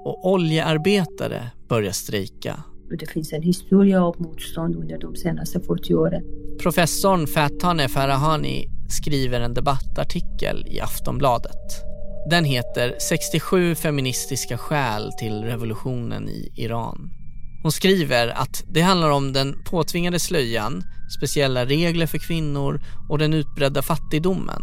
Och 0.04 0.28
oljearbetare 0.28 1.50
börjar 1.68 1.92
strejka. 1.92 2.62
Det 2.98 3.06
finns 3.06 3.32
en 3.32 3.42
historia 3.42 4.04
av 4.04 4.20
motstånd 4.20 4.76
under 4.76 4.98
de 4.98 5.16
senaste 5.16 5.60
40 5.60 5.94
åren. 5.94 6.24
Professorn 6.62 7.26
Fatane 7.26 7.88
Farahani 7.88 8.68
skriver 8.88 9.40
en 9.40 9.54
debattartikel 9.54 10.66
i 10.70 10.80
Aftonbladet. 10.80 11.90
Den 12.30 12.44
heter 12.44 12.94
67 12.98 13.74
feministiska 13.74 14.58
skäl 14.58 15.12
till 15.18 15.44
revolutionen 15.44 16.28
i 16.28 16.52
Iran. 16.56 17.19
Hon 17.62 17.72
skriver 17.72 18.28
att 18.28 18.64
det 18.68 18.80
handlar 18.80 19.10
om 19.10 19.32
den 19.32 19.62
påtvingade 19.64 20.18
slöjan, 20.18 20.84
speciella 21.18 21.66
regler 21.66 22.06
för 22.06 22.18
kvinnor 22.18 22.80
och 23.08 23.18
den 23.18 23.34
utbredda 23.34 23.82
fattigdomen. 23.82 24.62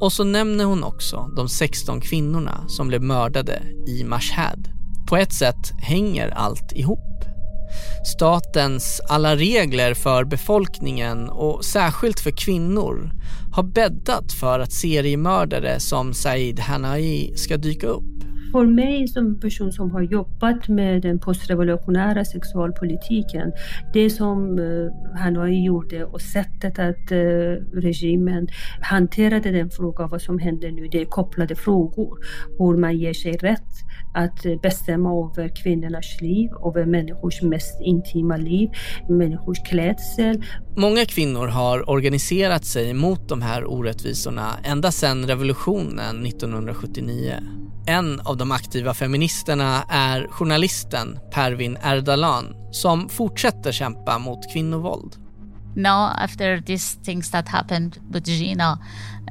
Och 0.00 0.12
så 0.12 0.24
nämner 0.24 0.64
hon 0.64 0.84
också 0.84 1.30
de 1.36 1.48
16 1.48 2.00
kvinnorna 2.00 2.64
som 2.68 2.88
blev 2.88 3.02
mördade 3.02 3.62
i 3.88 4.04
Mashhad. 4.04 4.68
På 5.08 5.16
ett 5.16 5.32
sätt 5.32 5.72
hänger 5.78 6.28
allt 6.28 6.72
ihop. 6.72 7.24
Statens 8.04 9.00
alla 9.08 9.36
regler 9.36 9.94
för 9.94 10.24
befolkningen 10.24 11.28
och 11.28 11.64
särskilt 11.64 12.20
för 12.20 12.30
kvinnor 12.30 13.10
har 13.52 13.62
bäddat 13.62 14.32
för 14.32 14.60
att 14.60 14.72
seriemördare 14.72 15.80
som 15.80 16.14
Said 16.14 16.60
Hanai 16.60 17.36
ska 17.36 17.56
dyka 17.56 17.86
upp. 17.86 18.11
För 18.52 18.66
mig 18.66 19.08
som 19.08 19.40
person 19.40 19.72
som 19.72 19.90
har 19.90 20.02
jobbat 20.02 20.68
med 20.68 21.02
den 21.02 21.18
postrevolutionära 21.18 22.24
sexualpolitiken, 22.24 23.52
det 23.92 24.10
som 24.10 24.58
eh, 24.58 25.18
Hanoi 25.20 25.64
gjorde 25.64 26.04
och 26.04 26.20
sättet 26.20 26.78
att 26.78 27.12
eh, 27.12 27.18
regimen 27.72 28.48
hanterade 28.80 29.50
den 29.50 29.70
frågan, 29.70 30.08
vad 30.08 30.22
som 30.22 30.38
händer 30.38 30.70
nu, 30.70 30.88
det 30.88 31.00
är 31.00 31.04
kopplade 31.04 31.54
frågor. 31.54 32.18
Hur 32.58 32.76
man 32.76 32.96
ger 32.96 33.12
sig 33.12 33.32
rätt 33.32 33.72
att 34.14 34.62
bestämma 34.62 35.10
över 35.10 35.56
kvinnornas 35.62 36.20
liv, 36.20 36.50
över 36.66 36.86
människors 36.86 37.42
mest 37.42 37.80
intima 37.80 38.36
liv, 38.36 38.70
människors 39.08 39.58
klädsel. 39.62 40.44
Många 40.76 41.04
kvinnor 41.04 41.46
har 41.46 41.90
organiserat 41.90 42.64
sig 42.64 42.94
mot 42.94 43.28
de 43.28 43.42
här 43.42 43.64
orättvisorna 43.64 44.58
ända 44.64 44.90
sedan 44.92 45.26
revolutionen 45.26 46.26
1979. 46.26 47.34
En 47.86 48.20
av 48.20 48.36
de 48.36 48.52
aktiva 48.52 48.94
feministerna 48.94 49.82
är 49.88 50.26
journalisten 50.30 51.18
Pervin 51.30 51.78
Erdalan 51.82 52.54
som 52.70 53.08
fortsätter 53.08 53.72
kämpa 53.72 54.18
mot 54.18 54.52
kvinnovåld. 54.52 55.16
Now, 55.74 56.10
after 56.18 56.60
these 56.60 56.98
things 57.04 57.30
that 57.30 57.48
happened 57.48 57.98
with 58.10 58.28
Gina, 58.28 58.78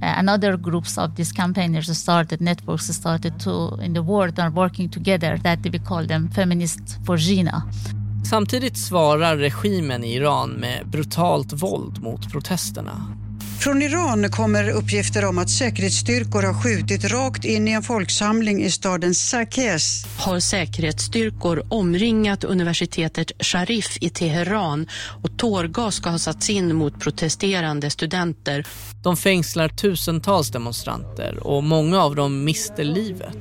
Eh, 0.02 0.20
and 0.20 0.30
other 0.30 0.58
groups 0.58 0.98
of 0.98 1.16
these 1.16 1.32
campaigners 1.32 1.98
started, 1.98 2.42
networks 2.42 2.88
started 2.88 3.40
to 3.40 3.80
in 3.82 3.94
the 3.94 4.02
world 4.02 4.40
are 4.40 4.50
working 4.50 4.90
together 4.90 5.38
that 5.44 5.60
we 5.64 5.80
call 5.80 6.08
them 6.08 6.30
feminists 6.30 6.98
for 7.06 7.18
Gina. 7.18 7.64
Samtidigt 8.30 8.78
svarar 8.78 9.38
regimen 9.38 10.04
i 10.04 10.16
Iran 10.16 10.50
med 10.50 10.88
brutalt 10.92 11.54
våld 11.54 12.02
mot 12.02 12.32
protesterna. 12.32 13.21
Från 13.62 13.82
Iran 13.82 14.30
kommer 14.30 14.70
uppgifter 14.70 15.26
om 15.26 15.38
att 15.38 15.50
säkerhetsstyrkor 15.50 16.44
har 16.44 16.64
skjutit 16.64 17.12
rakt 17.12 17.46
in 17.46 17.68
i 17.68 17.72
en 17.72 17.84
folksamling 17.84 18.64
i 18.64 18.72
staden 18.72 19.14
Sarkes. 19.14 20.06
Har 20.18 20.40
säkerhetsstyrkor 20.40 21.64
omringat 21.70 22.44
universitetet 22.44 23.32
Sharif 23.40 23.98
i 24.02 24.10
Teheran 24.10 24.88
och 25.24 25.38
tårgas 25.38 25.96
ska 25.96 26.10
ha 26.10 26.18
satts 26.18 26.50
in 26.50 26.76
mot 26.76 27.00
protesterande 27.00 27.90
studenter. 27.90 28.68
De 29.04 29.18
fängslar 29.18 29.70
tusentals 29.70 30.52
demonstranter 30.52 31.48
och 31.48 31.64
många 31.64 32.04
av 32.04 32.16
dem 32.16 32.44
mister 32.44 32.84
livet. 32.84 33.38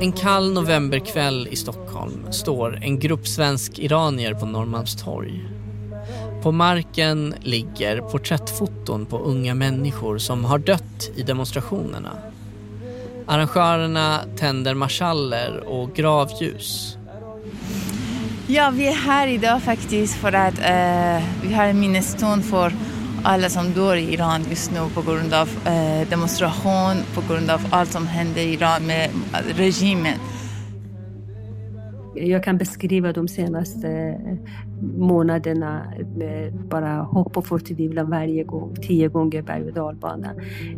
En 0.00 0.12
kall 0.12 0.52
novemberkväll 0.52 1.48
i 1.50 1.56
Stockholm 1.56 2.32
står 2.32 2.78
en 2.82 2.98
grupp 2.98 3.26
svensk-iranier 3.26 4.34
på 4.34 4.46
Norrmalmstorg. 4.46 5.44
På 6.42 6.52
marken 6.52 7.34
ligger 7.40 8.00
porträttfoton 8.00 9.06
på 9.06 9.18
unga 9.18 9.54
människor 9.54 10.18
som 10.18 10.44
har 10.44 10.58
dött 10.58 11.10
i 11.16 11.22
demonstrationerna. 11.22 12.10
Arrangörerna 13.26 14.20
tänder 14.36 14.74
marschaller 14.74 15.64
och 15.66 15.94
gravljus. 15.94 16.96
Ja, 18.46 18.70
vi 18.74 18.88
är 18.88 18.92
här 18.92 19.26
idag 19.28 19.62
faktiskt 19.62 20.14
för 20.14 20.32
att 20.32 20.58
uh, 20.58 21.26
vi 21.42 21.54
har 21.54 21.64
en 21.64 21.80
minnesstund 21.80 22.44
för 22.44 22.72
alla 23.26 23.48
som 23.48 23.72
dör 23.72 23.96
i 23.96 24.12
Iran 24.12 24.40
just 24.50 24.72
nu 24.72 24.78
på 24.94 25.02
grund 25.02 25.34
av 25.34 25.48
eh, 25.66 26.08
demonstration, 26.08 26.96
på 27.14 27.32
grund 27.32 27.50
av 27.50 27.60
allt 27.70 27.92
som 27.92 28.06
händer 28.06 28.40
i 28.40 28.52
Iran 28.52 28.86
med 28.86 29.10
regimen. 29.56 30.18
Jag 32.14 32.44
kan 32.44 32.58
beskriva 32.58 33.12
de 33.12 33.28
senaste 33.28 33.88
eh, 33.88 34.36
månaderna 34.98 35.92
med 36.16 36.54
bara 36.54 37.02
hopp 37.02 37.36
och 37.36 37.46
förtvivlan 37.46 38.10
varje 38.10 38.44
gång, 38.44 38.74
tio 38.82 39.08
gånger 39.08 39.42
berg 39.42 39.64
och 39.64 39.72
dalbana. 39.72 40.34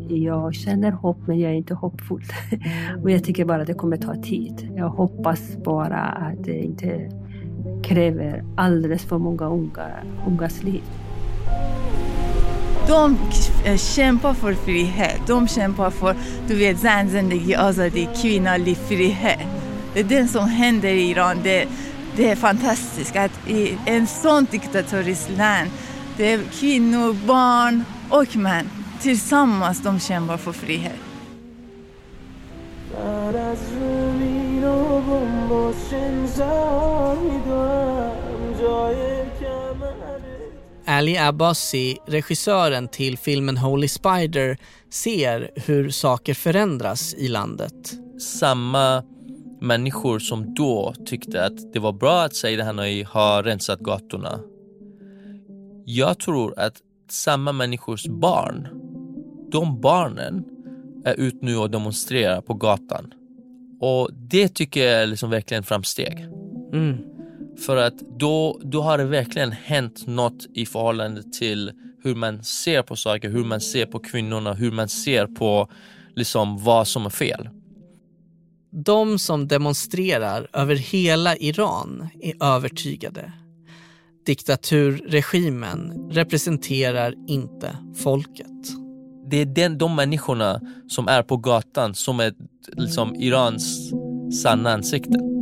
Jag 0.08 0.54
känner 0.54 0.90
hopp 0.90 1.18
men 1.26 1.38
jag 1.38 1.50
är 1.50 1.56
inte 1.56 1.74
hoppfull. 1.74 2.24
och 3.02 3.10
jag 3.10 3.24
tycker 3.24 3.44
bara 3.44 3.64
det 3.64 3.74
kommer 3.74 3.96
ta 3.96 4.14
tid. 4.22 4.72
Jag 4.76 4.88
hoppas 4.88 5.56
bara 5.64 6.00
att 6.00 6.44
det 6.44 6.58
inte 6.58 7.10
kräver 7.82 8.44
alldeles 8.56 9.04
för 9.04 9.18
många 9.18 9.46
unga, 9.46 9.88
ungas 10.26 10.62
liv. 10.62 10.82
De 12.88 13.18
eh, 13.64 13.76
kämpar 13.76 14.34
för 14.34 14.54
frihet. 14.54 15.20
De 15.26 15.48
kämpar 15.48 15.90
för, 15.90 16.16
du 16.46 16.54
vet, 16.54 16.80
zanzendegi, 16.80 17.54
azadi, 17.54 18.08
kvinnlig 18.22 18.76
frihet. 18.76 19.46
Det 19.94 20.00
är 20.00 20.04
det 20.04 20.28
som 20.28 20.48
händer 20.48 20.88
i 20.88 21.10
Iran. 21.10 21.36
Det, 21.42 21.68
det 22.16 22.30
är 22.30 22.36
fantastiskt 22.36 23.16
att 23.16 23.48
i 23.48 23.78
en 23.86 24.06
sån 24.06 24.46
diktatorisk 24.50 25.28
land 25.36 25.70
Det 26.16 26.32
är 26.32 26.40
kvinnor, 26.60 27.16
barn 27.26 27.84
och 28.10 28.36
män. 28.36 28.70
Tillsammans 29.00 29.82
de 29.82 30.00
kämpar 30.00 30.36
för 30.36 30.52
frihet. 30.52 30.98
Ali 40.98 41.18
Abbasi, 41.18 41.96
regissören 42.06 42.88
till 42.88 43.18
filmen 43.18 43.56
Holy 43.56 43.88
Spider, 43.88 44.58
ser 44.90 45.50
hur 45.54 45.90
saker 45.90 46.34
förändras 46.34 47.14
i 47.14 47.28
landet. 47.28 47.92
Samma 48.20 49.02
människor 49.60 50.18
som 50.18 50.54
då 50.54 50.94
tyckte 51.06 51.44
att 51.44 51.72
det 51.72 51.78
var 51.78 51.92
bra 51.92 52.22
att 52.22 52.34
Said 52.34 52.60
har 52.60 53.42
rensat 53.42 53.80
gatorna. 53.80 54.40
Jag 55.84 56.18
tror 56.18 56.58
att 56.58 56.74
samma 57.10 57.52
människors 57.52 58.06
barn, 58.06 58.68
de 59.52 59.80
barnen 59.80 60.44
är 61.04 61.14
ute 61.14 61.38
nu 61.40 61.56
och 61.56 61.70
demonstrerar 61.70 62.40
på 62.40 62.54
gatan. 62.54 63.14
Och 63.80 64.10
det 64.12 64.48
tycker 64.48 64.86
jag 64.86 65.02
är 65.02 65.06
liksom 65.06 65.30
verkligen 65.30 65.62
framsteg. 65.62 66.28
Mm. 66.72 67.07
För 67.66 67.76
att 67.76 67.98
då, 68.18 68.60
då 68.64 68.82
har 68.82 68.98
det 68.98 69.04
verkligen 69.04 69.52
hänt 69.52 70.06
något 70.06 70.46
i 70.54 70.66
förhållande 70.66 71.22
till 71.22 71.72
hur 72.02 72.14
man 72.14 72.44
ser 72.44 72.82
på 72.82 72.96
saker, 72.96 73.30
hur 73.30 73.44
man 73.44 73.60
ser 73.60 73.86
på 73.86 73.98
kvinnorna, 73.98 74.54
hur 74.54 74.70
man 74.70 74.88
ser 74.88 75.26
på 75.26 75.68
liksom 76.16 76.64
vad 76.64 76.88
som 76.88 77.06
är 77.06 77.10
fel. 77.10 77.48
De 78.84 79.18
som 79.18 79.48
demonstrerar 79.48 80.48
över 80.52 80.74
hela 80.74 81.36
Iran 81.36 82.08
är 82.20 82.44
övertygade. 82.44 83.32
Diktaturregimen 84.26 86.10
representerar 86.10 87.14
inte 87.28 87.76
folket. 87.96 88.46
Det 89.30 89.36
är 89.36 89.46
den, 89.46 89.78
de 89.78 89.96
människorna 89.96 90.60
som 90.88 91.08
är 91.08 91.22
på 91.22 91.36
gatan 91.36 91.94
som 91.94 92.20
är 92.20 92.34
liksom 92.76 93.14
Irans 93.14 93.92
sanna 94.42 94.72
ansikte. 94.72 95.37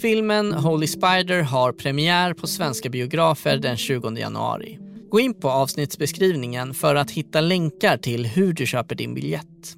Filmen 0.00 0.52
Holy 0.52 0.86
Spider 0.86 1.42
har 1.42 1.72
premiär 1.72 2.34
på 2.34 2.46
svenska 2.46 2.90
biografer 2.90 3.56
den 3.56 3.76
20 3.76 4.10
januari. 4.10 4.78
Gå 5.10 5.20
in 5.20 5.34
på 5.34 5.50
avsnittsbeskrivningen 5.50 6.74
för 6.74 6.94
att 6.94 7.10
hitta 7.10 7.40
länkar 7.40 7.96
till 7.96 8.26
hur 8.26 8.52
du 8.52 8.66
köper 8.66 8.94
din 8.94 9.14
biljett. 9.14 9.76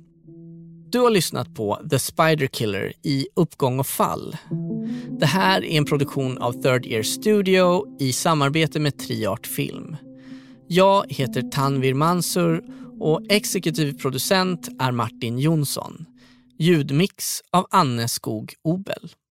Du 0.90 0.98
har 0.98 1.10
lyssnat 1.10 1.54
på 1.54 1.78
The 1.90 1.98
Spider 1.98 2.46
Killer 2.46 2.92
i 3.02 3.26
Uppgång 3.36 3.80
och 3.80 3.86
fall. 3.86 4.36
Det 5.20 5.26
här 5.26 5.64
är 5.64 5.78
en 5.78 5.84
produktion 5.84 6.38
av 6.38 6.52
Third 6.52 6.86
Year 6.86 7.02
Studio 7.02 7.96
i 8.00 8.12
samarbete 8.12 8.80
med 8.80 8.98
Triart 8.98 9.46
Film. 9.46 9.96
Jag 10.68 11.04
heter 11.08 11.42
Tanvir 11.42 11.94
Mansur 11.94 12.64
och 13.00 13.20
exekutiv 13.28 13.98
producent 13.98 14.68
är 14.78 14.92
Martin 14.92 15.38
Jonsson. 15.38 16.06
Ljudmix 16.58 17.42
av 17.50 17.66
Anne 17.70 18.08
Skog 18.08 18.54
Obel. 18.64 19.10